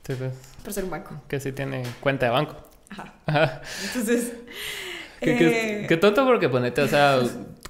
Sí, 0.06 0.14
pues. 0.14 0.32
Por 0.62 0.72
ser 0.72 0.84
un 0.84 0.90
banco. 0.90 1.22
Que 1.28 1.40
sí 1.40 1.52
tiene 1.52 1.82
cuenta 2.00 2.26
de 2.26 2.32
banco. 2.32 2.56
Ajá. 2.90 3.14
Ajá. 3.26 3.62
Entonces... 3.86 4.34
Qué, 5.24 5.86
eh, 5.88 5.96
tonto 5.96 6.24
porque 6.24 6.48
ponete, 6.48 6.82
o 6.82 6.88
sea, 6.88 7.20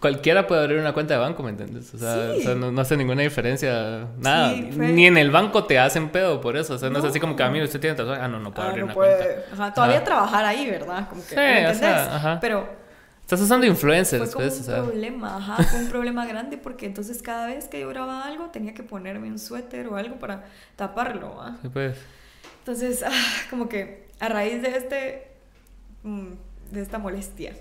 cualquiera 0.01 0.47
puede 0.47 0.63
abrir 0.63 0.79
una 0.79 0.93
cuenta 0.93 1.15
de 1.15 1.21
banco, 1.21 1.43
¿me 1.43 1.51
entiendes? 1.51 1.95
O 1.95 1.99
sea, 1.99 2.55
no, 2.55 2.81
hace 2.81 2.97
ninguna 2.97 3.23
diferencia, 3.23 4.07
nada. 4.19 4.55
Ni 4.55 5.07
en 5.07 5.17
el 5.17 5.31
banco 5.31 5.65
te 5.65 5.79
hacen 5.79 6.11
pedo 6.11 6.41
por 6.41 6.57
eso. 6.57 6.75
O 6.75 6.79
sea, 6.79 6.91
no, 6.91 6.99
es 6.99 7.05
así 7.05 7.21
como 7.21 7.37
que 7.37 7.43
a 7.43 7.51
mí 7.51 7.63
usted 7.63 7.81
tiene 7.81 7.97
tatuaje. 7.97 8.21
Ah, 8.21 8.29
no, 8.29 8.39
no 8.39 8.53
puede 8.53 8.69
ah, 8.69 8.71
abrir 8.71 8.85
una 8.85 8.95
cuenta. 8.95 9.25
Ajá, 9.53 9.73
todavía 9.73 10.05
trabajar 10.05 10.45
ahí, 10.45 10.69
¿verdad? 10.69 11.09
Como 11.09 11.23
que, 11.23 11.29
sí, 11.29 11.37
¿me 11.37 11.75
sea, 11.75 12.17
ajá. 12.17 12.39
Pero. 12.41 12.85
Estás 13.23 13.41
usando 13.41 13.65
influencers, 13.65 14.35
fue 14.35 14.45
pues, 14.45 14.69
un 14.69 14.85
problema, 14.85 15.39
ajá, 15.39 15.63
fue 15.63 15.81
un 15.81 15.89
problema 15.89 16.27
grande 16.27 16.59
porque 16.59 16.85
entonces 16.85 17.23
cada 17.23 17.47
vez 17.47 17.69
que 17.69 17.81
yo 17.81 17.89
grababa 17.89 18.27
algo 18.27 18.51
tenía 18.51 18.75
que 18.75 18.83
ponerme 18.83 19.29
un 19.29 19.39
suéter 19.39 19.89
o 19.89 19.97
algo 19.97 20.17
para 20.17 20.45
taparlo, 20.77 21.41
¿ah? 21.41 21.57
Sí, 21.63 21.71
pues. 21.71 21.97
Entonces, 22.59 23.03
ah, 23.03 23.11
como 23.49 23.67
que 23.67 24.09
a 24.21 24.29
raíz 24.29 24.61
de 24.61 24.77
este, 24.77 25.29
mm, 26.03 26.33
de 26.75 26.83
esta 26.83 26.99
molestia, 26.99 27.55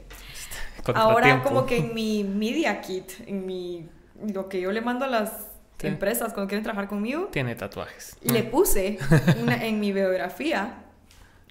Ahora 0.95 1.41
como 1.43 1.65
que 1.65 1.77
en 1.77 1.93
mi 1.93 2.23
media 2.23 2.81
kit, 2.81 3.11
en 3.25 3.45
mi 3.45 3.89
lo 4.33 4.49
que 4.49 4.61
yo 4.61 4.71
le 4.71 4.81
mando 4.81 5.05
a 5.05 5.07
las 5.07 5.49
empresas 5.81 6.33
cuando 6.33 6.47
quieren 6.47 6.63
trabajar 6.63 6.87
conmigo, 6.87 7.27
tiene 7.31 7.55
tatuajes. 7.55 8.17
Le 8.21 8.43
puse 8.43 8.97
en 9.61 9.79
mi 9.79 9.91
biografía 9.91 10.83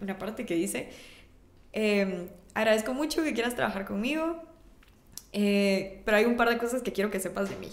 una 0.00 0.18
parte 0.18 0.44
que 0.44 0.54
dice, 0.54 0.90
em, 1.72 2.28
agradezco 2.54 2.94
mucho 2.94 3.22
que 3.22 3.34
quieras 3.34 3.54
trabajar 3.54 3.86
conmigo, 3.86 4.42
eh, 5.32 6.02
pero 6.04 6.16
hay 6.16 6.24
un 6.24 6.36
par 6.36 6.48
de 6.48 6.58
cosas 6.58 6.82
que 6.82 6.92
quiero 6.92 7.10
que 7.10 7.20
sepas 7.20 7.48
de 7.48 7.56
mí. 7.56 7.70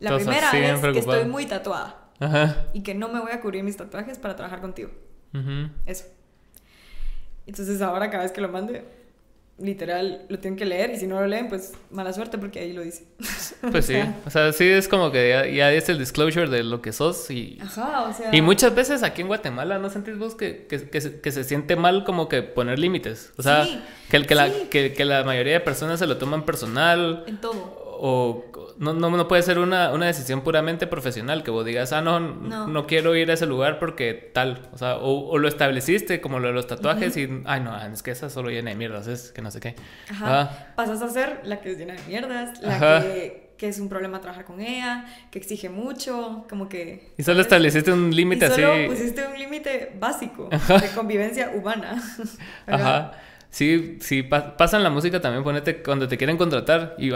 La 0.00 0.16
primera 0.16 0.50
es 0.52 0.80
que 0.80 0.98
estoy 0.98 1.24
muy 1.26 1.46
tatuada 1.46 2.10
y 2.72 2.82
que 2.82 2.94
no 2.94 3.08
me 3.08 3.20
voy 3.20 3.32
a 3.32 3.40
cubrir 3.40 3.62
mis 3.62 3.76
tatuajes 3.76 4.18
para 4.18 4.36
trabajar 4.36 4.60
contigo. 4.60 4.90
Eso. 5.86 6.04
Entonces 7.46 7.80
ahora 7.82 8.10
cada 8.10 8.22
vez 8.22 8.32
que 8.32 8.40
lo 8.40 8.48
mande, 8.48 8.84
literal 9.58 10.26
lo 10.28 10.38
tienen 10.38 10.58
que 10.58 10.64
leer 10.64 10.90
y 10.90 10.98
si 10.98 11.06
no 11.06 11.20
lo 11.20 11.26
leen, 11.26 11.48
pues 11.48 11.72
mala 11.90 12.12
suerte 12.12 12.38
porque 12.38 12.60
ahí 12.60 12.72
lo 12.72 12.82
dice. 12.82 13.06
Pues 13.70 13.86
sí, 13.86 13.94
o 14.26 14.30
sea, 14.30 14.52
sí 14.52 14.68
es 14.68 14.88
como 14.88 15.12
que 15.12 15.28
ya, 15.28 15.46
ya, 15.46 15.72
es 15.72 15.88
el 15.88 15.98
disclosure 15.98 16.48
de 16.48 16.64
lo 16.64 16.82
que 16.82 16.92
sos 16.92 17.30
y... 17.30 17.58
Ajá, 17.62 18.02
o 18.02 18.12
sea... 18.12 18.34
Y 18.34 18.42
muchas 18.42 18.74
veces 18.74 19.04
aquí 19.04 19.22
en 19.22 19.28
Guatemala, 19.28 19.78
¿no 19.78 19.88
sentís 19.88 20.18
vos 20.18 20.34
que, 20.34 20.66
que, 20.66 20.90
que, 20.90 21.00
se, 21.00 21.20
que 21.20 21.30
se, 21.30 21.44
siente 21.44 21.76
mal 21.76 22.02
como 22.02 22.28
que 22.28 22.42
poner 22.42 22.80
límites? 22.80 23.32
O 23.36 23.42
sea, 23.42 23.64
que, 24.10 24.20
que, 24.26 24.34
la, 24.34 24.50
que, 24.68 24.92
que 24.92 25.04
la 25.04 25.22
mayoría 25.22 25.52
de 25.52 25.60
personas 25.60 26.00
se 26.00 26.08
lo 26.08 26.16
toman 26.16 26.44
personal. 26.44 27.22
En 27.28 27.40
todo 27.40 27.91
o 27.94 28.44
no, 28.78 28.92
no, 28.94 29.10
no, 29.10 29.28
puede 29.28 29.42
ser 29.42 29.58
una, 29.58 29.92
una, 29.92 30.06
decisión 30.06 30.42
puramente 30.42 30.86
profesional, 30.86 31.42
que 31.42 31.50
vos 31.50 31.64
digas, 31.64 31.92
ah, 31.92 32.00
no, 32.00 32.18
no, 32.20 32.86
quiero 32.86 33.14
ir 33.14 33.30
a 33.30 33.34
ese 33.34 33.46
lugar 33.46 33.78
porque 33.78 34.30
tal, 34.32 34.68
o 34.72 34.78
sea, 34.78 34.96
o, 34.96 35.38
lo 35.38 35.48
estableciste 35.48 36.20
como 36.20 36.38
lo 36.38 36.48
de 36.48 36.54
los 36.54 36.66
tatuajes 36.66 37.16
y, 37.16 37.28
ay, 37.44 37.60
no, 37.60 37.76
es 37.80 38.02
que 38.02 38.10
esa 38.10 38.30
solo 38.30 38.50
llena 38.50 38.70
de 38.70 38.76
mierdas, 38.76 39.06
es 39.06 39.32
que 39.32 39.42
no 39.42 39.50
sé 39.50 39.60
qué. 39.60 39.74
Ajá. 40.10 40.40
Ah. 40.40 40.72
Pasas 40.76 41.02
a 41.02 41.08
ser 41.08 41.40
la 41.44 41.60
que 41.60 41.72
es 41.72 41.78
llena 41.78 41.94
de 41.94 42.02
mierdas, 42.08 42.60
la 42.62 43.02
que, 43.02 43.54
que, 43.56 43.68
es 43.68 43.78
un 43.78 43.88
problema 43.88 44.20
trabajar 44.20 44.44
con 44.44 44.60
ella, 44.60 45.04
que 45.30 45.38
exige 45.38 45.68
mucho, 45.68 46.44
como 46.48 46.68
que... 46.68 47.12
Y 47.18 47.22
solo 47.22 47.40
estableciste 47.40 47.92
un 47.92 48.14
límite 48.14 48.46
así. 48.46 48.62
Solo 48.62 48.88
pusiste 48.88 49.26
un 49.26 49.38
límite 49.38 49.92
básico 49.98 50.48
de 50.50 50.88
convivencia 50.94 51.50
humana. 51.54 52.02
Ajá. 52.66 53.12
Sí, 53.52 53.98
sí, 54.00 54.22
pasa 54.22 54.78
en 54.78 54.82
la 54.82 54.88
música 54.88 55.20
también, 55.20 55.44
ponete 55.44 55.82
cuando 55.82 56.08
te 56.08 56.16
quieren 56.16 56.38
contratar 56.38 56.96
y, 56.98 57.10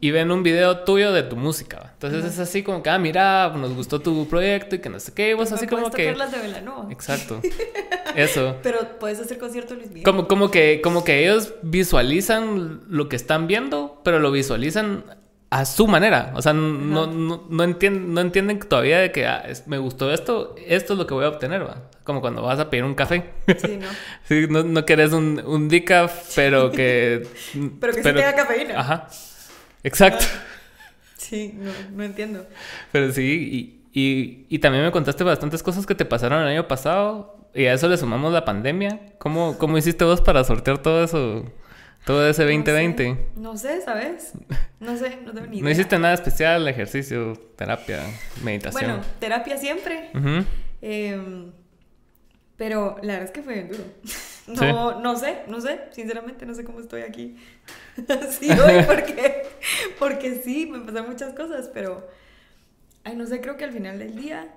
y 0.00 0.10
ven 0.10 0.30
un 0.30 0.42
video 0.42 0.78
tuyo 0.84 1.12
de 1.12 1.22
tu 1.22 1.36
música. 1.36 1.90
Entonces 1.92 2.24
es 2.24 2.38
así 2.38 2.62
como 2.62 2.82
que, 2.82 2.88
ah, 2.88 2.98
mira, 2.98 3.52
nos 3.54 3.74
gustó 3.74 4.00
tu 4.00 4.26
proyecto 4.26 4.76
y 4.76 4.78
que 4.78 4.88
no 4.88 4.98
sé 4.98 5.12
qué, 5.12 5.34
vos 5.34 5.52
así 5.52 5.66
como 5.66 5.90
que... 5.90 6.14
las 6.14 6.32
de 6.32 6.38
Velanova. 6.38 6.90
Exacto. 6.90 7.42
Eso. 8.16 8.56
Pero 8.62 8.98
puedes 8.98 9.20
hacer 9.20 9.36
conciertos 9.36 9.76
Luis 9.76 9.90
Miguel. 9.90 10.04
Como, 10.04 10.28
como, 10.28 10.50
que, 10.50 10.80
como 10.82 11.04
que 11.04 11.24
ellos 11.24 11.52
visualizan 11.60 12.80
lo 12.88 13.10
que 13.10 13.16
están 13.16 13.46
viendo, 13.46 14.00
pero 14.02 14.18
lo 14.18 14.30
visualizan 14.32 15.04
a 15.52 15.66
su 15.66 15.86
manera. 15.86 16.32
O 16.34 16.40
sea, 16.40 16.54
no, 16.54 17.06
no, 17.06 17.44
no, 17.46 17.64
entienden, 17.64 18.14
no 18.14 18.22
entienden 18.22 18.58
todavía 18.58 19.00
de 19.00 19.12
que 19.12 19.26
ah, 19.26 19.44
me 19.66 19.76
gustó 19.76 20.10
esto, 20.10 20.56
esto 20.66 20.94
es 20.94 20.98
lo 20.98 21.06
que 21.06 21.12
voy 21.12 21.26
a 21.26 21.28
obtener, 21.28 21.62
¿va? 21.62 21.90
Como 22.04 22.22
cuando 22.22 22.40
vas 22.40 22.58
a 22.58 22.70
pedir 22.70 22.84
un 22.84 22.94
café. 22.94 23.32
Sí, 23.58 23.76
¿no? 23.76 23.86
sí, 24.24 24.46
no, 24.48 24.62
no 24.62 24.86
querés 24.86 25.12
un, 25.12 25.42
un 25.44 25.68
decaf, 25.68 26.34
pero 26.34 26.70
que... 26.70 27.28
pero 27.80 27.92
que 27.92 28.02
sí 28.02 28.14
tenga 28.14 28.34
cafeína. 28.34 28.80
Ajá. 28.80 29.08
Exacto. 29.84 30.24
Sí, 31.18 31.54
no, 31.54 31.70
no 31.96 32.02
entiendo. 32.02 32.46
Pero 32.90 33.12
sí, 33.12 33.82
y, 33.92 34.00
y, 34.00 34.46
y, 34.48 34.58
también 34.58 34.84
me 34.84 34.90
contaste 34.90 35.22
bastantes 35.22 35.62
cosas 35.62 35.84
que 35.84 35.94
te 35.94 36.06
pasaron 36.06 36.40
el 36.40 36.48
año 36.48 36.66
pasado. 36.66 37.36
Y 37.54 37.66
a 37.66 37.74
eso 37.74 37.90
le 37.90 37.98
sumamos 37.98 38.32
la 38.32 38.46
pandemia. 38.46 39.00
¿Cómo, 39.18 39.58
cómo 39.58 39.76
hiciste 39.76 40.06
vos 40.06 40.22
para 40.22 40.44
sortear 40.44 40.78
todo 40.78 41.04
eso? 41.04 41.44
Todo 42.04 42.28
ese 42.28 42.42
2020. 42.42 43.28
No 43.36 43.56
sé, 43.56 43.80
¿sabes? 43.80 44.32
No 44.80 44.96
sé, 44.96 45.18
no 45.24 45.32
tengo 45.32 45.46
ni 45.46 45.58
idea. 45.58 45.64
¿No 45.64 45.70
hiciste 45.70 45.98
nada 45.98 46.14
especial? 46.14 46.66
Ejercicio, 46.66 47.34
terapia, 47.56 48.00
meditación. 48.42 48.82
Bueno, 48.82 49.04
terapia 49.20 49.56
siempre. 49.56 50.10
Em, 50.80 51.52
pero 52.56 52.96
la 53.02 53.14
verdad 53.14 53.24
es 53.24 53.30
que 53.30 53.42
fue 53.42 53.54
bien 53.54 53.68
duro. 53.68 53.84
No, 54.48 55.00
no 55.00 55.16
sé, 55.16 55.44
no 55.46 55.60
sé. 55.60 55.82
Sinceramente, 55.92 56.44
no 56.46 56.52
sé 56.52 56.64
cómo 56.64 56.80
estoy 56.80 57.02
aquí. 57.02 57.36
sí, 58.30 58.50
hoy, 58.50 58.82
porque, 58.86 59.46
porque 60.00 60.42
sí, 60.42 60.66
me 60.66 60.80
pasaron 60.80 61.10
muchas 61.10 61.32
cosas, 61.32 61.70
pero. 61.72 62.08
Ay, 63.04 63.14
no 63.14 63.24
sé, 63.24 63.40
creo 63.40 63.56
que 63.56 63.62
al 63.62 63.70
final 63.70 64.00
del 64.00 64.16
día, 64.16 64.52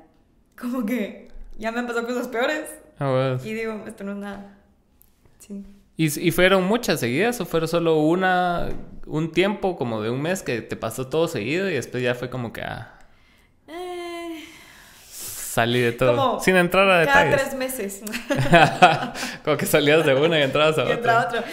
como 0.60 0.88
que 0.88 1.28
ya 1.60 1.72
me 1.72 1.80
han 1.80 1.88
pasado 1.88 2.08
cosas 2.08 2.28
peores. 2.28 2.68
Ah, 3.00 3.38
y 3.44 3.54
digo, 3.54 3.84
esto 3.86 4.04
no 4.04 4.14
es 4.14 4.18
nada. 4.18 4.58
Sí. 5.38 5.64
¿Y, 5.98 6.32
fueron 6.32 6.66
muchas 6.66 7.00
seguidas 7.00 7.40
o 7.40 7.46
fueron 7.46 7.70
solo 7.70 8.02
una, 8.02 8.68
un 9.06 9.32
tiempo 9.32 9.78
como 9.78 10.02
de 10.02 10.10
un 10.10 10.22
mes 10.22 10.44
que 10.44 10.62
te 10.62 10.76
pasó 10.76 11.08
todo 11.08 11.30
seguido 11.30 11.70
y 11.70 11.76
después 11.76 12.04
ya 12.04 12.16
fue 12.16 12.30
como 12.30 12.52
que 12.52 12.62
ah, 12.64 13.00
eh, 13.70 14.44
salí 15.10 15.80
de 15.80 15.94
todo 15.94 16.42
sin 16.42 16.58
entrar 16.58 16.90
a 16.90 17.00
detalles? 17.00 17.36
Cada 17.36 17.50
tres 17.50 17.58
meses. 17.58 18.02
como 19.46 19.56
que 19.56 19.66
salías 19.66 20.06
de 20.06 20.16
una 20.16 20.38
y 20.38 20.44
entrabas 20.44 20.78
a 20.78 20.82
otra. 20.82 20.94
Y 20.94 20.98
entraba 20.98 21.22
a 21.22 21.28
otra. 21.28 21.44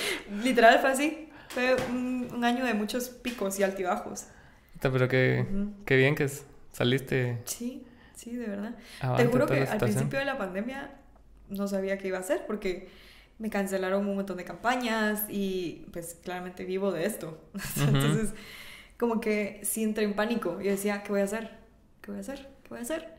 Literal 0.42 0.78
fue 0.80 0.90
así. 0.90 1.28
Fue 1.46 1.76
un, 1.90 2.42
año 2.42 2.64
de 2.64 2.74
muchos 2.74 3.10
picos 3.10 3.60
y 3.60 3.62
altibajos. 3.62 4.24
Pero 4.80 5.06
qué, 5.06 5.46
qué 5.86 5.96
bien 5.96 6.16
que 6.16 6.28
saliste. 6.72 7.42
Sí, 7.44 7.86
sí, 8.16 8.34
de 8.34 8.48
verdad. 8.48 8.74
Te 9.16 9.26
juro 9.26 9.46
que 9.46 9.62
al 9.62 9.78
principio 9.78 10.18
de 10.18 10.24
la 10.24 10.36
pandemia 10.36 10.90
no 11.48 11.68
sabía 11.68 11.98
qué 11.98 12.08
iba 12.08 12.18
a 12.18 12.22
hacer 12.22 12.44
porque 12.44 12.88
me 13.42 13.50
cancelaron 13.50 14.06
un 14.06 14.14
montón 14.14 14.36
de 14.36 14.44
campañas 14.44 15.24
y 15.28 15.84
pues 15.92 16.16
claramente 16.22 16.64
vivo 16.64 16.92
de 16.92 17.06
esto. 17.06 17.42
Entonces, 17.76 18.34
como 18.96 19.20
que 19.20 19.60
sí 19.64 19.82
entré 19.82 20.04
en 20.04 20.14
pánico 20.14 20.60
y 20.60 20.68
decía, 20.68 21.02
¿qué 21.02 21.10
voy 21.10 21.22
a 21.22 21.24
hacer? 21.24 21.50
¿Qué 22.00 22.12
voy 22.12 22.18
a 22.18 22.20
hacer? 22.20 22.48
¿Qué 22.62 22.68
voy 22.68 22.78
a 22.78 22.82
hacer? 22.82 23.16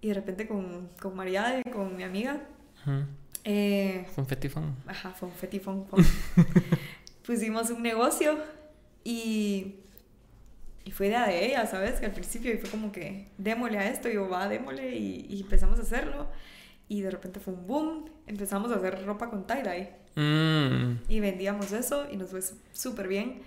Y 0.00 0.08
de 0.08 0.14
repente 0.14 0.48
con, 0.48 0.88
con 1.00 1.14
María 1.14 1.62
con 1.72 1.96
mi 1.96 2.02
amiga... 2.02 2.42
Eh, 3.44 4.04
fue 4.12 4.24
un 4.24 4.28
fetifón. 4.28 4.74
Ajá, 4.88 5.10
fue 5.10 5.28
un 5.28 5.34
fetifón. 5.34 5.86
Pusimos 7.24 7.70
un 7.70 7.80
negocio 7.80 8.36
y, 9.04 9.76
y 10.84 10.90
fue 10.90 11.06
idea 11.06 11.28
de 11.28 11.46
ella, 11.46 11.64
¿sabes? 11.66 12.00
Que 12.00 12.06
al 12.06 12.12
principio 12.12 12.52
y 12.52 12.56
fue 12.56 12.70
como 12.70 12.90
que 12.90 13.28
démosle 13.38 13.78
a 13.78 13.88
esto 13.88 14.08
y 14.08 14.14
yo 14.14 14.28
va, 14.28 14.48
démosle 14.48 14.96
y, 14.96 15.26
y 15.30 15.42
empezamos 15.42 15.78
a 15.78 15.82
hacerlo. 15.82 16.26
Y 16.88 17.00
de 17.00 17.10
repente 17.10 17.40
fue 17.40 17.54
un 17.54 17.66
boom. 17.66 18.10
Empezamos 18.26 18.70
a 18.72 18.76
hacer 18.76 19.04
ropa 19.04 19.30
con 19.30 19.46
tie-dye. 19.46 20.04
Mm. 20.16 21.04
Y 21.08 21.20
vendíamos 21.20 21.72
eso 21.72 22.06
y 22.10 22.16
nos 22.16 22.30
fue 22.30 22.40
súper 22.72 23.08
bien. 23.08 23.42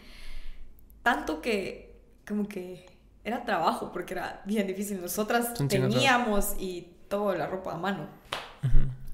Tanto 1.04 1.42
que, 1.42 1.96
como 2.28 2.48
que 2.48 2.86
era 3.24 3.44
trabajo, 3.44 3.92
porque 3.92 4.14
era 4.14 4.42
bien 4.46 4.68
difícil. 4.68 5.02
Nosotras 5.02 5.54
teníamos 5.68 6.56
y 6.60 6.90
toda 7.10 7.36
la 7.38 7.48
ropa 7.48 7.74
a 7.74 7.78
mano. 7.78 8.08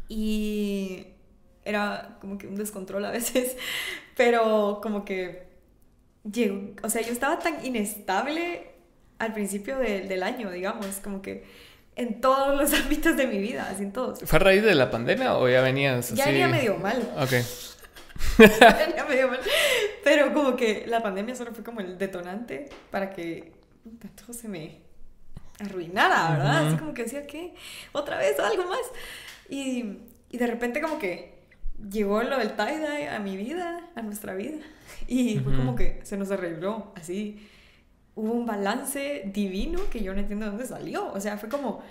Y 0.08 1.08
era 1.66 2.18
como 2.20 2.38
que 2.38 2.48
un 2.48 2.56
descontrol 2.56 3.06
a 3.06 3.12
veces. 3.12 3.58
Pero 4.18 4.80
como 4.82 5.06
que 5.06 5.48
llegó. 6.32 6.74
O 6.84 6.90
sea, 6.90 7.02
yo 7.02 7.12
estaba 7.12 7.40
tan 7.40 7.66
inestable 7.66 8.72
al 9.20 9.34
principio 9.34 9.78
del 9.78 10.24
año, 10.24 10.52
digamos. 10.52 10.98
Como 10.98 11.22
que 11.22 11.46
en 11.96 12.22
todos 12.22 12.58
los 12.58 12.74
ámbitos 12.82 13.18
de 13.18 13.28
mi 13.28 13.40
vida, 13.40 13.68
así 13.70 13.84
en 13.84 13.94
todos. 13.94 14.20
¿Fue 14.24 14.38
a 14.38 14.40
raíz 14.40 14.64
de 14.64 14.76
la 14.76 14.90
pandemia 14.90 15.38
o 15.38 15.48
ya 15.48 15.62
venías 15.62 16.06
así? 16.06 16.16
Ya 16.16 16.26
venía 16.26 16.48
medio 16.48 16.78
mal. 16.78 17.02
Ok. 17.18 17.32
ya 18.60 18.86
venía 18.86 19.06
medio 19.06 19.28
mal. 19.30 19.40
Pero 20.04 20.34
como 20.34 20.56
que 20.56 20.86
la 20.88 21.02
pandemia 21.02 21.36
solo 21.36 21.54
fue 21.54 21.64
como 21.64 21.82
el 21.82 21.98
detonante 21.98 22.70
para 22.92 23.10
que 23.10 23.54
todo 24.16 24.34
se 24.34 24.48
me 24.48 24.82
arruinara, 25.60 26.32
¿verdad? 26.32 26.68
Así 26.68 26.78
como 26.78 26.94
que 26.94 27.04
decía, 27.04 27.28
¿qué? 27.28 27.54
¿Otra 27.92 28.18
vez 28.18 28.40
algo 28.40 28.66
más? 28.66 28.82
Y, 29.50 30.00
y 30.30 30.38
de 30.38 30.48
repente 30.48 30.82
como 30.82 30.98
que 30.98 31.34
llegó 31.90 32.24
lo 32.24 32.38
del 32.38 32.56
tie-dye 32.56 33.10
a 33.10 33.20
mi 33.20 33.38
vida, 33.38 33.90
a 33.96 34.02
nuestra 34.02 34.34
vida. 34.34 34.60
Y 35.06 35.40
fue 35.40 35.54
como 35.54 35.76
que 35.76 36.00
se 36.04 36.16
nos 36.16 36.32
arregló 36.32 36.94
así 36.96 37.46
hubo 38.16 38.32
un 38.32 38.46
balance 38.46 39.24
divino 39.34 39.80
que 39.90 40.04
yo 40.04 40.14
no 40.14 40.20
entiendo 40.20 40.46
de 40.46 40.52
dónde 40.52 40.66
salió. 40.66 41.12
O 41.12 41.20
sea, 41.20 41.38
fue 41.38 41.50
como, 41.50 41.82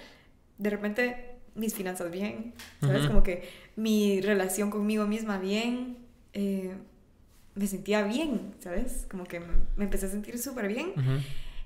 de 0.59 0.71
repente, 0.71 1.37
mis 1.55 1.75
finanzas 1.75 2.11
bien, 2.11 2.55
¿sabes? 2.81 3.07
Como 3.07 3.23
que 3.23 3.49
mi 3.77 4.21
relación 4.21 4.71
conmigo 4.71 5.07
misma 5.07 5.39
bien, 5.39 5.99
eh, 6.33 6.75
me 7.55 7.67
sentía 7.67 8.03
bien, 8.03 8.55
¿sabes? 8.61 9.07
Como 9.11 9.25
que 9.25 9.41
me 9.77 9.85
empecé 9.85 10.07
a 10.07 10.09
sentir 10.09 10.39
súper 10.39 10.69
bien. 10.69 10.93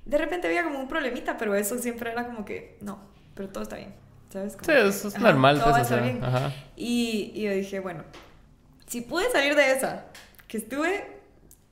De 0.05 0.19
repente 0.19 0.47
había 0.47 0.65
como 0.65 0.81
un 0.81 0.89
problemita, 0.89 1.37
pero 1.37 1.55
eso 1.55 1.79
siempre 1.79 2.11
era 2.13 2.27
como 2.27 2.45
que, 2.45 2.79
no, 2.81 2.99
pero 3.35 3.49
todo 3.49 3.63
está 3.63 3.77
bien, 3.77 3.93
¿sabes? 4.33 4.57
sí, 4.61 4.73
eso 4.73 5.09
es 5.09 5.19
normal. 5.19 5.61
Todo 5.61 5.73
pues, 5.73 5.91
bien. 5.91 6.21
Y, 6.77 7.33
y 7.35 7.43
yo 7.43 7.53
dije, 7.53 7.81
bueno, 7.81 8.05
si 8.87 9.01
pude 9.03 9.31
salir 9.31 9.55
de 9.55 9.73
esa, 9.73 10.07
que 10.49 10.59
estuve 10.59 11.16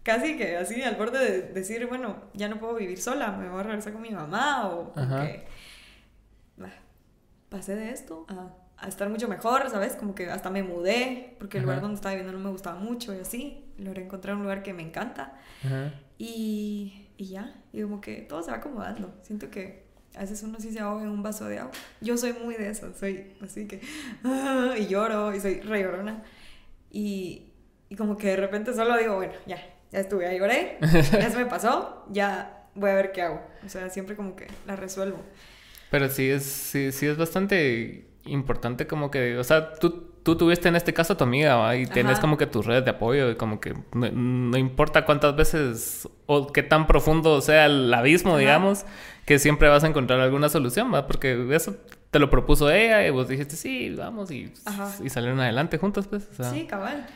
casi 0.04 0.36
que 0.36 0.56
así 0.56 0.80
al 0.82 0.94
borde 0.94 1.18
de 1.18 1.42
decir, 1.52 1.86
bueno, 1.86 2.16
ya 2.34 2.48
no 2.48 2.60
puedo 2.60 2.76
vivir 2.76 3.00
sola, 3.00 3.32
me 3.32 3.48
voy 3.48 3.60
a 3.60 3.62
regresar 3.64 3.92
con 3.92 4.02
mi 4.02 4.10
mamá 4.10 4.68
o 4.68 4.94
que 4.94 5.44
pasé 7.48 7.76
de 7.76 7.90
esto 7.90 8.26
a, 8.28 8.52
a, 8.84 8.88
estar 8.88 9.08
mucho 9.08 9.28
mejor, 9.28 9.70
¿sabes? 9.70 9.94
Como 9.94 10.14
que 10.14 10.28
hasta 10.28 10.50
me 10.50 10.64
mudé 10.64 11.36
porque 11.38 11.58
el 11.58 11.62
lugar 11.64 11.80
donde 11.80 11.94
estaba 11.94 12.14
viviendo 12.14 12.36
no 12.36 12.44
me 12.44 12.50
gustaba 12.50 12.78
mucho 12.78 13.14
y 13.14 13.20
así. 13.20 13.64
Logré 13.78 14.04
encontrar 14.04 14.34
un 14.36 14.42
lugar 14.42 14.62
que 14.62 14.72
me 14.72 14.82
encanta 14.82 15.38
y, 16.18 17.06
y 17.16 17.26
ya, 17.26 17.54
y 17.72 17.82
como 17.82 18.00
que 18.00 18.22
todo 18.22 18.42
se 18.42 18.50
va 18.50 18.56
acomodando. 18.56 19.14
Siento 19.22 19.50
que 19.50 19.84
a 20.16 20.20
veces 20.20 20.42
uno 20.42 20.58
sí 20.58 20.72
se 20.72 20.80
ahoga 20.80 21.04
en 21.04 21.10
un 21.10 21.22
vaso 21.22 21.46
de 21.46 21.60
agua. 21.60 21.72
Yo 22.00 22.16
soy 22.16 22.32
muy 22.32 22.56
de 22.56 22.70
eso, 22.70 22.92
soy 22.94 23.36
así 23.40 23.66
que... 23.66 23.80
y 24.78 24.86
lloro 24.86 25.34
y 25.34 25.40
soy 25.40 25.60
re 25.60 25.82
llorona. 25.82 26.22
Y, 26.90 27.52
y 27.88 27.96
como 27.96 28.16
que 28.16 28.28
de 28.28 28.36
repente 28.36 28.74
solo 28.74 28.96
digo, 28.96 29.16
bueno, 29.16 29.32
ya, 29.46 29.58
ya 29.94 30.00
estuve, 30.00 30.26
ahí 30.26 30.38
lloré, 30.38 30.76
ya 30.80 31.30
se 31.30 31.36
me 31.38 31.46
pasó, 31.46 32.04
ya 32.10 32.66
voy 32.74 32.90
a 32.90 32.94
ver 32.94 33.12
qué 33.12 33.22
hago. 33.22 33.40
O 33.64 33.68
sea, 33.68 33.88
siempre 33.88 34.16
como 34.16 34.36
que 34.36 34.48
la 34.66 34.76
resuelvo. 34.76 35.18
Pero 35.90 36.10
sí 36.10 36.28
es, 36.28 36.42
sí, 36.42 36.92
sí 36.92 37.06
es 37.06 37.16
bastante 37.16 38.08
importante 38.26 38.86
como 38.86 39.10
que, 39.10 39.38
o 39.38 39.44
sea, 39.44 39.74
tú 39.74 40.14
tú 40.24 40.36
tuviste 40.36 40.68
en 40.68 40.74
este 40.74 40.92
caso 40.94 41.12
a 41.12 41.16
tu 41.16 41.24
amiga 41.24 41.76
y 41.76 41.86
tienes 41.86 42.18
como 42.18 42.38
que 42.38 42.46
tus 42.46 42.64
redes 42.64 42.84
de 42.84 42.90
apoyo 42.90 43.30
y 43.30 43.36
como 43.36 43.60
que 43.60 43.74
no, 43.92 44.56
importa 44.56 45.04
cuántas 45.04 45.36
veces 45.36 46.08
o 46.26 46.50
qué 46.50 46.62
tan 46.62 46.86
profundo 46.86 47.42
sea 47.42 47.66
el 47.66 47.92
abismo, 47.92 48.38
digamos, 48.38 48.86
que 49.26 49.38
siempre 49.38 49.68
vas 49.68 49.84
a 49.84 49.86
encontrar 49.86 50.20
alguna 50.20 50.48
solución, 50.48 50.92
¿va? 50.92 51.06
Porque 51.06 51.46
eso 51.54 51.76
te 52.10 52.18
lo 52.18 52.30
propuso 52.30 52.70
ella 52.70 53.06
y 53.06 53.10
vos 53.10 53.28
dijiste, 53.28 53.54
sí, 53.54 53.94
vamos 53.94 54.30
y, 54.30 54.50
y 55.02 55.10
salieron 55.10 55.40
adelante 55.40 55.76
juntos, 55.76 56.06
pues. 56.08 56.26
Sí, 56.50 56.64
cabal. 56.64 57.06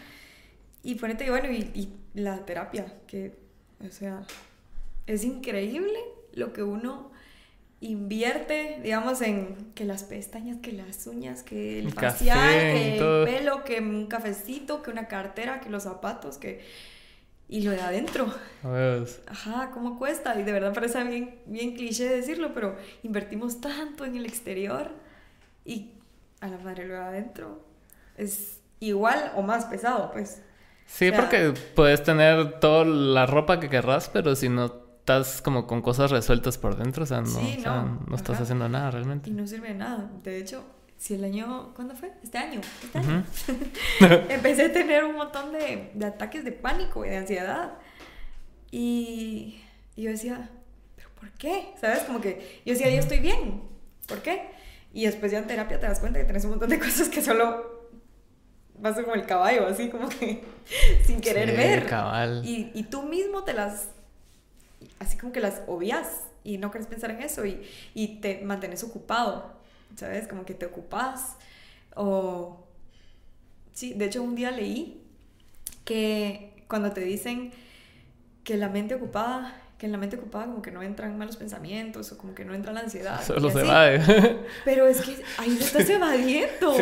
Y 0.83 0.97
ponete, 0.97 1.29
bueno, 1.31 1.51
y, 1.51 1.71
y 1.75 1.97
la 2.19 2.45
terapia, 2.45 2.95
que, 3.07 3.35
o 3.87 3.91
sea, 3.91 4.23
es 5.07 5.25
increíble 5.25 5.99
lo 6.33 6.53
que 6.53 6.63
uno 6.63 7.11
invierte, 7.81 8.81
digamos, 8.83 9.23
en 9.23 9.73
que 9.75 9.85
las 9.85 10.03
pestañas, 10.05 10.59
que 10.59 10.73
las 10.73 11.07
uñas, 11.07 11.43
que 11.43 11.79
el, 11.79 11.93
facial, 11.93 12.49
que 12.49 12.99
el 12.99 13.25
pelo, 13.25 13.65
que 13.65 13.79
un 13.79 14.07
cafecito, 14.07 14.83
que 14.83 14.91
una 14.91 15.07
cartera, 15.07 15.61
que 15.61 15.71
los 15.71 15.85
zapatos, 15.85 16.39
que... 16.39 16.61
Y 17.51 17.63
lo 17.63 17.71
de 17.71 17.81
adentro. 17.81 18.31
Ajá, 19.27 19.71
¿cómo 19.73 19.99
cuesta? 19.99 20.39
Y 20.39 20.43
de 20.43 20.53
verdad 20.53 20.75
parece 20.75 21.03
bien, 21.05 21.41
bien 21.47 21.75
cliché 21.75 22.07
decirlo, 22.07 22.53
pero 22.53 22.77
invertimos 23.03 23.63
tanto 23.63 24.05
en 24.05 24.17
el 24.17 24.27
exterior 24.27 24.91
y 25.65 25.93
a 26.41 26.49
la 26.49 26.59
madre 26.59 26.87
lo 26.87 26.93
de 26.93 27.01
adentro 27.01 27.65
es 28.19 28.61
igual 28.81 29.33
o 29.37 29.43
más 29.43 29.65
pesado, 29.65 30.11
pues. 30.13 30.43
Sí, 30.89 31.13
porque 31.13 31.53
puedes 31.75 32.03
tener 32.03 32.59
toda 32.61 32.85
la 32.85 33.27
ropa 33.27 33.61
que 33.61 33.69
querrás, 33.69 34.09
pero 34.09 34.35
si 34.35 34.49
no 34.49 34.65
estás 35.01 35.43
como 35.43 35.67
con 35.67 35.83
cosas 35.83 36.11
resueltas 36.11 36.57
por 36.59 36.77
dentro, 36.77 37.05
o 37.05 37.07
sea, 37.07 37.21
no, 37.21 38.01
no, 38.07 38.17
estás 38.17 38.41
haciendo 38.41 38.69
nada 38.69 38.91
realmente. 38.91 39.29
Y 39.31 39.35
no 39.35 39.47
sirve 39.47 39.69
de 39.69 39.75
nada. 39.75 40.11
De 40.25 40.39
hecho, 40.39 40.65
si 40.97 41.15
el 41.15 41.25
año, 41.25 41.73
¿cuándo 41.75 41.95
fue? 41.95 42.13
Este 42.23 42.39
año, 42.39 42.61
este 42.83 42.99
año. 42.99 43.25
Empecé 44.29 44.65
a 44.65 44.73
tener 44.73 45.05
un 45.05 45.15
montón 45.15 45.53
de, 45.53 45.93
de, 45.95 46.07
ataques 46.07 46.45
de 46.45 46.53
pánico 46.53 47.05
y 47.05 47.11
de 47.11 47.19
ansiedad. 47.19 47.75
Y, 48.71 49.61
yo 49.95 50.11
decía, 50.11 50.51
¿pero 50.97 51.11
por 51.21 51.31
qué? 51.33 51.75
¿Sabes? 51.81 52.01
Como 52.01 52.21
que 52.21 52.63
yo 52.65 52.73
decía, 52.73 52.91
yo 52.91 52.99
estoy 52.99 53.21
bien. 53.21 53.63
¿Por 54.07 54.23
qué? 54.23 54.51
Y 54.95 55.05
después 55.05 55.31
ya 55.31 55.39
en 55.39 55.47
terapia 55.47 55.79
te 55.79 55.87
das 55.87 56.01
cuenta 56.01 56.19
que 56.19 56.25
tienes 56.25 56.45
un 56.45 56.51
montón 56.51 56.71
de 56.71 56.79
cosas 56.81 57.11
que 57.11 57.21
solo 57.21 57.78
vas 58.81 58.95
como 58.97 59.15
el 59.15 59.27
caballo, 59.27 59.67
así 59.67 59.89
como 59.89 60.09
que 60.09 60.43
sin 61.05 61.21
querer 61.21 61.57
ver. 61.57 61.87
Cabal. 61.87 62.43
Y, 62.45 62.71
y 62.75 62.85
tú 62.85 63.03
mismo 63.03 63.45
te 63.45 63.53
las 63.53 63.89
así 64.99 65.17
como 65.17 65.33
que 65.33 65.41
las 65.41 65.63
obvias 65.67 66.23
y 66.45 66.59
no 66.59 66.71
quieres 66.71 66.87
pensar 66.89 67.11
en 67.11 67.23
eso 67.23 67.45
y, 67.45 67.63
y 67.95 68.21
te 68.21 68.41
mantienes 68.43 68.83
ocupado, 68.85 69.53
¿sabes? 69.97 70.27
Como 70.29 70.45
que 70.45 70.55
te 70.55 70.67
ocupas 70.67 71.37
o... 71.95 72.65
Sí, 73.73 73.95
de 73.95 74.07
hecho 74.07 74.23
un 74.25 74.35
día 74.35 74.51
leí 74.51 75.01
que 75.85 76.65
cuando 76.67 76.91
te 76.93 77.01
dicen 77.01 77.53
que 78.43 78.57
la 78.57 78.69
mente 78.69 78.97
ocupada, 78.97 79.55
que 79.79 79.87
en 79.87 79.93
la 79.93 79.99
mente 79.99 80.17
ocupada 80.17 80.47
como 80.47 80.63
que 80.63 80.73
no 80.73 80.83
entran 80.83 81.17
malos 81.17 81.37
pensamientos 81.37 82.11
o 82.11 82.19
como 82.19 82.35
que 82.35 82.45
no 82.45 82.55
entra 82.55 82.73
la 82.73 82.81
ansiedad. 82.81 83.23
Solo 83.27 83.51
se 83.51 83.63
va. 83.63 83.89
Pero 84.65 84.89
es 84.89 85.01
que 85.01 85.23
ahí 85.37 85.55
te 85.55 85.65
estás 85.65 85.89
evadiendo. 85.89 86.75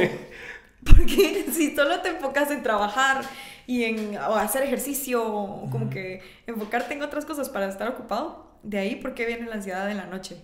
Porque 0.87 1.47
si 1.53 1.75
solo 1.75 2.01
te 2.01 2.11
enfocas 2.11 2.51
en 2.51 2.63
trabajar 2.63 3.25
y 3.67 3.85
en 3.85 4.17
hacer 4.17 4.63
ejercicio, 4.63 5.27
o 5.27 5.71
como 5.71 5.91
que 5.91 6.23
enfocarte 6.47 6.95
en 6.95 7.03
otras 7.03 7.25
cosas 7.25 7.49
para 7.49 7.67
estar 7.69 7.89
ocupado, 7.89 8.47
de 8.63 8.79
ahí 8.79 8.97
por 8.97 9.15
qué 9.15 9.27
viene 9.27 9.47
la 9.47 9.57
ansiedad 9.57 9.91
en 9.91 9.97
la 9.97 10.07
noche. 10.07 10.43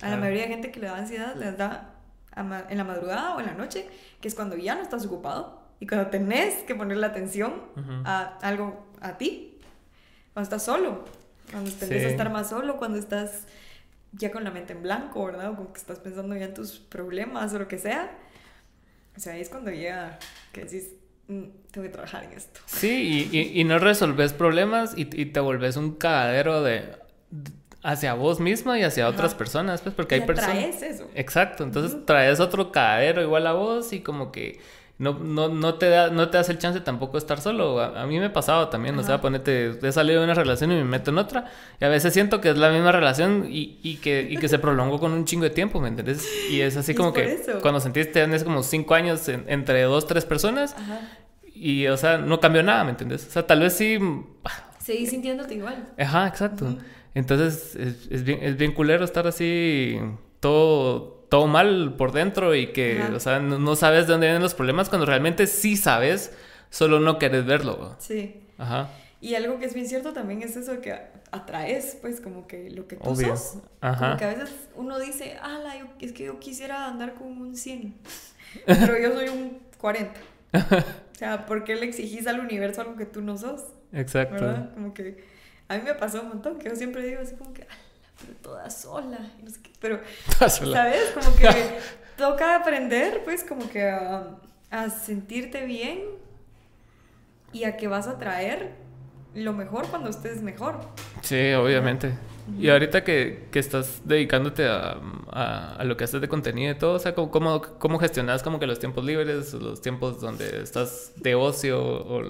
A 0.00 0.10
la 0.10 0.16
mayoría 0.16 0.42
de 0.42 0.48
gente 0.48 0.70
que 0.70 0.80
le 0.80 0.86
da 0.86 0.96
ansiedad 0.96 1.34
les 1.34 1.56
da 1.56 1.94
en 2.36 2.78
la 2.78 2.84
madrugada 2.84 3.34
o 3.34 3.40
en 3.40 3.46
la 3.46 3.54
noche, 3.54 3.88
que 4.20 4.28
es 4.28 4.34
cuando 4.34 4.56
ya 4.56 4.74
no 4.76 4.82
estás 4.82 5.04
ocupado 5.06 5.60
y 5.80 5.86
cuando 5.86 6.08
tenés 6.08 6.62
que 6.64 6.74
poner 6.74 6.98
la 6.98 7.08
atención 7.08 7.62
a 8.04 8.38
algo, 8.42 8.86
a 9.00 9.18
ti, 9.18 9.58
cuando 10.32 10.44
estás 10.44 10.64
solo, 10.64 11.04
cuando 11.50 11.70
tenés 11.70 12.02
que 12.02 12.10
estar 12.10 12.30
más 12.30 12.50
solo, 12.50 12.76
cuando 12.76 12.98
estás 12.98 13.46
ya 14.12 14.30
con 14.30 14.44
la 14.44 14.50
mente 14.50 14.72
en 14.72 14.82
blanco, 14.82 15.24
¿verdad? 15.24 15.50
O 15.50 15.56
como 15.56 15.72
que 15.72 15.78
estás 15.78 15.98
pensando 15.98 16.34
ya 16.36 16.46
en 16.46 16.54
tus 16.54 16.78
problemas 16.78 17.52
o 17.54 17.58
lo 17.58 17.68
que 17.68 17.78
sea. 17.78 18.10
O 19.18 19.20
sea, 19.20 19.34
ahí 19.34 19.42
es 19.42 19.50
cuando 19.50 19.70
llega 19.70 20.18
que 20.52 20.64
decís, 20.64 20.94
Mm, 21.28 21.42
tengo 21.70 21.86
que 21.86 21.92
trabajar 21.92 22.24
en 22.24 22.32
esto. 22.32 22.60
Sí, 22.64 23.28
y, 23.30 23.60
y, 23.60 23.64
no 23.64 23.78
resolves 23.78 24.32
problemas 24.32 24.96
y, 24.96 25.02
y, 25.12 25.26
te 25.26 25.40
volves 25.40 25.76
un 25.76 25.92
cagadero 25.96 26.62
de, 26.62 26.96
hacia 27.82 28.14
vos 28.14 28.40
misma 28.40 28.78
y 28.78 28.82
hacia 28.82 29.06
otras 29.06 29.34
personas, 29.34 29.82
pues 29.82 29.94
porque 29.94 30.14
hay 30.14 30.20
personas... 30.22 30.56
traes 30.56 30.82
eso. 30.82 31.10
Exacto, 31.14 31.64
entonces 31.64 32.06
traes 32.06 32.40
otro 32.40 32.72
cagadero 32.72 33.20
igual 33.20 33.46
a 33.46 33.52
vos 33.52 33.92
y 33.92 34.00
como 34.00 34.32
que 34.32 34.58
no, 34.98 35.12
no, 35.12 35.48
no, 35.48 35.74
te 35.74 35.88
da, 35.88 36.10
no 36.10 36.28
te 36.28 36.38
das 36.38 36.48
el 36.48 36.58
chance 36.58 36.80
tampoco 36.80 37.12
de 37.12 37.18
estar 37.18 37.40
solo. 37.40 37.80
A, 37.80 38.04
mí 38.06 38.18
me 38.18 38.26
ha 38.26 38.32
pasado 38.32 38.68
también, 38.68 38.98
o 38.98 39.04
sea, 39.04 39.20
ponete, 39.20 39.78
he 39.80 39.92
salido 39.92 40.18
de 40.18 40.24
una 40.24 40.34
relación 40.34 40.72
y 40.72 40.74
me 40.74 40.84
meto 40.84 41.12
en 41.12 41.18
otra, 41.18 41.46
y 41.80 41.84
a 41.84 41.88
veces 41.88 42.12
siento 42.12 42.40
que 42.40 42.50
es 42.50 42.58
la 42.58 42.70
misma 42.70 42.90
relación 42.90 43.46
y, 43.48 43.78
y 43.82 43.98
que, 43.98 44.26
y 44.28 44.36
que 44.38 44.48
se 44.48 44.58
prolongó 44.58 44.98
con 44.98 45.12
un 45.12 45.24
chingo 45.24 45.44
de 45.44 45.50
tiempo, 45.50 45.80
¿me 45.80 45.88
entiendes? 45.88 46.28
Y 46.50 46.60
es 46.62 46.76
así 46.76 46.96
como 46.96 47.12
que 47.12 47.38
cuando 47.62 47.78
sentiste, 47.78 48.12
tienes 48.12 48.42
como 48.42 48.64
cinco 48.64 48.94
años 48.94 49.28
entre 49.28 49.82
dos, 49.82 50.06
tres 50.08 50.24
personas, 50.24 50.74
y, 51.54 51.86
o 51.86 51.96
sea, 51.96 52.18
no 52.18 52.40
cambió 52.40 52.64
nada, 52.64 52.82
¿me 52.82 52.90
entiendes? 52.90 53.26
O 53.28 53.30
sea, 53.30 53.46
tal 53.46 53.60
vez 53.60 53.74
sí... 53.74 53.98
Seguí 54.80 55.06
sintiéndote 55.06 55.54
igual. 55.54 55.88
Ajá, 55.98 56.26
exacto. 56.26 56.76
Entonces, 57.14 57.76
es, 57.76 58.08
es, 58.10 58.24
bien, 58.24 58.38
es 58.42 58.56
bien 58.56 58.72
culero 58.72 59.04
estar 59.04 59.26
así 59.26 59.98
todo 60.40 61.17
todo 61.28 61.46
mal 61.46 61.94
por 61.96 62.12
dentro 62.12 62.54
y 62.54 62.72
que, 62.72 63.02
o 63.14 63.20
sea, 63.20 63.38
no, 63.38 63.76
sabes 63.76 64.06
de 64.06 64.12
dónde 64.12 64.26
vienen 64.26 64.42
los 64.42 64.54
problemas 64.54 64.88
cuando 64.88 65.06
realmente 65.06 65.46
sí 65.46 65.76
sabes, 65.76 66.32
solo 66.70 67.00
no 67.00 67.18
quieres 67.18 67.44
verlo. 67.46 67.96
Sí. 67.98 68.42
Ajá. 68.56 68.88
Y 69.20 69.34
algo 69.34 69.58
que 69.58 69.66
es 69.66 69.74
bien 69.74 69.88
cierto 69.88 70.12
también 70.12 70.42
es 70.42 70.56
eso 70.56 70.80
que 70.80 70.96
atraes, 71.32 71.98
pues, 72.00 72.20
como 72.20 72.46
que 72.46 72.70
lo 72.70 72.86
que 72.86 72.96
tú 72.96 73.16
sos. 73.16 73.58
Ajá. 73.80 74.06
Como 74.06 74.18
que 74.18 74.24
a 74.24 74.28
veces 74.28 74.50
uno 74.76 74.98
dice, 74.98 75.36
ah, 75.42 75.58
es 76.00 76.12
que 76.12 76.24
yo 76.24 76.38
quisiera 76.38 76.86
andar 76.86 77.14
con 77.14 77.26
un 77.26 77.56
100, 77.56 77.94
pero 78.66 78.98
yo 78.98 79.12
soy 79.12 79.28
un 79.28 79.58
40. 79.78 80.20
o 80.54 81.14
sea, 81.18 81.46
¿por 81.46 81.64
qué 81.64 81.76
le 81.76 81.86
exigís 81.86 82.26
al 82.26 82.40
universo 82.40 82.80
algo 82.80 82.96
que 82.96 83.06
tú 83.06 83.20
no 83.20 83.36
sos? 83.36 83.64
Exacto. 83.92 84.34
¿Verdad? 84.34 84.72
Como 84.74 84.94
que 84.94 85.24
a 85.68 85.76
mí 85.76 85.82
me 85.84 85.94
pasó 85.94 86.22
un 86.22 86.28
montón, 86.28 86.58
que 86.58 86.68
yo 86.68 86.76
siempre 86.76 87.06
digo 87.06 87.20
así 87.20 87.34
como 87.34 87.52
que, 87.52 87.66
pero 87.66 87.68
toda 88.42 88.70
sola, 88.70 89.18
no 89.42 89.50
sé 89.50 89.60
qué, 89.62 89.70
pero, 89.80 90.00
¿sabes? 90.38 91.10
Como 91.14 91.34
que 91.36 91.48
toca 92.16 92.56
aprender, 92.56 93.22
pues, 93.24 93.44
como 93.44 93.68
que 93.68 93.88
a, 93.88 94.36
a, 94.70 94.90
sentirte 94.90 95.64
bien 95.64 96.00
y 97.52 97.64
a 97.64 97.76
que 97.76 97.88
vas 97.88 98.06
a 98.06 98.18
traer 98.18 98.72
lo 99.34 99.52
mejor 99.52 99.86
cuando 99.88 100.10
estés 100.10 100.42
mejor. 100.42 100.80
Sí, 101.22 101.52
obviamente. 101.52 102.14
Y 102.58 102.70
ahorita 102.70 103.04
que, 103.04 103.46
que 103.50 103.58
estás 103.58 104.00
dedicándote 104.04 104.66
a, 104.66 104.96
a, 105.30 105.84
lo 105.84 105.96
que 105.96 106.04
haces 106.04 106.20
de 106.20 106.28
contenido 106.28 106.72
y 106.72 106.78
todo, 106.78 106.94
o 106.94 106.98
sea, 106.98 107.14
¿cómo, 107.14 107.60
cómo, 107.78 107.98
gestionas 107.98 108.42
como 108.42 108.58
que 108.58 108.66
los 108.66 108.78
tiempos 108.78 109.04
libres, 109.04 109.52
los 109.52 109.82
tiempos 109.82 110.20
donde 110.20 110.62
estás 110.62 111.12
de 111.16 111.34
ocio, 111.34 111.80
o 111.80 112.22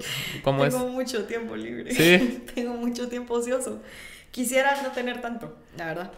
cómo 0.42 0.64
es? 0.64 0.74
Tengo 0.74 0.88
mucho 0.88 1.24
tiempo 1.24 1.54
libre. 1.54 1.92
Sí. 1.92 2.44
Tengo 2.54 2.74
mucho 2.74 3.08
tiempo 3.08 3.34
ocioso. 3.34 3.80
Quisiera 4.30 4.80
no 4.82 4.90
tener 4.92 5.20
tanto, 5.20 5.56
la 5.76 5.86
verdad. 5.86 6.12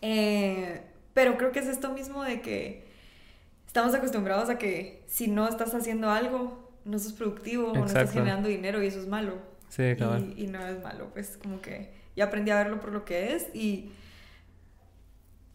Eh, 0.00 0.82
pero 1.12 1.36
creo 1.36 1.52
que 1.52 1.60
es 1.60 1.66
esto 1.66 1.92
mismo 1.92 2.22
de 2.22 2.40
que 2.40 2.84
estamos 3.66 3.94
acostumbrados 3.94 4.50
a 4.50 4.58
que 4.58 5.02
si 5.06 5.28
no 5.28 5.48
estás 5.48 5.74
haciendo 5.74 6.10
algo, 6.10 6.72
no 6.84 6.98
sos 6.98 7.12
productivo 7.12 7.72
o 7.72 7.74
no 7.74 7.86
estás 7.86 8.12
generando 8.12 8.48
dinero 8.48 8.82
y 8.82 8.86
eso 8.86 9.00
es 9.00 9.06
malo. 9.06 9.38
Sí, 9.68 9.94
claro. 9.96 10.18
Y, 10.18 10.44
y, 10.44 10.46
no 10.46 10.64
es 10.64 10.82
malo, 10.82 11.10
pues 11.12 11.38
como 11.42 11.60
que 11.60 11.92
ya 12.14 12.24
aprendí 12.24 12.50
a 12.50 12.56
verlo 12.56 12.80
por 12.80 12.92
lo 12.92 13.04
que 13.04 13.34
es 13.34 13.48
y 13.54 13.90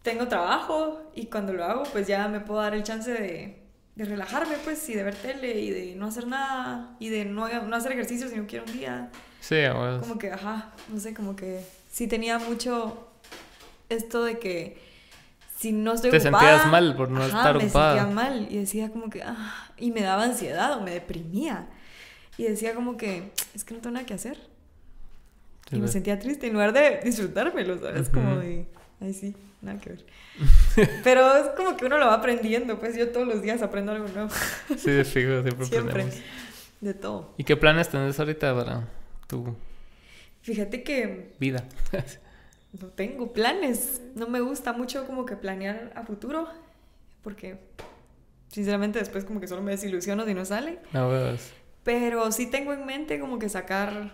tengo 0.02 0.28
trabajo 0.28 1.10
y 1.14 1.26
cuando 1.26 1.52
lo 1.52 1.64
hago 1.64 1.82
pues 1.84 2.06
ya 2.06 2.28
me 2.28 2.40
puedo 2.40 2.60
dar 2.60 2.74
el 2.74 2.82
chance 2.82 3.12
de, 3.12 3.62
de 3.96 4.04
relajarme 4.04 4.56
pues 4.64 4.86
y 4.88 4.94
de 4.94 5.02
ver 5.02 5.14
tele 5.14 5.60
y 5.60 5.70
de 5.70 5.94
no 5.94 6.06
hacer 6.06 6.26
nada 6.26 6.96
y 6.98 7.08
de 7.08 7.24
no, 7.24 7.48
no 7.62 7.76
hacer 7.76 7.92
ejercicio 7.92 8.28
si 8.28 8.36
no 8.36 8.46
quiero 8.46 8.64
un 8.66 8.72
día 8.72 9.10
Sí, 9.40 9.56
bueno. 9.56 10.00
Como 10.00 10.18
que, 10.18 10.30
ajá, 10.32 10.70
no 10.88 11.00
sé, 11.00 11.14
como 11.14 11.34
que 11.34 11.60
sí 11.90 12.06
tenía 12.06 12.38
mucho 12.38 13.08
esto 13.88 14.24
de 14.24 14.38
que 14.38 14.78
si 15.58 15.72
no 15.72 15.92
estoy 15.92 16.10
Te 16.10 16.20
sentías 16.20 16.66
mal 16.68 16.96
por 16.96 17.10
no 17.10 17.24
estar 17.24 17.56
ocupada. 17.56 17.94
Me 17.94 18.00
sentía 18.00 18.14
mal 18.14 18.46
y 18.50 18.58
decía 18.58 18.90
como 18.90 19.10
que, 19.10 19.22
ah, 19.22 19.70
y 19.76 19.90
me 19.90 20.00
daba 20.00 20.24
ansiedad 20.24 20.78
o 20.78 20.80
me 20.80 20.92
deprimía. 20.92 21.66
Y 22.38 22.44
decía 22.44 22.74
como 22.74 22.96
que, 22.96 23.32
es 23.54 23.64
que 23.64 23.74
no 23.74 23.80
tengo 23.80 23.94
nada 23.94 24.06
que 24.06 24.14
hacer. 24.14 24.38
y 25.70 25.78
me 25.78 25.88
sentía 25.88 26.18
triste 26.18 26.46
en 26.46 26.54
lugar 26.54 26.72
de 26.72 27.00
disfrutármelo, 27.04 27.78
¿sabes? 27.78 28.08
Como 28.08 28.36
de, 28.36 28.66
ay, 29.00 29.12
sí, 29.12 29.34
nada 29.60 29.78
que 29.80 29.90
ver. 29.90 30.06
Pero 31.04 31.36
es 31.36 31.48
como 31.50 31.76
que 31.76 31.84
uno 31.84 31.98
lo 31.98 32.06
va 32.06 32.14
aprendiendo, 32.14 32.78
pues 32.78 32.96
yo 32.96 33.10
todos 33.10 33.26
los 33.26 33.42
días 33.42 33.60
aprendo 33.60 33.92
algo 33.92 34.08
nuevo. 34.08 34.30
sí, 34.78 34.90
de 34.90 35.04
fijo, 35.04 35.42
siempre, 35.42 35.66
siempre. 35.66 36.06
De 36.80 36.94
todo. 36.94 37.34
¿Y 37.36 37.44
qué 37.44 37.56
planes 37.56 37.90
tenés 37.90 38.18
ahorita 38.18 38.54
para 38.54 38.88
Fíjate 40.42 40.82
que... 40.82 41.34
Vida. 41.38 41.64
no 42.80 42.88
tengo 42.88 43.32
planes. 43.32 44.00
No 44.14 44.28
me 44.28 44.40
gusta 44.40 44.72
mucho 44.72 45.06
como 45.06 45.26
que 45.26 45.36
planear 45.36 45.92
a 45.94 46.04
futuro 46.04 46.48
porque 47.22 47.58
Sinceramente, 48.50 48.98
después 48.98 49.24
como 49.24 49.40
que 49.40 49.46
solo 49.46 49.62
me 49.62 49.70
desilusiono 49.70 50.26
si 50.26 50.34
no 50.34 50.44
sale. 50.44 50.80
No, 50.92 51.08
pues. 51.08 51.52
Pero 51.84 52.30
sí 52.32 52.50
tengo 52.50 52.72
en 52.72 52.84
mente 52.84 53.20
como 53.20 53.38
que 53.38 53.48
sacar 53.48 54.12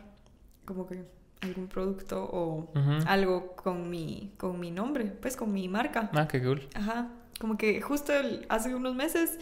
como 0.66 0.86
que 0.86 1.04
algún 1.40 1.68
producto 1.68 2.28
o 2.30 2.70
algo 3.06 3.54
con 3.56 3.88
mi, 3.88 4.32
con 4.36 4.60
mi 4.60 4.70
nombre, 4.70 5.06
pues 5.06 5.36
con 5.36 5.52
mi 5.52 5.68
marca. 5.68 6.10
Ah, 6.12 6.28
qué 6.28 6.42
cool. 6.42 6.68
Ajá. 6.74 7.08
Como 7.40 7.56
que 7.56 7.80
justo 7.80 8.12
hace 8.48 8.74
unos 8.74 8.94
meses 8.94 9.38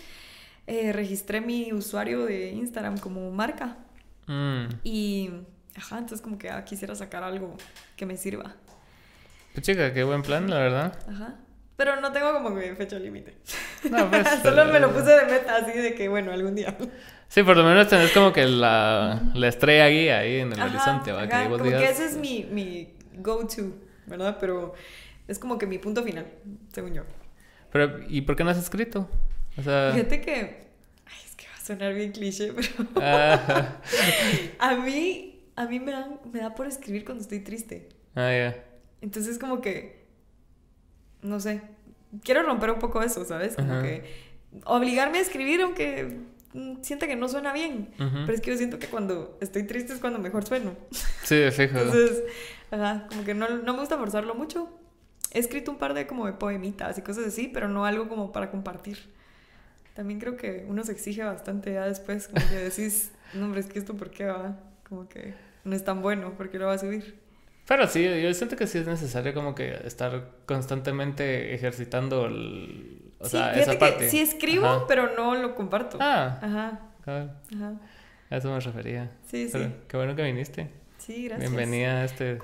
eh, 0.66 0.92
registré 0.92 1.40
mi 1.40 1.72
usuario 1.72 2.24
de 2.24 2.52
Instagram 2.52 2.98
como 2.98 3.30
marca. 3.32 3.76
Mm. 4.26 4.66
Y, 4.84 5.30
ajá, 5.76 5.98
entonces 5.98 6.20
como 6.20 6.38
que 6.38 6.50
ah, 6.50 6.64
quisiera 6.64 6.94
sacar 6.94 7.22
algo 7.22 7.56
que 7.96 8.06
me 8.06 8.16
sirva. 8.16 8.54
Pues 9.52 9.64
chica, 9.64 9.92
qué 9.92 10.02
buen 10.04 10.22
plan, 10.22 10.50
la 10.50 10.58
verdad. 10.58 10.98
Ajá. 11.08 11.36
Pero 11.76 12.00
no 12.00 12.12
tengo 12.12 12.32
como 12.32 12.54
que 12.54 12.74
fecha 12.76 12.98
límite. 12.98 13.34
No, 13.90 14.08
pues, 14.08 14.28
Solo 14.42 14.64
me 14.66 14.78
lo 14.78 14.92
puse 14.92 15.10
de 15.10 15.24
meta 15.26 15.56
así 15.56 15.76
de 15.76 15.94
que, 15.94 16.08
bueno, 16.08 16.32
algún 16.32 16.54
día. 16.54 16.76
Sí, 17.28 17.42
por 17.42 17.56
lo 17.56 17.64
menos 17.64 17.88
tenés 17.88 18.12
como 18.12 18.32
que 18.32 18.46
la, 18.46 19.20
la 19.34 19.48
estrella 19.48 19.88
guía 19.88 20.18
ahí 20.18 20.40
en 20.40 20.52
el 20.52 20.60
horizonte. 20.60 21.10
¿va? 21.10 21.26
que 21.26 21.48
como 21.48 21.62
que 21.62 21.84
ese 21.84 22.06
es 22.06 22.16
mi, 22.16 22.44
mi 22.50 22.94
go-to, 23.16 23.74
¿verdad? 24.06 24.36
Pero 24.38 24.74
es 25.26 25.38
como 25.38 25.58
que 25.58 25.66
mi 25.66 25.78
punto 25.78 26.04
final, 26.04 26.26
según 26.72 26.94
yo. 26.94 27.02
Pero, 27.72 28.00
¿y 28.08 28.20
por 28.20 28.36
qué 28.36 28.44
no 28.44 28.50
has 28.50 28.58
escrito? 28.58 29.08
O 29.56 29.62
sea... 29.62 29.90
Fíjate 29.92 30.20
que... 30.20 30.30
Ay, 31.06 31.18
es 31.24 31.34
que 31.34 31.46
va 31.48 31.54
a 31.56 31.60
sonar 31.60 31.92
bien 31.94 32.12
cliché, 32.12 32.52
pero... 32.52 33.04
a 34.60 34.74
mí, 34.76 35.33
a 35.56 35.66
mí 35.66 35.80
me, 35.80 35.92
dan, 35.92 36.20
me 36.32 36.40
da 36.40 36.54
por 36.54 36.66
escribir 36.66 37.04
cuando 37.04 37.22
estoy 37.22 37.40
triste. 37.40 37.88
Ah, 38.14 38.30
ya. 38.30 38.64
Entonces 39.00 39.38
como 39.38 39.60
que... 39.60 40.04
No 41.22 41.40
sé. 41.40 41.62
Quiero 42.22 42.42
romper 42.42 42.70
un 42.70 42.78
poco 42.78 43.02
eso, 43.02 43.24
¿sabes? 43.24 43.56
Como 43.56 43.82
que... 43.82 44.04
Obligarme 44.64 45.18
a 45.18 45.20
escribir 45.20 45.62
aunque 45.62 46.18
siente 46.82 47.08
que 47.08 47.16
no 47.16 47.28
suena 47.28 47.52
bien. 47.52 47.90
Pero 47.98 48.32
es 48.32 48.40
que 48.40 48.50
yo 48.50 48.56
siento 48.56 48.78
que 48.78 48.86
cuando 48.86 49.36
estoy 49.40 49.64
triste 49.64 49.92
es 49.92 50.00
cuando 50.00 50.18
mejor 50.18 50.44
sueno. 50.44 50.74
Sí, 51.24 51.42
fijo. 51.50 51.78
Entonces, 51.78 52.22
ajá, 52.70 53.06
como 53.08 53.24
que 53.24 53.34
no, 53.34 53.48
no, 53.48 53.72
me 53.72 53.80
gusta 53.80 53.98
forzarlo 53.98 54.34
mucho. 54.34 54.68
He 55.32 55.40
escrito 55.40 55.70
un 55.70 55.78
par 55.78 55.94
de 55.94 56.06
como 56.06 56.26
de 56.26 56.32
poemitas 56.32 56.96
y 56.98 57.02
cosas 57.02 57.26
así, 57.26 57.48
pero 57.52 57.68
no 57.68 57.84
algo 57.84 58.08
como 58.08 58.30
para 58.30 58.50
compartir. 58.50 58.98
También 59.94 60.20
creo 60.20 60.36
que 60.36 60.64
uno 60.68 60.84
se 60.84 60.92
exige 60.92 61.24
bastante 61.24 61.72
ya 61.72 61.86
después, 61.86 62.28
como 62.28 62.46
que 62.48 62.56
decís, 62.56 63.10
no, 63.32 63.46
hombre, 63.46 63.60
es 63.60 63.66
que 63.66 63.78
esto 63.78 63.96
por 63.96 64.10
qué 64.10 64.26
va, 64.26 64.56
como 64.94 65.08
que 65.08 65.34
no 65.64 65.74
es 65.74 65.84
tan 65.84 66.02
bueno, 66.02 66.34
¿por 66.34 66.50
qué 66.50 66.58
lo 66.58 66.66
va 66.66 66.74
a 66.74 66.78
subir? 66.78 67.18
Pero 67.66 67.88
sí, 67.88 68.04
yo 68.22 68.32
siento 68.34 68.56
que 68.56 68.66
sí 68.66 68.78
es 68.78 68.86
necesario 68.86 69.34
como 69.34 69.54
que 69.54 69.74
estar 69.84 70.30
constantemente 70.46 71.54
ejercitando 71.54 72.26
el, 72.26 73.12
o 73.18 73.26
sea, 73.26 73.54
esa 73.54 73.78
parte. 73.78 74.08
sí 74.08 74.20
escribo, 74.20 74.84
pero 74.86 75.16
no 75.16 75.34
lo 75.34 75.54
comparto. 75.54 75.98
Ah. 76.00 76.38
Ajá. 76.40 76.80
Ajá. 77.06 77.80
A 78.30 78.36
eso 78.36 78.52
me 78.52 78.60
refería. 78.60 79.10
Sí, 79.26 79.48
sí. 79.48 79.66
Qué 79.88 79.96
bueno 79.96 80.14
que 80.14 80.22
viniste. 80.22 80.70
Sí, 80.98 81.24
gracias. 81.24 81.50
Bienvenida 81.50 82.02
a 82.02 82.04
este 82.04 82.38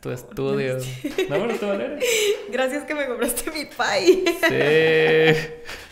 tu 0.00 0.10
estudio. 0.10 0.78
No, 1.28 1.46
Gracias 2.50 2.84
que 2.84 2.94
me 2.94 3.06
compraste 3.06 3.50
mi 3.50 3.64
pay. 3.66 4.24
Sí. 4.48 5.64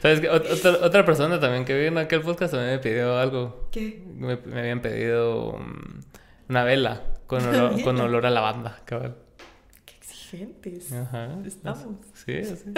¿Sabes 0.00 0.20
qué? 0.20 0.28
Otra, 0.28 0.70
otra, 0.82 1.04
persona 1.04 1.40
también 1.40 1.64
que 1.64 1.76
vino 1.76 2.00
en 2.00 2.06
aquel 2.06 2.20
podcast 2.20 2.52
también 2.52 2.74
me 2.74 2.78
pidió 2.78 3.18
algo. 3.18 3.68
¿Qué? 3.70 4.02
Me, 4.06 4.36
me 4.36 4.60
habían 4.60 4.80
pedido 4.80 5.52
um, 5.52 6.00
una 6.48 6.64
vela 6.64 7.02
con 7.26 7.46
olor, 7.46 7.82
con 7.84 8.00
olor 8.00 8.26
a 8.26 8.30
lavanda, 8.30 8.80
cabrón. 8.84 9.16
Ajá. 10.92 11.38
Estamos. 11.46 11.96
Sí, 12.12 12.44
sí. 12.44 12.72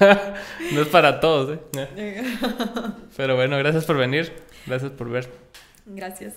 no 0.74 0.82
es 0.82 0.88
para 0.88 1.18
todos, 1.18 1.58
¿eh? 1.74 2.22
Pero 3.16 3.34
bueno, 3.34 3.58
gracias 3.58 3.84
por 3.84 3.96
venir. 3.96 4.32
Gracias 4.66 4.92
por 4.92 5.10
ver. 5.10 5.28
Gracias. 5.86 6.34